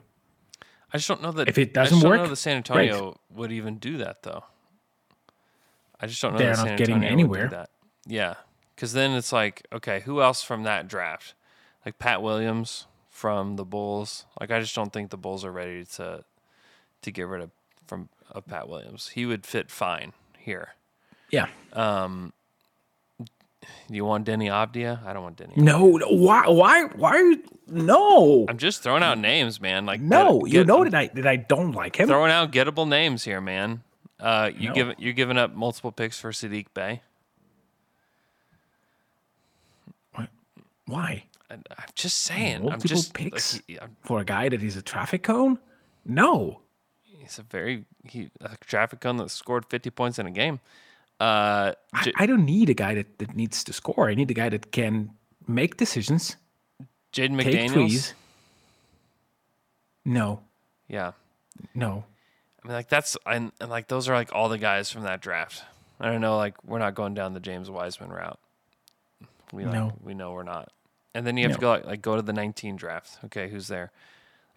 I 0.93 0.97
just 0.97 1.09
don't 1.09 1.21
know 1.21 1.33
that 1.33 1.49
If 1.49 1.59
it 1.59 1.75
doesn't 1.75 1.99
work. 1.99 2.07
I 2.07 2.17
don't 2.17 2.25
know 2.25 2.31
that 2.31 2.37
San. 2.37 2.57
Antonio 2.57 3.21
would 3.31 3.53
even 3.53 3.77
do 3.77 3.99
that 3.99 4.23
though. 4.23 4.45
I 6.01 6.07
just 6.07 6.23
don't 6.23 6.33
know. 6.33 6.39
They're 6.39 6.57
not 6.57 6.79
getting 6.79 7.05
anywhere. 7.05 7.49
That. 7.49 7.71
Yeah, 8.07 8.35
because 8.75 8.93
then 8.93 9.13
it's 9.13 9.33
like, 9.33 9.67
okay, 9.73 10.01
who 10.01 10.23
else 10.23 10.43
from 10.43 10.63
that 10.63 10.89
draft? 10.89 11.35
Like 11.85 11.99
Pat 11.99 12.23
Williams 12.23 12.87
from 13.11 13.57
the 13.57 13.65
Bulls. 13.65 14.27
Like 14.41 14.51
I 14.51 14.61
just 14.61 14.75
don't 14.75 14.93
think 14.93 15.11
the 15.11 15.17
Bulls 15.17 15.45
are 15.45 15.53
ready 15.53 15.85
to 15.97 16.25
to 17.03 17.11
get 17.11 17.27
rid 17.27 17.43
of 17.43 17.51
from 17.87 18.09
of 18.31 18.47
Pat 18.47 18.69
Williams. 18.69 19.09
He 19.09 19.27
would 19.27 19.45
fit 19.47 19.71
fine 19.71 20.13
here. 20.39 20.71
yeah. 21.31 21.47
Do 21.75 22.33
you 23.89 24.05
want 24.05 24.27
Deni 24.27 24.47
Avdija? 24.49 25.05
I 25.07 25.13
don't 25.13 25.23
want 25.23 25.37
Deni. 25.37 25.57
No, 25.57 25.97
no, 25.97 26.07
why 26.09 26.49
why 26.49 26.85
why 26.85 27.11
are 27.17 27.23
you 27.23 27.43
no 27.67 28.47
I'm 28.49 28.59
just 28.59 28.83
throwing 28.83 29.03
out 29.03 29.19
names, 29.19 29.61
man. 29.61 29.87
Like 29.87 30.01
no? 30.01 30.41
get- 30.41 30.53
you 30.53 30.65
know 30.65 30.85
I'm 30.85 30.91
that 30.91 30.95
I 30.95 31.07
that 31.15 31.27
I 31.27 31.37
don't 31.37 31.73
like 31.73 31.97
him. 31.97 32.09
throwing 32.09 32.31
out 32.33 32.53
gettable 32.53 32.87
names 32.89 33.25
here, 33.25 33.41
man. 33.41 33.83
Uh, 34.21 34.51
you 34.57 34.69
No. 34.69 34.75
give 34.75 34.95
you're 34.99 35.13
giving 35.13 35.37
up 35.39 35.55
multiple 35.55 35.93
picks 35.93 36.19
for 36.21 36.31
Saddiq 36.31 36.67
Bey. 36.75 37.03
Why 40.87 41.25
I, 41.51 41.55
I'm 41.55 41.89
just 41.95 42.19
saying. 42.23 42.57
I'm 42.57 42.63
multiple 42.65 42.89
just 42.89 43.15
picks 43.15 43.55
Like, 43.55 43.65
he, 43.67 43.79
I'm- 43.79 43.97
for 44.03 44.21
a 44.21 44.25
guy 44.25 44.49
that 44.49 44.63
is 44.63 44.77
a 44.77 44.83
traffic 44.83 45.23
cone? 45.23 45.59
No. 46.05 46.61
he's 47.03 47.39
a 47.39 47.43
very 47.43 47.85
he 48.05 48.31
a 48.41 48.57
traffic 48.59 49.01
cone 49.01 49.17
that 49.17 49.31
scored 49.31 49.65
50 49.67 49.91
points 49.91 50.19
in 50.19 50.27
a 50.27 50.31
game. 50.31 50.61
Uh, 51.21 51.73
I, 51.93 52.03
J- 52.05 52.13
I 52.17 52.27
don't 52.27 52.45
need 52.45 52.69
a 52.71 52.75
guy 52.75 52.95
that, 52.95 53.19
that 53.19 53.35
needs 53.37 53.63
to 53.65 53.73
score. 53.73 54.09
I 54.09 54.15
need 54.15 54.31
a 54.31 54.35
guy 54.35 54.49
that 54.49 54.73
can 54.73 55.11
make 55.47 55.77
decisions, 55.77 56.37
Jaden 57.13 57.41
McDaniels. 57.41 57.71
threes. 57.73 58.15
No, 60.05 60.41
Yeah, 60.89 61.13
no. 61.75 62.05
I 62.63 62.67
mean 62.69 62.75
like 62.77 62.89
that's 62.89 63.17
and, 63.27 63.53
and 63.61 63.71
like 63.71 63.89
those 63.89 64.09
are 64.09 64.15
like 64.15 64.33
all 64.33 64.49
the 64.49 64.59
guys 64.59 64.91
from 64.91 65.03
that 65.03 65.21
draft. 65.21 65.63
I 66.01 66.11
don't 66.11 66.21
know. 66.21 66.37
Like 66.37 66.63
we're 66.65 66.79
not 66.79 66.95
going 66.95 67.15
down 67.15 67.33
the 67.35 67.41
James 67.41 67.71
Wiseman 67.71 68.11
route. 68.11 68.39
We 69.53 69.65
like, 69.65 69.75
No. 69.75 69.93
we 70.03 70.15
know 70.15 70.33
we're 70.33 70.43
not. 70.43 70.71
And 71.15 71.27
then 71.27 71.37
you 71.37 71.45
have 71.47 71.55
to 71.57 71.61
go 71.61 71.69
like, 71.71 71.85
like 71.85 72.03
go 72.03 72.17
to 72.17 72.23
the 72.23 72.33
19 72.33 72.77
draft. 72.77 73.19
Okay, 73.27 73.49
who's 73.49 73.69
there? 73.69 73.93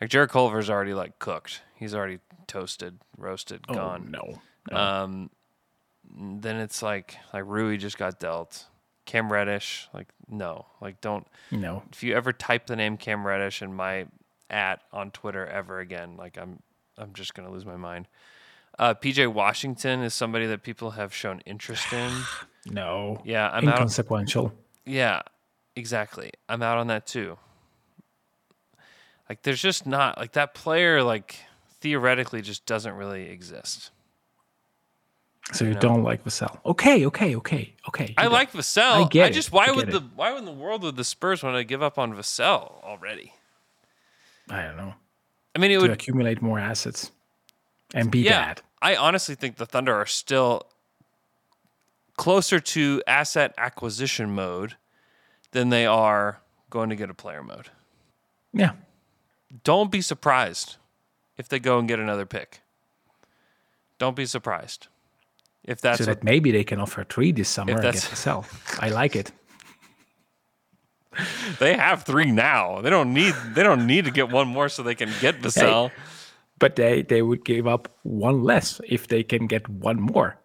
Like 0.02 0.10
Jarrett 0.10 0.32
Culver's 0.32 0.70
already 0.70 0.94
like 0.94 1.20
cooked. 1.20 1.62
He's 1.76 1.94
already 1.94 2.20
toasted, 2.48 2.98
roasted, 3.18 3.68
gone. 3.68 4.16
Oh, 4.20 4.40
no. 4.72 4.78
Um, 4.78 5.30
then 6.16 6.58
it's 6.58 6.82
like 6.82 7.16
like 7.34 7.44
Rui 7.46 7.78
just 7.78 7.98
got 7.98 8.20
dealt. 8.20 8.66
Cam 9.06 9.32
Reddish, 9.32 9.88
like 9.94 10.08
no, 10.28 10.66
like 10.82 11.00
don't. 11.02 11.26
No. 11.52 11.84
If 11.92 12.04
you 12.04 12.14
ever 12.16 12.34
type 12.34 12.68
the 12.68 12.76
name 12.76 12.98
Cam 12.98 13.26
Reddish 13.26 13.62
in 13.62 13.74
my 13.74 14.06
at 14.50 14.82
on 14.92 15.12
Twitter 15.12 15.46
ever 15.46 15.80
again, 15.80 16.18
like 16.18 16.38
I'm 16.38 16.62
I'm 16.98 17.14
just 17.14 17.34
gonna 17.34 17.52
lose 17.52 17.66
my 17.66 17.78
mind. 17.78 18.08
Uh, 18.78 18.94
PJ 18.94 19.32
Washington 19.34 20.02
is 20.04 20.14
somebody 20.14 20.46
that 20.48 20.62
people 20.62 20.92
have 20.92 21.14
shown 21.14 21.42
interest 21.46 21.92
in. 21.94 22.12
No. 22.70 23.22
Yeah, 23.24 23.50
I'm 23.50 23.66
out. 23.70 23.76
Inconsequential. 23.76 24.52
Yeah, 24.86 25.22
exactly. 25.78 26.32
I'm 26.50 26.62
out 26.62 26.78
on 26.78 26.88
that 26.88 27.08
too. 27.08 27.38
Like 29.30 29.44
there's 29.44 29.62
just 29.62 29.86
not 29.86 30.18
like 30.18 30.34
that 30.34 30.54
player 30.54 31.02
like 31.02 31.38
theoretically 31.80 32.42
just 32.42 32.66
doesn't 32.66 32.94
really 32.94 33.30
exist. 33.30 33.92
So 35.54 35.64
you 35.66 35.76
don't 35.76 36.04
like 36.04 36.24
Vassell. 36.26 36.60
Okay, 36.66 37.06
okay, 37.06 37.36
okay, 37.38 37.74
okay. 37.88 38.14
I 38.18 38.28
like 38.28 38.52
Vassell. 38.52 39.06
I 39.06 39.08
get 39.08 39.26
I 39.26 39.28
it. 39.30 39.34
just 39.34 39.52
why 39.52 39.68
I 39.68 39.72
would 39.72 39.86
get 39.86 39.92
the 39.92 39.98
it. 40.00 40.12
why 40.16 40.38
in 40.38 40.44
the 40.46 40.52
world 40.52 40.84
would 40.84 40.98
the 40.98 41.06
Spurs 41.06 41.42
want 41.42 41.56
to 41.56 41.64
give 41.64 41.82
up 41.82 41.98
on 41.98 42.14
Vassell 42.14 42.84
already? 42.84 43.34
I 44.50 44.64
don't 44.64 44.76
know. 44.78 44.94
I 45.56 45.60
mean, 45.60 45.72
it 45.72 45.76
To 45.76 45.82
would. 45.84 45.92
accumulate 45.92 46.42
more 46.42 46.60
assets 46.60 47.12
and 47.94 48.12
be 48.12 48.20
Yeah, 48.20 48.46
bad. 48.46 48.62
I 48.82 48.96
honestly 48.98 49.36
think 49.36 49.56
the 49.56 49.66
Thunder 49.66 49.94
are 49.96 50.06
still 50.06 50.68
closer 52.18 52.60
to 52.60 53.02
asset 53.08 53.54
acquisition 53.58 54.36
mode 54.36 54.76
than 55.52 55.70
they 55.70 55.86
are 55.86 56.42
going 56.70 56.90
to 56.90 56.96
get 56.96 57.10
a 57.10 57.14
player 57.14 57.42
mode. 57.44 57.70
Yeah. 58.54 58.72
Don't 59.64 59.92
be 59.92 60.02
surprised 60.02 60.76
if 61.38 61.48
they 61.48 61.60
go 61.60 61.80
and 61.80 61.88
get 61.88 62.00
another 62.00 62.26
pick. 62.26 62.62
Don't 63.98 64.16
be 64.16 64.26
surprised 64.26 64.88
if 65.68 65.82
that's 65.82 66.00
so 66.00 66.06
that 66.06 66.24
maybe 66.24 66.52
they 66.52 66.64
can 66.64 66.80
offer 66.80 67.04
three 67.04 67.32
this 67.32 67.50
summer 67.50 67.74
and 67.74 67.82
get 67.82 67.94
that's- 67.94 68.10
Vassell. 68.10 68.46
I 68.82 68.90
like 68.90 69.16
it. 69.16 69.32
they 71.60 71.76
have 71.76 72.04
three 72.04 72.32
now. 72.32 72.82
They 72.82 72.90
don't 72.90 73.14
need 73.14 73.36
they 73.54 73.64
don't 73.64 73.86
need 73.86 74.06
to 74.06 74.12
get 74.12 74.30
one 74.32 74.48
more 74.48 74.70
so 74.70 74.82
they 74.82 74.96
can 74.96 75.12
get 75.20 75.42
Vassell. 75.42 75.92
But 76.60 76.76
they, 76.76 77.04
they 77.04 77.22
would 77.22 77.46
give 77.46 77.68
up 77.68 77.88
one 78.02 78.44
less 78.44 78.82
if 78.88 79.08
they 79.08 79.22
can 79.22 79.46
get 79.46 79.70
one 79.70 80.02
more. 80.02 80.40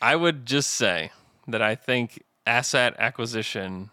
I 0.00 0.16
would 0.16 0.46
just 0.46 0.70
say 0.70 1.10
that 1.46 1.60
I 1.60 1.74
think 1.74 2.24
asset 2.46 2.94
acquisition 2.98 3.90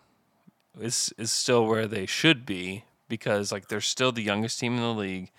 is 0.79 1.13
is 1.17 1.33
still 1.33 1.65
where 1.65 1.87
they 1.87 2.05
should 2.05 2.45
be 2.45 2.85
because 3.09 3.51
like 3.51 3.67
they're 3.67 3.81
still 3.81 4.11
the 4.11 4.21
youngest 4.21 4.59
team 4.59 4.75
in 4.75 4.81
the 4.81 4.93
league. 4.93 5.31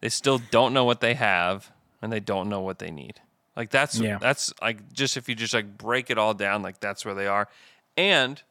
They 0.00 0.08
still 0.08 0.40
don't 0.50 0.72
know 0.72 0.84
what 0.84 1.00
they 1.00 1.14
have 1.14 1.70
and 2.00 2.12
they 2.12 2.20
don't 2.20 2.48
know 2.48 2.60
what 2.60 2.78
they 2.78 2.90
need. 2.90 3.20
Like 3.56 3.70
that's 3.70 3.98
Yeah. 3.98 4.18
that's 4.18 4.52
like 4.60 4.92
just 4.92 5.16
if 5.16 5.28
you 5.28 5.34
just 5.34 5.54
like 5.54 5.78
break 5.78 6.10
it 6.10 6.18
all 6.18 6.34
down, 6.34 6.62
like 6.62 6.78
that's 6.80 7.04
where 7.04 7.14
they 7.14 7.26
are. 7.26 7.48
And 7.96 8.42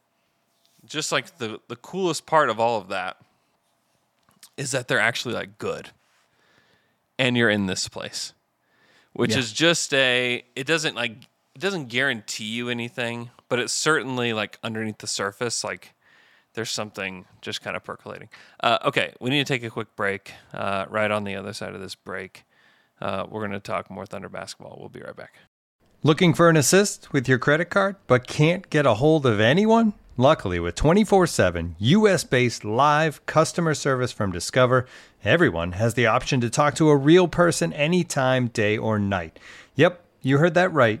just 0.84 1.12
like 1.12 1.38
the 1.38 1.60
the 1.68 1.76
coolest 1.76 2.26
part 2.26 2.50
of 2.50 2.58
all 2.60 2.80
of 2.80 2.88
that 2.88 3.16
is 4.56 4.70
that 4.72 4.88
they're 4.88 4.98
actually 5.00 5.34
like 5.34 5.58
good. 5.58 5.90
And 7.18 7.36
you're 7.36 7.50
in 7.50 7.66
this 7.66 7.88
place 7.88 8.32
which 9.14 9.30
Yeah. 9.32 9.38
is 9.38 9.50
just 9.52 9.94
a 9.94 10.44
it 10.54 10.66
doesn't 10.66 10.94
like 10.94 11.12
it 11.54 11.58
doesn't 11.60 11.86
guarantee 11.86 12.44
you 12.44 12.68
anything 12.68 13.30
but 13.48 13.58
it's 13.58 13.72
certainly 13.72 14.34
like 14.34 14.58
underneath 14.62 14.98
the 14.98 15.06
surface 15.06 15.64
like 15.64 15.94
there's 16.52 16.70
something 16.70 17.24
just 17.40 17.62
kind 17.62 17.74
of 17.78 17.82
percolating 17.82 18.28
uh, 18.62 18.76
okay 18.84 19.14
we 19.18 19.30
need 19.30 19.46
to 19.46 19.50
take 19.50 19.64
a 19.64 19.70
quick 19.70 19.96
break 19.96 20.34
uh, 20.52 20.84
right 20.90 21.10
on 21.10 21.24
the 21.24 21.34
other 21.34 21.54
side 21.54 21.74
of 21.74 21.80
this 21.80 21.94
break 21.94 22.44
uh, 23.00 23.26
we're 23.28 23.40
going 23.40 23.50
to 23.50 23.60
talk 23.60 23.90
more 23.90 24.06
thunder 24.06 24.28
basketball 24.28 24.76
we'll 24.78 24.88
be 24.88 25.00
right 25.00 25.16
back 25.16 25.34
Looking 26.06 26.34
for 26.34 26.48
an 26.48 26.56
assist 26.56 27.12
with 27.12 27.28
your 27.28 27.38
credit 27.38 27.64
card, 27.64 27.96
but 28.06 28.28
can't 28.28 28.70
get 28.70 28.86
a 28.86 28.94
hold 28.94 29.26
of 29.26 29.40
anyone? 29.40 29.94
Luckily, 30.16 30.60
with 30.60 30.76
24 30.76 31.26
7 31.26 31.74
US 31.78 32.22
based 32.22 32.64
live 32.64 33.26
customer 33.26 33.74
service 33.74 34.12
from 34.12 34.30
Discover, 34.30 34.86
everyone 35.24 35.72
has 35.72 35.94
the 35.94 36.06
option 36.06 36.40
to 36.42 36.48
talk 36.48 36.76
to 36.76 36.90
a 36.90 36.96
real 36.96 37.26
person 37.26 37.72
anytime, 37.72 38.46
day 38.46 38.78
or 38.78 39.00
night. 39.00 39.40
Yep, 39.74 40.00
you 40.22 40.38
heard 40.38 40.54
that 40.54 40.72
right. 40.72 41.00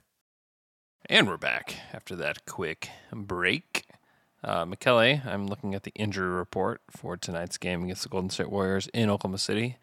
And 1.09 1.27
we're 1.27 1.37
back 1.37 1.75
after 1.93 2.15
that 2.17 2.45
quick 2.45 2.89
break. 3.11 3.85
Uh, 4.43 4.65
Michele, 4.65 5.19
I'm 5.25 5.47
looking 5.47 5.73
at 5.75 5.83
the 5.83 5.91
injury 5.95 6.29
report 6.29 6.81
for 6.89 7.17
tonight's 7.17 7.57
game 7.57 7.83
against 7.83 8.03
the 8.03 8.09
Golden 8.09 8.29
State 8.29 8.51
Warriors 8.51 8.87
in 8.93 9.09
Oklahoma 9.09 9.39
City. 9.39 9.77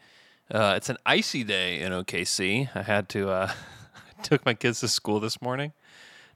Uh, 0.50 0.74
it's 0.76 0.88
an 0.88 0.96
icy 1.04 1.44
day 1.44 1.80
in 1.80 1.92
OKC. 1.92 2.70
I 2.74 2.82
had 2.82 3.08
to 3.10 3.30
uh, 3.30 3.52
took 4.22 4.46
my 4.46 4.54
kids 4.54 4.80
to 4.80 4.88
school 4.88 5.20
this 5.20 5.42
morning, 5.42 5.72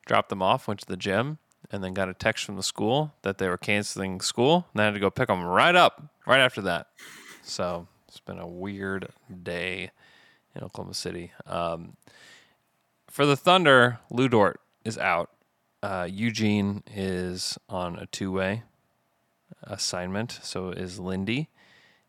dropped 0.05 0.29
them 0.29 0.43
off, 0.43 0.69
went 0.69 0.81
to 0.81 0.87
the 0.87 0.97
gym, 0.97 1.39
and 1.71 1.83
then 1.83 1.95
got 1.95 2.09
a 2.09 2.15
text 2.15 2.45
from 2.45 2.57
the 2.57 2.63
school 2.63 3.15
that 3.23 3.39
they 3.39 3.49
were 3.49 3.57
canceling 3.59 4.21
school. 4.21 4.67
And 4.73 4.83
I 4.83 4.87
had 4.87 4.95
to 4.95 5.01
go 5.01 5.11
pick 5.11 5.29
them 5.29 5.43
right 5.45 5.77
up 5.77 6.03
right 6.27 6.41
after 6.41 6.61
that. 6.63 6.89
So 7.43 7.87
it's 8.09 8.21
been 8.21 8.39
a 8.39 8.49
weird 8.49 9.09
day 9.43 9.93
in 10.55 10.63
Oklahoma 10.63 10.95
City. 10.95 11.31
Um, 11.47 11.97
for 13.09 13.25
the 13.25 13.37
Thunder, 13.37 14.01
Lu 14.11 14.29
Dort 14.29 14.61
is 14.85 14.99
out. 14.99 15.31
Uh, 15.83 16.07
Eugene 16.11 16.83
is 16.93 17.59
on 17.69 17.97
a 17.99 18.07
two 18.07 18.33
way 18.33 18.63
assignment. 19.63 20.39
So 20.43 20.71
is 20.71 20.99
Lindy. 20.99 21.49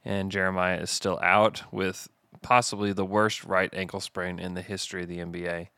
And 0.05 0.31
Jeremiah 0.31 0.77
is 0.77 0.89
still 0.89 1.19
out 1.23 1.63
with 1.71 2.09
possibly 2.41 2.93
the 2.93 3.05
worst 3.05 3.45
right 3.45 3.73
ankle 3.73 4.01
sprain 4.01 4.37
in 4.37 4.53
the 4.53 4.61
history 4.61 5.03
of 5.03 5.07
the 5.07 5.19
NBA. 5.19 5.69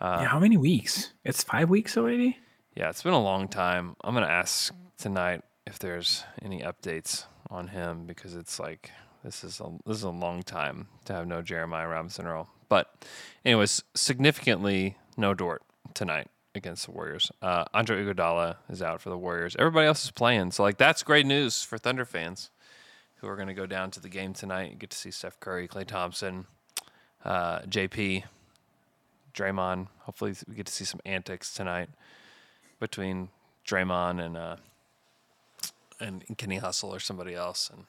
Uh, 0.00 0.18
yeah, 0.20 0.26
how 0.26 0.38
many 0.38 0.56
weeks? 0.56 1.12
It's 1.24 1.42
five 1.42 1.68
weeks 1.70 1.96
already? 1.96 2.38
Yeah, 2.76 2.90
it's 2.90 3.02
been 3.02 3.12
a 3.12 3.22
long 3.22 3.48
time. 3.48 3.96
I'm 4.04 4.14
going 4.14 4.26
to 4.26 4.30
ask 4.30 4.72
tonight 4.98 5.42
if 5.66 5.78
there's 5.78 6.24
any 6.40 6.60
updates 6.60 7.24
on 7.50 7.68
him 7.68 8.06
because 8.06 8.34
it's 8.34 8.60
like 8.60 8.90
this 9.24 9.44
is 9.44 9.60
a 9.60 9.70
this 9.86 9.98
is 9.98 10.02
a 10.04 10.10
long 10.10 10.42
time 10.42 10.88
to 11.06 11.12
have 11.12 11.26
no 11.26 11.42
Jeremiah 11.42 11.88
Robinson 11.88 12.26
Earl. 12.26 12.48
But 12.68 12.94
anyways, 13.44 13.82
significantly 13.94 14.96
no 15.16 15.34
Dort 15.34 15.62
tonight 15.94 16.28
against 16.54 16.86
the 16.86 16.92
Warriors. 16.92 17.30
Uh, 17.40 17.64
Andre 17.72 18.04
Iguodala 18.04 18.56
is 18.68 18.82
out 18.82 19.00
for 19.00 19.08
the 19.08 19.18
Warriors. 19.18 19.56
Everybody 19.58 19.86
else 19.86 20.04
is 20.04 20.10
playing, 20.10 20.50
so 20.52 20.62
like 20.62 20.78
that's 20.78 21.02
great 21.02 21.26
news 21.26 21.62
for 21.62 21.78
Thunder 21.78 22.04
fans 22.04 22.50
who 23.16 23.28
are 23.28 23.36
going 23.36 23.48
to 23.48 23.54
go 23.54 23.66
down 23.66 23.90
to 23.92 24.00
the 24.00 24.08
game 24.08 24.32
tonight 24.34 24.70
and 24.72 24.80
get 24.80 24.90
to 24.90 24.96
see 24.96 25.10
Steph 25.10 25.38
Curry, 25.38 25.68
Klay 25.68 25.86
Thompson, 25.86 26.46
uh, 27.24 27.60
JP, 27.60 28.24
Draymond. 29.32 29.86
Hopefully, 30.00 30.34
we 30.48 30.54
get 30.54 30.66
to 30.66 30.72
see 30.72 30.84
some 30.84 31.00
antics 31.06 31.54
tonight 31.54 31.88
between 32.80 33.28
Draymond 33.66 34.20
and 34.24 34.36
uh, 34.36 34.56
and 36.00 36.24
Kenny 36.36 36.56
Hustle 36.56 36.92
or 36.92 36.98
somebody 36.98 37.34
else, 37.34 37.70
and 37.72 37.84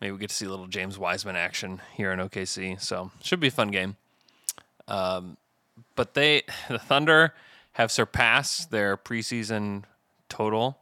maybe 0.00 0.12
we 0.12 0.18
get 0.18 0.28
to 0.30 0.36
see 0.36 0.46
a 0.46 0.50
little 0.50 0.66
James 0.66 0.98
Wiseman 0.98 1.34
action 1.36 1.80
here 1.94 2.12
in 2.12 2.18
OKC. 2.18 2.80
So 2.80 3.10
should 3.22 3.40
be 3.40 3.48
a 3.48 3.52
fun 3.52 3.70
game. 3.70 3.96
Um, 4.86 5.36
but 5.94 6.14
they 6.14 6.42
the 6.68 6.78
Thunder 6.78 7.32
have 7.78 7.92
surpassed 7.92 8.72
their 8.72 8.96
preseason 8.96 9.84
total, 10.28 10.78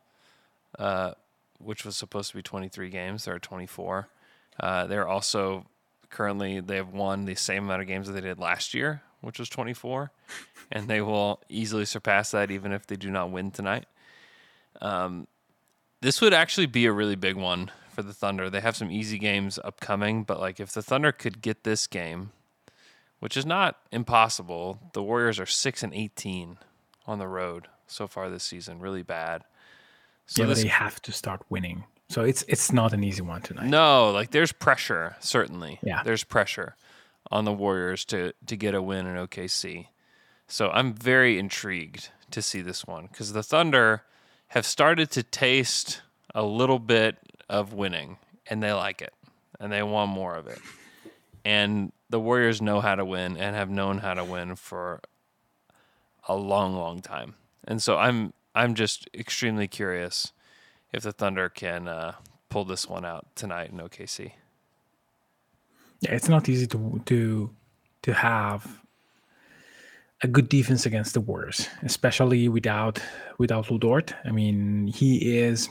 uh, 0.79 1.13
which 1.59 1.85
was 1.85 1.95
supposed 1.95 2.31
to 2.31 2.37
be 2.37 2.43
23 2.43 2.89
games. 2.89 3.27
They're 3.27 3.39
24. 3.39 4.09
Uh, 4.59 4.87
they're 4.87 5.07
also 5.07 5.67
currently 6.09 6.59
they 6.61 6.77
have 6.77 6.95
won 6.95 7.27
the 7.27 7.35
same 7.35 7.65
amount 7.65 7.83
of 7.83 7.87
games 7.87 8.07
that 8.07 8.15
they 8.15 8.23
did 8.23 8.39
last 8.39 8.73
year, 8.73 9.03
which 9.21 9.39
was 9.39 9.51
24, 9.51 10.11
and 10.73 10.89
they 10.89 11.03
will 11.03 11.43
easily 11.51 11.85
surpass 11.85 12.31
that 12.31 12.51
even 12.51 12.73
if 12.73 12.87
they 12.87 12.97
do 12.97 13.11
not 13.11 13.31
win 13.31 13.51
tonight. 13.51 13.85
Um, 14.81 15.27
this 16.01 16.23
would 16.23 16.33
actually 16.33 16.67
be 16.67 16.87
a 16.87 16.93
really 16.93 17.17
big 17.17 17.37
one 17.37 17.71
for 17.91 18.03
the 18.03 18.15
Thunder. 18.15 18.49
They 18.49 18.63
have 18.63 18.77
some 18.77 18.91
easy 18.91 19.19
games 19.19 19.59
upcoming, 19.63 20.25
but 20.25 20.41
like 20.41 20.61
if 20.61 20.73
the 20.73 20.83
Thunder 20.83 21.13
could 21.13 21.43
get 21.43 21.63
this 21.63 21.87
game, 21.87 22.31
which 23.19 23.37
is 23.37 23.45
not 23.45 23.77
impossible, 23.93 24.79
the 24.95 25.03
Warriors 25.03 25.39
are 25.39 25.45
six 25.45 25.83
and 25.83 25.93
18 25.93 26.57
on 27.07 27.19
the 27.19 27.29
road 27.29 27.69
so 27.87 28.07
far 28.07 28.29
this 28.29 28.45
season, 28.45 28.81
really 28.81 29.03
bad. 29.03 29.45
So 30.27 30.43
yeah, 30.43 30.49
this, 30.49 30.63
they 30.63 30.69
have 30.69 31.01
to 31.03 31.13
start 31.13 31.43
winning. 31.49 31.85
So 32.09 32.23
it's 32.23 32.45
it's 32.49 32.73
not 32.73 32.93
an 32.93 33.05
easy 33.05 33.23
one 33.23 33.43
tonight. 33.43 33.67
No, 33.67 34.11
like 34.11 34.31
there's 34.31 34.53
pressure 34.53 35.17
certainly. 35.21 35.79
Yeah, 35.83 36.03
there's 36.03 36.25
pressure 36.25 36.77
on 37.31 37.45
the 37.45 37.53
Warriors 37.53 38.05
to 38.07 38.33
to 38.47 38.57
get 38.57 38.75
a 38.75 38.83
win 38.83 39.07
in 39.07 39.17
OKC. 39.17 39.89
So 40.49 40.71
I'm 40.71 40.93
very 40.93 41.39
intrigued 41.39 42.11
to 42.31 42.43
see 42.43 42.61
this 42.61 42.87
one 42.87 43.09
because 43.11 43.33
the 43.33 43.43
Thunder 43.43 44.03
have 44.49 44.65
started 44.65 45.11
to 45.13 45.23
taste 45.23 46.03
a 46.35 46.45
little 46.45 46.79
bit 46.79 47.17
of 47.49 47.73
winning, 47.73 48.19
and 48.47 48.63
they 48.63 48.73
like 48.73 49.03
it, 49.03 49.15
and 49.59 49.73
they 49.73 49.83
want 49.83 50.11
more 50.11 50.37
of 50.37 50.47
it. 50.47 50.59
And 51.45 51.93
the 52.11 52.21
Warriors 52.21 52.63
know 52.63 52.81
how 52.81 52.95
to 52.95 53.05
win 53.05 53.37
and 53.37 53.57
have 53.57 53.71
known 53.71 53.99
how 53.99 54.15
to 54.15 54.25
win 54.25 54.57
for 54.57 55.01
a 56.27 56.37
long, 56.37 56.75
long 56.75 57.01
time. 57.01 57.35
And 57.65 57.83
so 57.83 57.97
I'm 57.99 58.33
I'm 58.55 58.75
just 58.75 59.09
extremely 59.15 59.69
curious 59.69 60.33
if 60.93 61.03
the 61.03 61.13
Thunder 61.13 61.49
can 61.49 61.89
uh, 61.89 62.15
pull 62.49 62.65
this 62.65 62.89
one 62.89 63.05
out 63.05 63.27
tonight 63.35 63.71
in 63.71 63.79
OKC. 63.79 64.33
Yeah, 66.01 66.13
it's 66.13 66.29
not 66.29 66.49
easy 66.49 66.67
to 66.69 67.03
to 67.07 67.51
to 68.03 68.15
have 68.15 68.81
a 70.23 70.29
good 70.29 70.49
defense 70.49 70.87
against 70.87 71.15
the 71.15 71.21
Warriors, 71.21 71.69
especially 71.83 72.49
without 72.49 73.01
without 73.39 73.71
Lu 73.71 73.79
Dort. 73.79 74.15
I 74.25 74.31
mean, 74.31 74.87
he 74.87 75.39
is 75.39 75.69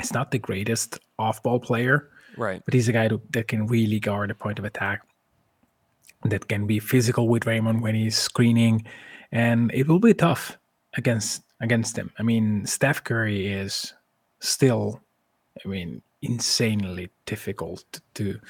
it's 0.00 0.12
not 0.12 0.30
the 0.30 0.38
greatest 0.38 0.98
off-ball 1.18 1.60
player, 1.60 2.10
right? 2.36 2.62
But 2.64 2.74
he's 2.74 2.88
a 2.88 2.92
guy 2.92 3.08
that 3.30 3.48
can 3.48 3.66
really 3.66 4.00
guard 4.00 4.30
a 4.30 4.34
point 4.34 4.58
of 4.58 4.64
attack, 4.64 5.02
that 6.24 6.48
can 6.48 6.66
be 6.66 6.78
physical 6.78 7.28
with 7.28 7.44
Draymond 7.44 7.82
when 7.82 7.94
he's 7.94 8.16
screening, 8.16 8.84
and 9.32 9.70
it 9.74 9.88
will 9.88 10.00
be 10.00 10.14
tough 10.14 10.58
against 10.96 11.42
against 11.60 11.96
him. 11.96 12.10
I 12.18 12.22
mean, 12.22 12.66
Steph 12.66 13.04
Curry 13.04 13.46
is 13.46 13.94
still, 14.40 15.00
I 15.64 15.68
mean, 15.68 16.02
insanely 16.22 17.10
difficult 17.24 18.00
to 18.14 18.40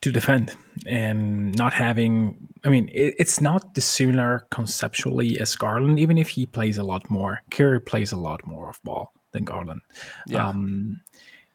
to 0.00 0.12
defend 0.12 0.54
and 0.86 1.54
not 1.56 1.72
having 1.72 2.36
i 2.64 2.68
mean 2.68 2.88
it, 2.92 3.14
it's 3.18 3.40
not 3.40 3.74
dissimilar 3.74 4.46
conceptually 4.50 5.40
as 5.40 5.56
garland 5.56 5.98
even 5.98 6.16
if 6.16 6.28
he 6.28 6.46
plays 6.46 6.78
a 6.78 6.82
lot 6.82 7.08
more 7.10 7.42
curry 7.50 7.80
plays 7.80 8.12
a 8.12 8.16
lot 8.16 8.46
more 8.46 8.70
of 8.70 8.80
ball 8.84 9.12
than 9.32 9.44
garland 9.44 9.80
yeah. 10.26 10.48
um 10.48 11.00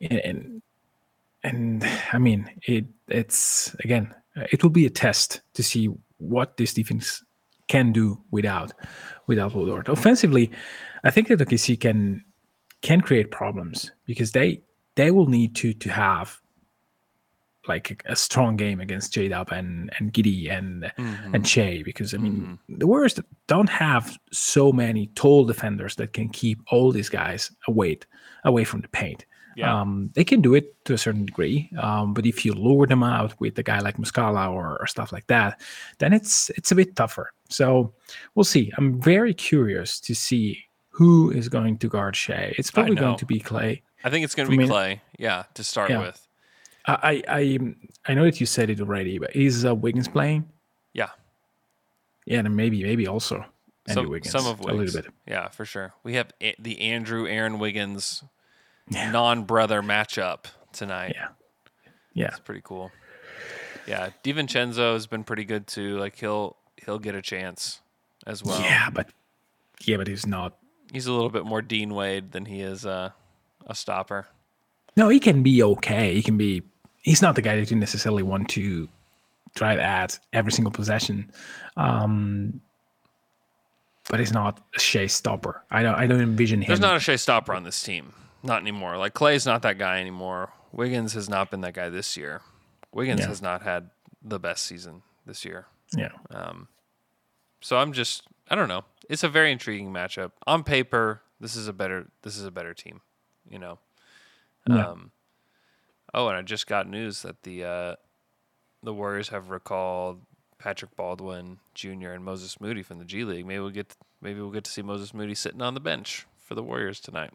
and 0.01 0.61
and 1.43 1.89
i 2.11 2.17
mean 2.17 2.49
it 2.67 2.85
it's 3.07 3.73
again 3.79 4.13
it 4.35 4.63
will 4.63 4.69
be 4.69 4.85
a 4.85 4.89
test 4.89 5.41
to 5.53 5.63
see 5.63 5.89
what 6.17 6.57
this 6.57 6.73
defense 6.73 7.23
can 7.67 7.91
do 7.91 8.21
without 8.31 8.73
without 9.27 9.53
Dort. 9.53 9.87
Offensively, 9.87 10.51
I 11.03 11.11
think 11.11 11.27
that 11.27 11.39
OKC 11.39 11.79
can 11.79 12.23
can 12.81 13.01
create 13.01 13.31
problems 13.31 13.91
because 14.05 14.31
they 14.31 14.61
they 14.95 15.11
will 15.11 15.27
need 15.27 15.55
to 15.57 15.73
to 15.73 15.89
have 15.89 16.39
like 17.65 18.03
a, 18.07 18.15
strong 18.15 18.57
game 18.57 18.81
against 18.81 19.13
J 19.13 19.29
Dub 19.29 19.49
and 19.51 19.89
and 19.97 20.13
Giddey 20.13 20.51
and 20.51 20.83
mm-hmm. 20.97 21.35
and 21.35 21.47
Shai 21.47 21.81
because 21.83 22.13
I 22.13 22.17
mean 22.17 22.59
mm-hmm. 22.67 22.77
the 22.77 22.87
Warriors 22.87 23.19
don't 23.47 23.69
have 23.69 24.17
so 24.31 24.71
many 24.71 25.07
tall 25.15 25.45
defenders 25.45 25.95
that 25.95 26.13
can 26.13 26.29
keep 26.29 26.59
all 26.71 26.91
these 26.91 27.09
guys 27.09 27.51
away 27.67 27.99
away 28.43 28.65
from 28.65 28.81
the 28.81 28.89
paint. 28.89 29.25
Yeah. 29.55 29.79
Um, 29.81 30.09
they 30.15 30.23
can 30.23 30.41
do 30.41 30.53
it 30.55 30.83
to 30.85 30.93
a 30.93 30.97
certain 30.97 31.25
degree, 31.25 31.69
um, 31.79 32.13
but 32.13 32.25
if 32.25 32.43
you 32.45 32.53
lure 32.53 32.87
them 32.87 33.03
out 33.03 33.39
with 33.39 33.57
a 33.59 33.63
guy 33.63 33.79
like 33.79 33.97
Muscala 33.97 34.51
or, 34.51 34.77
or 34.79 34.87
stuff 34.87 35.11
like 35.11 35.27
that, 35.27 35.59
then 35.99 36.13
it's 36.13 36.49
it's 36.51 36.71
a 36.71 36.75
bit 36.75 36.95
tougher. 36.95 37.31
So 37.49 37.93
we'll 38.35 38.43
see. 38.45 38.71
I'm 38.77 38.99
very 39.01 39.33
curious 39.33 39.99
to 40.01 40.13
see 40.15 40.65
who 40.89 41.31
is 41.31 41.49
going 41.49 41.77
to 41.79 41.87
guard 41.87 42.15
Shai. 42.15 42.53
It's 42.57 42.71
probably 42.71 42.95
going 42.95 43.17
to 43.17 43.25
be 43.25 43.39
Klay. 43.39 43.81
I 44.03 44.09
think 44.09 44.23
it's 44.25 44.35
going 44.35 44.49
to 44.49 44.57
be 44.57 44.65
Klay. 44.65 44.99
Yeah, 45.17 45.43
to 45.53 45.63
start 45.63 45.89
Yeah. 45.89 45.99
with. 46.01 46.27
I 46.85 47.23
I 47.27 47.59
I 48.07 48.13
know 48.13 48.25
that 48.25 48.39
you 48.39 48.45
said 48.45 48.69
it 48.69 48.81
already, 48.81 49.17
but 49.19 49.35
is 49.35 49.65
uh, 49.65 49.73
Wiggins 49.73 50.07
playing? 50.07 50.49
Yeah. 50.93 51.09
Yeah, 52.25 52.39
and 52.39 52.55
maybe 52.55 52.83
maybe 52.83 53.07
also 53.07 53.45
Andrew 53.87 54.03
Some, 54.03 54.09
Wiggins 54.11 54.31
some 54.31 54.47
of 54.47 54.59
Wiggins. 54.59 54.93
a 54.93 54.97
little 54.97 55.01
bit. 55.01 55.11
Yeah, 55.27 55.49
for 55.49 55.65
sure. 55.65 55.93
We 56.03 56.13
have 56.15 56.31
A- 56.41 56.55
the 56.59 56.79
Andrew 56.81 57.27
Aaron 57.27 57.59
Wiggins 57.59 58.23
non-brother 58.89 59.81
matchup 59.81 60.45
tonight. 60.71 61.13
Yeah. 61.15 61.27
Yeah. 62.13 62.27
It's 62.27 62.39
pretty 62.39 62.61
cool. 62.63 62.91
Yeah, 63.87 64.11
DiVincenzo 64.23 64.93
has 64.93 65.07
been 65.07 65.23
pretty 65.23 65.45
good 65.45 65.67
too. 65.67 65.97
Like 65.97 66.17
he'll 66.17 66.55
he'll 66.85 66.99
get 66.99 67.15
a 67.15 67.21
chance 67.21 67.81
as 68.25 68.43
well. 68.43 68.59
Yeah, 68.61 68.89
but 68.89 69.09
yeah, 69.81 69.97
but 69.97 70.07
he's 70.07 70.25
not. 70.25 70.57
He's 70.91 71.07
a 71.07 71.11
little 71.11 71.29
bit 71.29 71.45
more 71.45 71.61
Dean 71.61 71.93
Wade 71.93 72.31
than 72.31 72.45
he 72.45 72.61
is 72.61 72.85
uh, 72.85 73.09
a 73.67 73.75
stopper. 73.75 74.27
No, 74.95 75.09
he 75.09 75.19
can 75.19 75.43
be 75.43 75.63
okay. 75.63 76.13
He 76.13 76.21
can 76.21 76.37
be. 76.37 76.63
He's 77.01 77.21
not 77.21 77.35
the 77.35 77.41
guy 77.41 77.57
that 77.57 77.69
you 77.69 77.77
necessarily 77.77 78.23
want 78.23 78.47
to 78.49 78.87
drive 79.55 79.79
at 79.79 80.19
every 80.31 80.51
single 80.51 80.71
possession. 80.71 81.31
Um, 81.75 82.61
but 84.09 84.19
he's 84.19 84.31
not 84.31 84.61
a 84.75 84.79
Shai 84.79 85.07
stopper. 85.07 85.63
I 85.71 85.83
don't. 85.83 85.95
I 85.95 86.07
don't 86.07 86.21
envision 86.21 86.61
him. 86.61 86.67
There's 86.67 86.79
not 86.79 86.95
a 86.95 86.99
Shai 86.99 87.17
stopper 87.17 87.53
on 87.53 87.63
this 87.63 87.81
team. 87.81 88.13
Not 88.43 88.61
anymore. 88.61 88.97
Like 88.97 89.13
Klay's 89.13 89.45
not 89.45 89.61
that 89.61 89.77
guy 89.77 89.99
anymore. 90.01 90.51
Wiggins 90.71 91.13
has 91.13 91.29
not 91.29 91.49
been 91.49 91.61
that 91.61 91.73
guy 91.73 91.89
this 91.89 92.17
year. 92.17 92.41
Wiggins 92.91 93.21
Yeah. 93.21 93.27
has 93.27 93.41
not 93.41 93.61
had 93.61 93.89
the 94.21 94.39
best 94.39 94.63
season 94.65 95.01
this 95.25 95.45
year. 95.45 95.67
Yeah. 95.95 96.09
Um, 96.29 96.67
so 97.61 97.77
I'm 97.77 97.93
just 97.93 98.23
I 98.49 98.55
don't 98.55 98.67
know. 98.67 98.83
It's 99.09 99.23
a 99.23 99.29
very 99.29 99.51
intriguing 99.51 99.91
matchup. 99.93 100.31
On 100.45 100.63
paper, 100.63 101.21
this 101.39 101.55
is 101.55 101.67
a 101.67 101.73
better 101.73 102.07
this 102.23 102.35
is 102.37 102.43
a 102.45 102.51
better 102.51 102.73
team, 102.73 103.01
you 103.49 103.59
know. 103.59 103.79
Yeah. 104.67 104.87
Um 104.89 105.11
Oh, 106.13 106.27
and 106.27 106.37
I 106.37 106.41
just 106.43 106.67
got 106.67 106.87
news 106.87 107.21
that 107.23 107.43
the 107.43 107.63
uh 107.63 107.95
the 108.83 108.93
Warriors 108.93 109.29
have 109.29 109.49
recalled 109.49 110.21
Patrick 110.59 110.95
Baldwin 110.95 111.59
Jr. 111.73 112.09
and 112.11 112.23
Moses 112.23 112.59
Moody 112.59 112.83
from 112.83 112.99
the 112.99 113.05
G 113.05 113.23
League. 113.23 113.45
Maybe 113.45 113.59
we'll 113.59 113.69
get 113.69 113.95
maybe 114.21 114.41
we'll 114.41 114.51
get 114.51 114.63
to 114.65 114.71
see 114.71 114.81
Moses 114.81 115.13
Moody 115.13 115.35
sitting 115.35 115.61
on 115.61 115.73
the 115.73 115.79
bench 115.79 116.25
for 116.37 116.55
the 116.55 116.63
Warriors 116.63 116.99
tonight. 116.99 117.31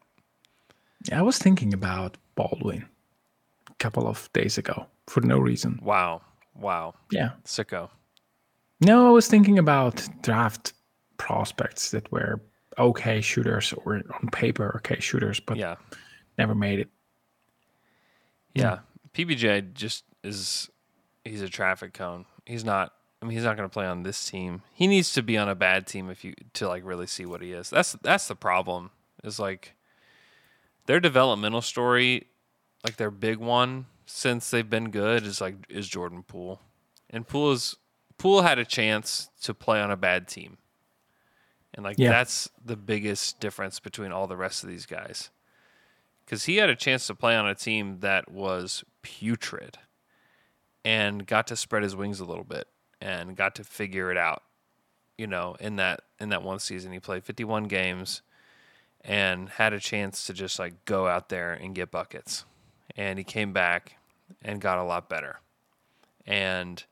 Yeah, 1.04 1.18
I 1.20 1.22
was 1.22 1.38
thinking 1.38 1.72
about 1.72 2.16
Baldwin 2.34 2.84
a 3.70 3.74
couple 3.74 4.06
of 4.08 4.28
days 4.32 4.58
ago 4.58 4.86
for 5.06 5.20
no 5.20 5.38
reason. 5.38 5.78
Wow. 5.82 6.22
Wow. 6.56 6.94
Yeah. 7.10 7.30
Sicko. 7.44 7.90
No, 8.80 9.06
I 9.08 9.10
was 9.10 9.28
thinking 9.28 9.58
about 9.58 10.06
draft 10.22 10.72
prospects 11.16 11.90
that 11.92 12.10
were 12.12 12.40
okay 12.78 13.20
shooters 13.20 13.72
or 13.84 13.96
on 13.96 14.28
paper 14.32 14.74
okay 14.76 15.00
shooters, 15.00 15.40
but 15.40 15.56
Yeah. 15.56 15.76
never 16.36 16.54
made 16.54 16.78
it. 16.80 16.88
Yeah. 18.54 18.80
PBJ 19.14 19.72
just 19.74 20.04
is 20.24 20.68
he's 21.24 21.42
a 21.42 21.48
traffic 21.48 21.92
cone. 21.94 22.24
He's 22.44 22.64
not 22.64 22.92
I 23.20 23.26
mean 23.26 23.34
he's 23.36 23.44
not 23.44 23.56
going 23.56 23.68
to 23.68 23.72
play 23.72 23.86
on 23.86 24.02
this 24.04 24.28
team. 24.28 24.62
He 24.74 24.86
needs 24.86 25.12
to 25.14 25.22
be 25.22 25.36
on 25.36 25.48
a 25.48 25.54
bad 25.54 25.86
team 25.86 26.08
if 26.10 26.24
you 26.24 26.34
to 26.54 26.68
like 26.68 26.84
really 26.84 27.06
see 27.06 27.26
what 27.26 27.42
he 27.42 27.52
is. 27.52 27.70
That's 27.70 27.92
that's 28.02 28.28
the 28.28 28.36
problem. 28.36 28.90
Is 29.24 29.38
like 29.40 29.74
their 30.88 31.00
developmental 31.00 31.60
story 31.60 32.26
like 32.82 32.96
their 32.96 33.10
big 33.10 33.36
one 33.36 33.84
since 34.06 34.50
they've 34.50 34.70
been 34.70 34.90
good 34.90 35.24
is 35.24 35.38
like 35.40 35.54
is 35.68 35.86
Jordan 35.86 36.22
Poole. 36.22 36.60
And 37.10 37.26
Poole 37.28 37.52
is 37.52 37.76
Poole 38.16 38.40
had 38.42 38.58
a 38.58 38.64
chance 38.64 39.28
to 39.42 39.52
play 39.52 39.80
on 39.80 39.90
a 39.90 39.96
bad 39.96 40.26
team. 40.26 40.56
And 41.74 41.84
like 41.84 41.98
Yeah. 41.98 42.08
that's 42.10 42.48
the 42.64 42.74
biggest 42.76 43.38
difference 43.38 43.80
between 43.80 44.12
all 44.12 44.26
the 44.26 44.36
rest 44.36 44.64
of 44.64 44.70
these 44.70 44.86
guys 44.86 45.30
because 46.24 46.44
he 46.44 46.56
had 46.56 46.70
a 46.70 46.74
chance 46.76 47.06
to 47.08 47.14
play 47.14 47.36
on 47.36 47.46
a 47.46 47.54
team 47.54 48.00
that 48.00 48.30
was 48.30 48.82
putrid 49.02 49.76
and 50.86 51.26
got 51.26 51.46
to 51.48 51.56
spread 51.56 51.82
his 51.82 51.94
wings 51.94 52.18
a 52.20 52.24
little 52.24 52.44
bit 52.44 52.66
and 53.00 53.36
got 53.36 53.54
to 53.56 53.64
figure 53.64 54.10
it 54.10 54.16
out 54.16 54.42
you 55.18 55.26
know 55.26 55.54
in 55.60 55.76
that 55.76 56.00
in 56.18 56.30
that 56.30 56.42
one 56.42 56.58
season 56.58 56.92
he 56.92 56.98
played 57.00 57.24
51 57.24 57.64
games 57.64 58.22
and 59.02 59.48
had 59.48 59.72
a 59.72 59.80
chance 59.80 60.26
to 60.26 60.32
just 60.32 60.58
like 60.58 60.84
go 60.84 61.06
out 61.06 61.28
there 61.28 61.52
and 61.52 61.74
get 61.74 61.90
buckets 61.90 62.44
and 62.96 63.18
he 63.18 63.24
came 63.24 63.52
back 63.52 63.96
and 64.42 64.60
got 64.60 64.78
a 64.78 64.84
lot 64.84 65.08
better 65.08 65.40
and 66.26 66.84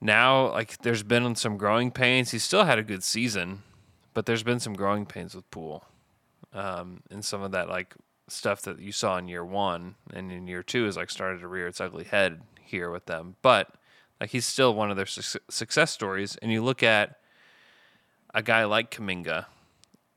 now 0.00 0.50
like 0.50 0.78
there's 0.78 1.02
been 1.02 1.34
some 1.34 1.56
growing 1.56 1.90
pains 1.90 2.30
he 2.30 2.38
still 2.38 2.64
had 2.64 2.78
a 2.78 2.82
good 2.82 3.02
season 3.02 3.62
but 4.14 4.26
there's 4.26 4.42
been 4.42 4.60
some 4.60 4.74
growing 4.74 5.06
pains 5.06 5.34
with 5.34 5.48
Poole 5.50 5.84
um, 6.52 7.02
and 7.10 7.24
some 7.24 7.42
of 7.42 7.52
that 7.52 7.68
like 7.68 7.94
stuff 8.28 8.62
that 8.62 8.80
you 8.80 8.92
saw 8.92 9.16
in 9.18 9.28
year 9.28 9.44
one 9.44 9.94
and 10.12 10.30
in 10.30 10.46
year 10.46 10.62
two 10.62 10.86
is 10.86 10.96
like 10.96 11.10
started 11.10 11.40
to 11.40 11.48
rear 11.48 11.66
its 11.66 11.80
ugly 11.80 12.04
head 12.04 12.40
here 12.62 12.90
with 12.90 13.06
them. 13.06 13.36
But 13.42 13.70
like 14.20 14.30
he's 14.30 14.46
still 14.46 14.74
one 14.74 14.90
of 14.90 14.96
their 14.96 15.06
suc 15.06 15.42
success 15.48 15.90
stories. 15.90 16.36
And 16.36 16.52
you 16.52 16.62
look 16.62 16.82
at 16.82 17.18
a 18.34 18.42
guy 18.42 18.64
like 18.64 18.90
Kuminga 18.90 19.46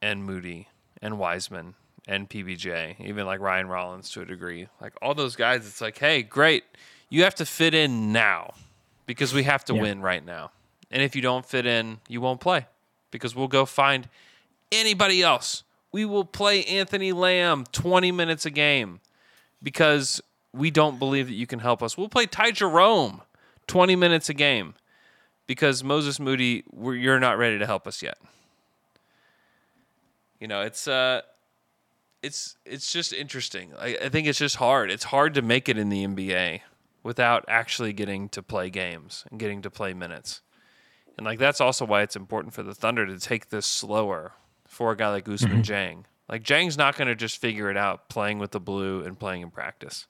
and 0.01 0.23
Moody 0.23 0.67
and 1.01 1.17
Wiseman 1.17 1.75
and 2.07 2.29
PBJ, 2.29 2.99
even 2.99 3.25
like 3.25 3.39
Ryan 3.39 3.67
Rollins 3.67 4.09
to 4.11 4.21
a 4.21 4.25
degree, 4.25 4.67
like 4.81 4.93
all 5.01 5.13
those 5.13 5.35
guys, 5.35 5.65
it's 5.67 5.81
like, 5.81 5.97
hey, 5.97 6.23
great, 6.23 6.63
you 7.09 7.23
have 7.23 7.35
to 7.35 7.45
fit 7.45 7.73
in 7.73 8.11
now 8.11 8.53
because 9.05 9.33
we 9.33 9.43
have 9.43 9.63
to 9.65 9.73
Yeah. 9.75 9.81
win 9.81 10.01
right 10.01 10.25
now. 10.25 10.51
And 10.89 11.01
if 11.01 11.15
you 11.15 11.21
don't 11.21 11.45
fit 11.45 11.65
in, 11.65 11.99
you 12.07 12.19
won't 12.21 12.41
play 12.41 12.65
because 13.11 13.35
we'll 13.35 13.47
go 13.47 13.65
find 13.65 14.09
anybody 14.71 15.21
else. 15.21 15.63
We 15.91 16.05
will 16.05 16.25
play 16.25 16.63
Anthony 16.65 17.11
Lamb 17.11 17.65
20 17.71 18.11
minutes 18.11 18.45
a 18.45 18.49
game 18.49 18.99
because 19.61 20.21
we 20.53 20.71
don't 20.71 20.99
believe 20.99 21.27
that 21.27 21.33
you 21.33 21.47
can 21.47 21.59
help 21.59 21.81
us. 21.83 21.97
We'll 21.97 22.09
play 22.09 22.25
Ty 22.25 22.51
Jerome 22.51 23.21
20 23.67 23.95
minutes 23.95 24.29
a 24.29 24.33
game 24.33 24.73
because 25.47 25.83
Moses 25.83 26.19
Moody, 26.19 26.63
we're, 26.71 26.95
you're 26.95 27.19
not 27.19 27.37
ready 27.37 27.59
to 27.59 27.65
help 27.65 27.87
us 27.87 28.01
yet. 28.01 28.17
You 30.41 30.47
know, 30.47 30.61
it's 30.61 30.87
uh, 30.87 31.21
it's 32.23 32.57
it's 32.65 32.91
just 32.91 33.13
interesting. 33.13 33.73
I, 33.79 33.95
I 34.05 34.09
think 34.09 34.27
it's 34.27 34.39
just 34.39 34.55
hard. 34.57 34.89
It's 34.91 35.05
hard 35.05 35.35
to 35.35 35.43
make 35.43 35.69
it 35.69 35.77
in 35.77 35.89
the 35.89 36.05
NBA 36.05 36.61
without 37.03 37.45
actually 37.47 37.93
getting 37.93 38.27
to 38.29 38.41
play 38.41 38.71
games 38.71 39.23
and 39.29 39.39
getting 39.39 39.61
to 39.61 39.69
play 39.69 39.93
minutes. 39.93 40.41
And 41.15 41.25
like 41.25 41.37
that's 41.37 41.61
also 41.61 41.85
why 41.85 42.01
it's 42.01 42.15
important 42.15 42.55
for 42.55 42.63
the 42.63 42.73
Thunder 42.73 43.05
to 43.05 43.19
take 43.19 43.49
this 43.49 43.67
slower 43.67 44.33
for 44.65 44.91
a 44.91 44.97
guy 44.97 45.09
like 45.09 45.25
Ousmane 45.25 45.63
Dieng. 45.63 46.05
Like 46.27 46.43
Dieng's 46.43 46.77
not 46.77 46.97
going 46.97 47.07
to 47.07 47.15
just 47.15 47.37
figure 47.37 47.69
it 47.69 47.77
out 47.77 48.09
playing 48.09 48.39
with 48.39 48.51
the 48.51 48.59
blue 48.59 49.03
and 49.03 49.19
playing 49.19 49.43
in 49.43 49.51
practice. 49.51 50.07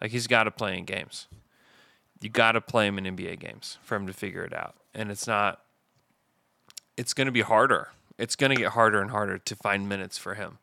Like 0.00 0.10
he's 0.10 0.26
got 0.26 0.44
to 0.44 0.50
play 0.50 0.76
in 0.76 0.84
games. 0.84 1.26
You 2.20 2.28
got 2.28 2.52
to 2.52 2.60
play 2.60 2.86
him 2.86 2.98
in 2.98 3.16
NBA 3.16 3.38
games 3.38 3.78
for 3.80 3.94
him 3.94 4.06
to 4.08 4.12
figure 4.12 4.44
it 4.44 4.52
out. 4.52 4.74
And 4.94 5.10
it's 5.10 5.26
not 5.26 5.62
it's 6.98 7.14
going 7.14 7.26
to 7.26 7.32
be 7.32 7.42
harder. 7.42 7.88
It's 8.18 8.36
going 8.36 8.50
to 8.50 8.56
get 8.56 8.72
harder 8.72 9.00
and 9.00 9.10
harder 9.10 9.38
to 9.38 9.56
find 9.56 9.88
minutes 9.88 10.18
for 10.18 10.34
him 10.34 10.58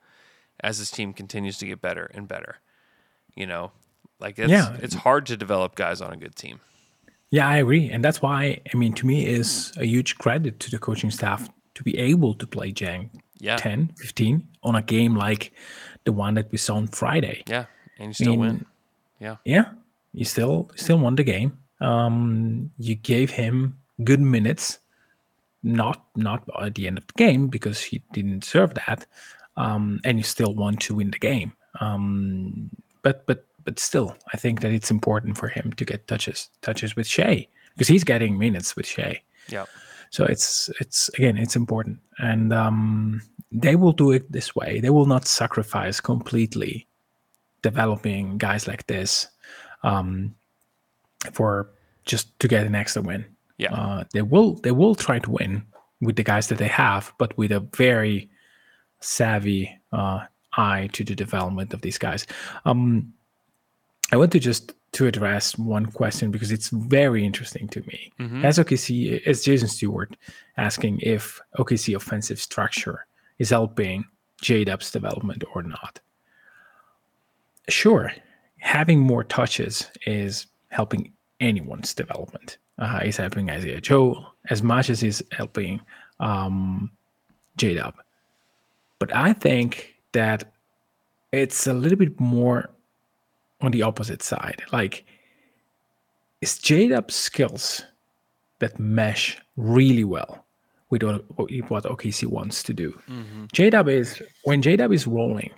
as 0.59 0.77
his 0.77 0.91
team 0.91 1.13
continues 1.13 1.57
to 1.59 1.65
get 1.65 1.81
better 1.81 2.09
and 2.13 2.27
better. 2.27 2.57
You 3.35 3.47
know, 3.47 3.71
like 4.19 4.37
it's 4.39 4.49
Yeah. 4.51 4.75
it's 4.81 4.95
hard 4.95 5.25
to 5.27 5.37
develop 5.37 5.75
guys 5.75 6.01
on 6.01 6.11
a 6.13 6.17
good 6.17 6.35
team. 6.35 6.59
Yeah, 7.31 7.47
I 7.49 7.57
agree, 7.57 7.89
and 7.89 8.03
that's 8.03 8.21
why 8.21 8.61
I 8.73 8.77
mean, 8.77 8.93
to 8.93 9.05
me, 9.05 9.25
is 9.25 9.73
a 9.77 9.85
huge 9.85 10.17
credit 10.17 10.59
to 10.61 10.71
the 10.71 10.77
coaching 10.79 11.11
staff 11.11 11.49
to 11.75 11.83
be 11.83 11.97
able 11.97 12.33
to 12.35 12.47
play 12.47 12.71
Dieng 12.71 13.09
Yeah. 13.39 13.57
10, 13.57 13.89
15 13.97 14.47
on 14.63 14.75
a 14.75 14.81
game 14.81 15.15
like 15.15 15.51
the 16.05 16.13
one 16.13 16.35
that 16.35 16.51
we 16.51 16.57
saw 16.57 16.75
on 16.75 16.87
Friday. 16.87 17.43
Yeah, 17.47 17.65
and 17.99 18.09
you 18.09 18.13
still 18.13 18.37
win. 18.37 18.51
mean, 18.53 18.65
Yeah. 19.19 19.35
Yeah, 19.43 19.65
you 20.13 20.23
still 20.25 20.69
still 20.75 20.97
won 20.99 21.15
the 21.15 21.23
game. 21.23 21.57
Um, 21.81 22.71
you 22.77 22.95
gave 22.95 23.31
him 23.31 23.79
good 24.03 24.21
minutes, 24.21 24.79
not 25.65 26.05
not 26.15 26.47
at 26.61 26.75
the 26.75 26.87
end 26.87 26.99
of 26.99 27.07
the 27.07 27.13
game 27.17 27.47
because 27.47 27.81
he 27.81 28.01
didn't 28.13 28.39
deserve 28.39 28.75
that, 28.75 29.05
um, 29.57 29.99
and 30.05 30.17
you 30.17 30.23
still 30.23 30.53
want 30.53 30.79
to 30.81 30.95
win 30.95 31.11
the 31.11 31.19
game. 31.19 31.51
Um, 31.81 32.69
but 33.01 33.25
but 33.25 33.45
but 33.63 33.79
still, 33.79 34.15
I 34.31 34.37
think 34.37 34.61
that 34.61 34.71
it's 34.71 34.91
important 34.91 35.37
for 35.37 35.47
him 35.47 35.73
to 35.73 35.83
get 35.83 36.07
touches 36.07 36.49
touches 36.61 36.95
with 36.95 37.07
Shai 37.07 37.47
because 37.73 37.87
he's 37.87 38.03
getting 38.03 38.37
minutes 38.37 38.75
with 38.75 38.85
Shai. 38.85 39.21
Yeah. 39.49 39.65
So 40.11 40.23
it's 40.25 40.69
it's 40.79 41.09
again 41.09 41.37
it's 41.37 41.55
important, 41.55 41.99
and 42.19 42.53
um, 42.53 43.21
they 43.51 43.75
will 43.75 43.91
do 43.91 44.11
it 44.11 44.31
this 44.31 44.55
way. 44.55 44.79
They 44.79 44.91
will 44.91 45.07
not 45.07 45.27
sacrifice 45.27 45.99
completely 45.99 46.87
developing 47.63 48.37
guys 48.37 48.67
like 48.67 48.85
this 48.85 49.27
um, 49.81 50.35
for 51.33 51.71
just 52.05 52.39
to 52.39 52.47
get 52.47 52.67
an 52.67 52.75
extra 52.75 53.01
win. 53.01 53.25
Yeah. 53.57 53.73
Uh, 53.73 54.03
they 54.13 54.21
will 54.21 54.55
they 54.55 54.71
will 54.71 54.95
try 54.95 55.19
to 55.19 55.31
win 55.31 55.63
with 56.01 56.15
the 56.17 56.23
guys 56.23 56.47
that 56.47 56.57
they 56.57 56.67
have, 56.67 57.13
but 57.17 57.37
with 57.37 57.51
a 57.51 57.61
very 57.75 58.29
savvy 58.99 59.69
uh, 59.93 60.25
eye 60.57 60.89
to 60.93 61.03
the 61.03 61.15
development 61.15 61.73
of 61.73 61.81
these 61.81 61.97
guys. 61.97 62.27
Um, 62.65 63.13
I 64.11 64.17
want 64.17 64.31
to 64.33 64.39
just 64.39 64.73
to 64.93 65.07
address 65.07 65.57
one 65.57 65.85
question 65.87 66.31
because 66.31 66.51
it's 66.51 66.69
very 66.69 67.25
interesting 67.25 67.67
to 67.69 67.81
me. 67.81 68.11
Mhm. 68.19 68.43
As 68.45 68.57
OKC, 68.59 69.21
as 69.27 69.43
Jason 69.43 69.67
Stewart 69.67 70.15
asking 70.57 70.99
if 71.01 71.41
OKC 71.57 71.95
offensive 71.95 72.39
structure 72.39 73.05
is 73.39 73.49
helping 73.49 74.05
J 74.41 74.63
Dub's 74.63 74.91
development 74.91 75.43
or 75.53 75.63
not. 75.63 75.99
Sure, 77.67 78.11
having 78.59 78.99
more 78.99 79.23
touches 79.23 79.89
is 80.05 80.47
helping 80.69 81.11
anyone's 81.39 81.93
development. 81.93 82.57
Uh, 82.77 82.99
is 83.05 83.15
helping 83.17 83.49
Isaiah 83.49 83.79
Joe 83.79 84.25
as 84.49 84.61
much 84.61 84.89
as 84.89 85.01
is 85.01 85.23
helping 85.31 85.79
um, 86.19 86.91
J 87.55 87.75
Dub. 87.75 87.93
But 88.99 89.15
I 89.15 89.31
think 89.31 89.95
that 90.11 90.51
it's 91.31 91.67
a 91.67 91.73
little 91.73 91.97
bit 91.97 92.19
more 92.19 92.69
on 93.61 93.71
the 93.71 93.81
opposite 93.81 94.21
side. 94.21 94.61
Like, 94.73 95.05
is 96.41 96.57
J 96.57 96.89
Dub's 96.89 97.15
skills 97.15 97.83
that 98.59 98.77
mesh 98.77 99.37
really 99.55 100.03
well 100.03 100.45
with 100.89 101.01
what 101.03 101.83
OKC 101.85 102.25
wants 102.25 102.61
to 102.63 102.73
do? 102.73 102.91
Mhm. 103.09 103.51
J 103.53 103.69
Dub 103.69 103.87
is 103.87 104.21
when 104.43 104.61
J 104.61 104.75
Dub 104.75 104.91
is 104.91 105.07
rolling, 105.07 105.51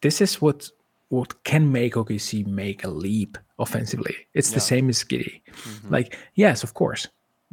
this 0.00 0.22
is 0.22 0.40
what 0.40 0.70
what 1.08 1.44
can 1.44 1.70
make 1.72 1.94
OKC 1.94 2.44
make 2.46 2.84
a 2.84 2.88
leap 2.88 3.38
offensively. 3.58 4.14
It's 4.34 4.50
Yeah. 4.50 4.54
the 4.56 4.60
same 4.60 4.88
as 4.88 5.04
Giddey. 5.04 5.40
Mhm. 5.52 5.90
Like, 5.90 6.18
yes, 6.34 6.62
of 6.64 6.74
course, 6.74 7.06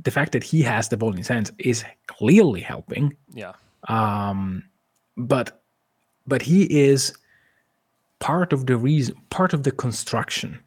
the 0.03 0.11
fact 0.11 0.31
that 0.31 0.43
he 0.43 0.61
has 0.63 0.89
the 0.89 0.97
ball 0.97 1.11
in 1.11 1.17
his 1.17 1.27
hands 1.27 1.51
is 1.59 1.83
clearly 2.07 2.61
helping. 2.61 3.15
Yeah. 3.33 3.53
Um, 3.87 4.63
but 5.17 5.61
but 6.25 6.41
he 6.41 6.63
is 6.63 7.13
part 8.19 8.53
of 8.53 8.65
the 8.65 8.77
reason, 8.77 9.15
part 9.29 9.53
of 9.53 9.63
the 9.63 9.71
construction. 9.71 10.59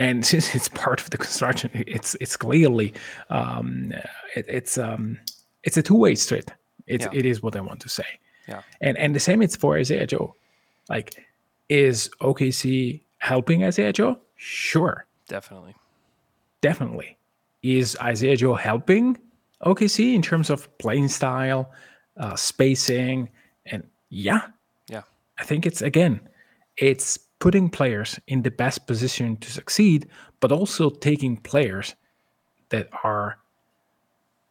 And 0.00 0.24
since 0.32 0.54
it's 0.54 0.68
part 0.68 1.00
of 1.00 1.10
the 1.10 1.18
construction, 1.18 1.70
it's 1.86 2.16
it's 2.20 2.36
clearly 2.36 2.94
um, 3.30 3.92
it, 4.34 4.44
it's 4.48 4.76
um, 4.78 5.18
it's 5.62 5.76
a 5.76 5.82
two 5.82 5.94
way 5.96 6.14
street. 6.16 6.50
It's 6.86 7.04
Yeah. 7.06 7.18
it 7.18 7.26
is 7.26 7.42
what 7.42 7.54
I 7.56 7.60
want 7.60 7.80
to 7.80 7.88
say. 7.88 8.06
Yeah. 8.48 8.62
And 8.80 8.98
and 8.98 9.14
the 9.14 9.20
same 9.20 9.40
it's 9.42 9.56
for 9.56 9.76
Isaiah 9.78 10.06
Joe. 10.06 10.34
Like, 10.88 11.25
is 11.68 12.08
OKC 12.20 13.00
helping 13.18 13.64
Isaiah 13.64 13.92
Joe? 13.92 14.18
Sure, 14.36 15.06
Definitely. 15.28 15.74
definitely. 16.60 17.16
Is 17.62 17.96
Isaiah 18.00 18.36
Joe 18.36 18.54
helping 18.54 19.16
OKC 19.64 20.14
in 20.14 20.22
terms 20.22 20.50
of 20.50 20.68
playing 20.78 21.08
style, 21.08 21.72
uh, 22.16 22.36
spacing, 22.36 23.28
and 23.66 23.82
yeah, 24.10 24.42
Yeah. 24.88 25.02
I 25.38 25.44
think 25.44 25.66
it's 25.66 25.82
again, 25.82 26.20
it's 26.76 27.18
putting 27.38 27.68
players 27.70 28.18
in 28.28 28.42
the 28.42 28.50
best 28.50 28.86
position 28.86 29.36
to 29.38 29.50
succeed, 29.50 30.06
but 30.40 30.52
also 30.52 30.90
taking 30.90 31.36
players 31.38 31.94
that 32.68 32.88
are 33.04 33.38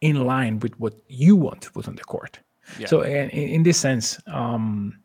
in 0.00 0.24
line 0.26 0.58
with 0.60 0.78
what 0.78 0.94
you 1.08 1.36
want 1.36 1.62
to 1.62 1.72
put 1.72 1.88
on 1.88 1.96
the 1.96 2.04
court. 2.04 2.38
Yeah. 2.78 2.86
So, 2.88 3.00
in, 3.02 3.30
in 3.30 3.62
this 3.62 3.78
sense, 3.78 4.20
um, 4.26 4.98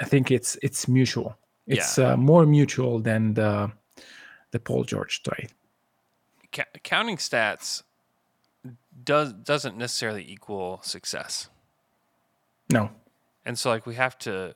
I 0.00 0.04
think 0.04 0.30
it's 0.30 0.56
it's 0.62 0.86
mutual. 0.86 1.36
It's 1.66 1.98
Yeah. 1.98 2.12
uh, 2.12 2.16
more 2.16 2.46
mutual 2.46 3.00
than 3.00 3.34
the 3.34 3.72
the 4.52 4.60
Paul 4.60 4.84
George 4.84 5.22
trade. 5.22 5.50
Ca- 6.52 6.64
counting 6.84 7.16
stats 7.16 7.82
does 9.04 9.32
doesn't 9.32 9.76
necessarily 9.76 10.24
equal 10.30 10.80
success. 10.82 11.48
No, 12.70 12.90
And 13.44 13.56
so 13.58 13.70
like 13.70 13.86
we 13.86 13.94
have 13.94 14.18
to 14.20 14.54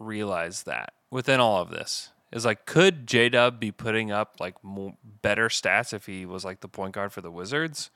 realize 0.00 0.64
that 0.64 0.92
within 1.10 1.38
all 1.40 1.60
of 1.62 1.70
this 1.70 2.10
is 2.32 2.44
like 2.44 2.66
could 2.66 3.06
J 3.06 3.28
Dub 3.28 3.60
be 3.60 3.70
putting 3.70 4.10
up 4.10 4.36
like 4.40 4.62
more, 4.64 4.96
better 5.22 5.48
stats 5.48 5.92
if 5.92 6.06
he 6.06 6.26
was 6.26 6.44
like 6.44 6.60
the 6.60 6.68
point 6.68 6.94
guard 6.94 7.12
for 7.12 7.20
the 7.20 7.30
Wizards? 7.30 7.90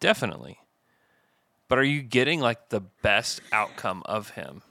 Definitely. 0.00 0.58
But 1.68 1.78
are 1.78 1.84
you 1.84 2.02
getting 2.02 2.40
like 2.40 2.68
the 2.70 2.80
best 2.80 3.40
outcome 3.52 4.02
of 4.06 4.30
him 4.30 4.62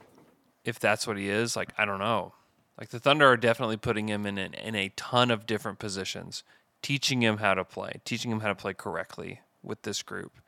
if 0.64 0.78
that's 0.78 1.06
what 1.06 1.16
he 1.16 1.28
is? 1.28 1.56
Like 1.56 1.70
I 1.78 1.84
don't 1.84 1.98
know. 2.00 2.34
Like 2.78 2.90
the 2.90 3.00
Thunder 3.00 3.26
are 3.26 3.36
definitely 3.36 3.76
putting 3.76 4.08
him 4.08 4.24
in 4.24 4.38
an, 4.38 4.54
in 4.54 4.74
a 4.74 4.90
ton 4.90 5.30
of 5.30 5.46
different 5.46 5.78
positions, 5.78 6.44
teaching 6.80 7.22
him 7.22 7.38
how 7.38 7.54
to 7.54 7.64
play, 7.64 8.00
teaching 8.04 8.30
him 8.30 8.40
how 8.40 8.48
to 8.48 8.54
play 8.54 8.72
correctly 8.72 9.40
with 9.62 9.82
this 9.82 10.02
group. 10.02 10.38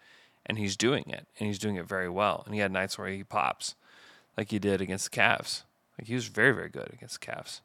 And 0.47 0.59
he's 0.59 0.77
doing 0.77 1.05
it, 1.09 1.27
and 1.39 1.47
he's 1.49 1.59
doing 1.59 1.77
it 1.77 1.87
very 1.87 2.09
well. 2.09 2.43
And 2.47 2.55
he 2.55 2.61
had 2.61 2.73
nights 2.73 2.97
where 2.97 3.09
he 3.09 3.25
pops, 3.25 3.75
like 4.37 4.51
he 4.51 4.59
did 4.59 4.81
against 4.81 5.11
the 5.11 5.17
Cavs. 5.17 5.65
Like 5.99 6.07
he 6.07 6.15
was 6.15 6.29
very, 6.29 6.53
very 6.53 6.69
good 6.69 6.91
against 6.93 7.21
the 7.21 7.27
Cavs. 7.27 7.61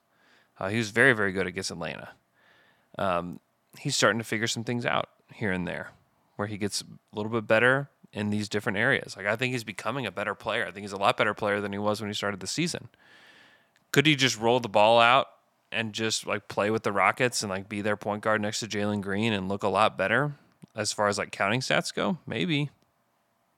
Uh, 0.59 0.70
he 0.70 0.78
was 0.78 0.89
very, 0.89 1.13
very 1.13 1.32
good 1.32 1.47
against 1.47 1.72
Atlanta. 1.72 2.09
Um, 2.97 3.39
he's 3.80 3.95
starting 3.95 4.20
to 4.20 4.26
figure 4.26 4.47
some 4.47 4.63
things 4.63 4.86
out 4.86 5.09
here 5.34 5.51
and 5.51 5.68
there, 5.68 5.91
where 6.36 6.47
he 6.47 6.57
gets 6.57 6.82
a 6.82 7.16
little 7.16 7.32
bit 7.32 7.47
better 7.47 7.89
in 8.11 8.30
these 8.30 8.49
different 8.49 8.78
areas. 8.78 9.16
Like 9.16 9.26
I 9.26 9.36
think 9.36 9.53
he's 9.53 9.63
becoming 9.63 10.05
a 10.05 10.11
better 10.11 10.34
player. 10.34 10.66
I 10.66 10.72
think 10.72 10.84
he's 10.84 10.91
a 10.91 10.97
lot 10.97 11.18
better 11.18 11.34
player 11.34 11.61
than 11.61 11.72
he 11.72 11.78
was 11.78 12.01
when 12.01 12.09
he 12.09 12.13
started 12.13 12.39
the 12.39 12.47
season. 12.47 12.89
Could 13.96 14.08
he 14.08 14.18
just 14.18 14.38
roll 14.38 14.60
the 14.60 14.68
ball 14.68 15.00
out 15.00 15.28
and 15.72 15.93
just 15.93 16.28
like 16.28 16.50
play 16.50 16.70
with 16.70 16.84
the 16.84 16.91
Rockets 16.91 17.41
and 17.43 17.50
like 17.50 17.70
be 17.70 17.80
their 17.80 17.96
point 17.96 18.24
guard 18.24 18.41
next 18.41 18.60
to 18.60 18.68
Jalen 18.68 19.00
Green 19.00 19.32
and 19.32 19.48
look 19.48 19.64
a 19.64 19.70
lot 19.70 19.98
better 19.98 20.36
as 20.76 20.91
far 20.91 21.08
as 21.08 21.18
like 21.18 21.32
counting 21.32 21.62
stats 21.62 21.93
go? 21.93 22.18
Maybe. 22.28 22.72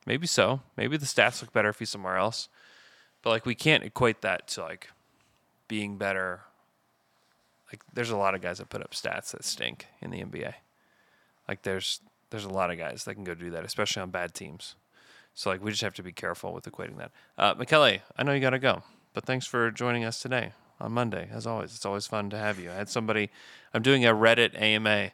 Maybe 0.06 0.28
so. 0.28 0.62
Maybe 0.78 0.96
the 0.96 1.08
stats 1.08 1.42
look 1.42 1.52
better 1.52 1.70
if 1.70 1.80
he's 1.80 1.90
somewhere 1.90 2.18
else. 2.18 2.50
But 3.24 3.32
like 3.32 3.48
we 3.48 3.56
can't 3.56 3.84
equate 3.84 4.22
that 4.22 4.48
to 4.50 4.62
like 4.62 4.90
being 5.68 5.98
better. 5.98 6.42
Like 7.72 7.82
there's 7.92 8.12
a 8.12 8.16
lot 8.16 8.36
of 8.36 8.42
guys 8.42 8.60
that 8.60 8.70
put 8.70 8.84
up 8.84 8.92
stats 8.92 9.32
that 9.32 9.44
stink 9.44 9.88
in 10.02 10.12
the 10.12 10.24
NBA. 10.24 10.54
Like 11.48 11.64
there's 11.64 12.00
there's 12.30 12.46
a 12.46 12.50
lot 12.50 12.70
of 12.70 12.78
guys 12.78 13.06
that 13.06 13.16
can 13.16 13.24
go 13.24 13.34
do 13.34 13.50
that, 13.50 13.66
especially 13.66 14.04
on 14.04 14.12
bad 14.12 14.36
teams. 14.36 14.76
So 15.34 15.50
like 15.50 15.64
we 15.64 15.72
just 15.72 15.82
have 15.82 15.96
to 15.96 16.04
be 16.04 16.12
careful 16.12 16.54
with 16.54 16.72
equating 16.72 17.00
that. 17.00 17.12
Uh, 17.40 17.56
Michele, 17.58 18.02
I 18.16 18.24
know 18.24 18.34
you 18.34 18.40
got 18.40 18.52
to 18.52 18.60
go, 18.60 18.84
but 19.18 19.26
thanks 19.26 19.48
for 19.48 19.72
joining 19.72 20.04
us 20.04 20.22
today 20.22 20.52
on 20.80 20.92
Monday. 20.92 21.28
As 21.32 21.48
always, 21.48 21.74
it's 21.74 21.88
always 21.88 22.06
fun 22.06 22.30
to 22.30 22.38
have 22.38 22.60
you. 22.60 22.70
I 22.70 22.76
had 22.76 22.88
somebody. 22.88 23.32
I'm 23.74 23.82
doing 23.82 24.06
a 24.06 24.14
Reddit 24.14 24.54
AMA 24.62 25.10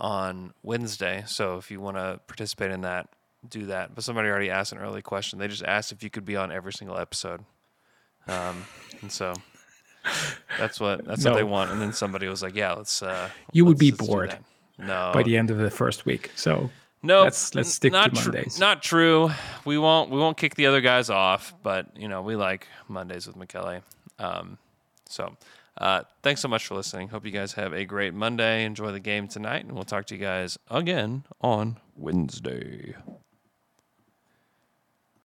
on 0.00 0.52
Wednesday, 0.64 1.22
so 1.28 1.56
if 1.56 1.70
you 1.70 1.80
want 1.80 1.96
to 1.96 2.18
participate 2.26 2.72
in 2.72 2.80
that, 2.80 3.08
do 3.48 3.66
that. 3.66 3.94
But 3.94 4.02
somebody 4.02 4.28
already 4.28 4.50
asked 4.50 4.72
an 4.72 4.78
early 4.78 5.00
question. 5.00 5.38
They 5.38 5.46
just 5.46 5.62
asked 5.62 5.92
if 5.92 6.02
you 6.02 6.10
could 6.10 6.24
be 6.24 6.34
on 6.34 6.50
every 6.50 6.72
single 6.72 6.98
episode, 6.98 7.44
um, 8.26 8.64
and 9.00 9.12
so 9.12 9.32
that's 10.58 10.80
what 10.80 11.04
that's 11.04 11.24
what 11.24 11.34
they 11.34 11.44
want. 11.44 11.70
And 11.70 11.80
then 11.80 11.92
somebody 11.92 12.26
was 12.26 12.42
like, 12.42 12.56
"Yeah, 12.56 12.72
let's." 12.72 13.00
Uh, 13.00 13.28
you 13.52 13.64
would 13.64 13.80
let's- 13.80 13.96
be 13.96 14.06
bored. 14.06 14.36
No, 14.76 15.12
by 15.14 15.22
the 15.22 15.36
end 15.36 15.52
of 15.52 15.58
the 15.58 15.70
first 15.70 16.04
week. 16.04 16.32
So 16.34 16.68
no, 17.02 17.22
let's 17.22 17.54
let's 17.54 17.72
stick 17.72 17.92
not 17.92 18.14
to 18.14 18.22
Mondays. 18.22 18.58
not 18.58 18.82
true. 18.82 19.30
We 19.64 19.78
won't 19.78 20.10
we 20.10 20.18
won't 20.18 20.36
kick 20.36 20.54
the 20.54 20.66
other 20.66 20.80
guys 20.80 21.10
off, 21.10 21.54
but 21.62 21.96
you 21.96 22.08
know 22.08 22.22
we 22.22 22.36
like 22.36 22.68
Mondays 22.88 23.26
with 23.26 23.36
Michele. 23.36 23.82
Um, 24.18 24.58
so 25.08 25.36
uh, 25.78 26.02
thanks 26.22 26.40
so 26.40 26.48
much 26.48 26.66
for 26.66 26.74
listening. 26.74 27.08
Hope 27.08 27.24
you 27.26 27.32
guys 27.32 27.52
have 27.54 27.72
a 27.72 27.84
great 27.84 28.14
Monday. 28.14 28.64
Enjoy 28.64 28.92
the 28.92 29.00
game 29.00 29.28
tonight, 29.28 29.64
and 29.64 29.72
we'll 29.72 29.84
talk 29.84 30.06
to 30.06 30.14
you 30.14 30.20
guys 30.20 30.58
again 30.70 31.24
on 31.40 31.76
Wednesday. 31.96 32.94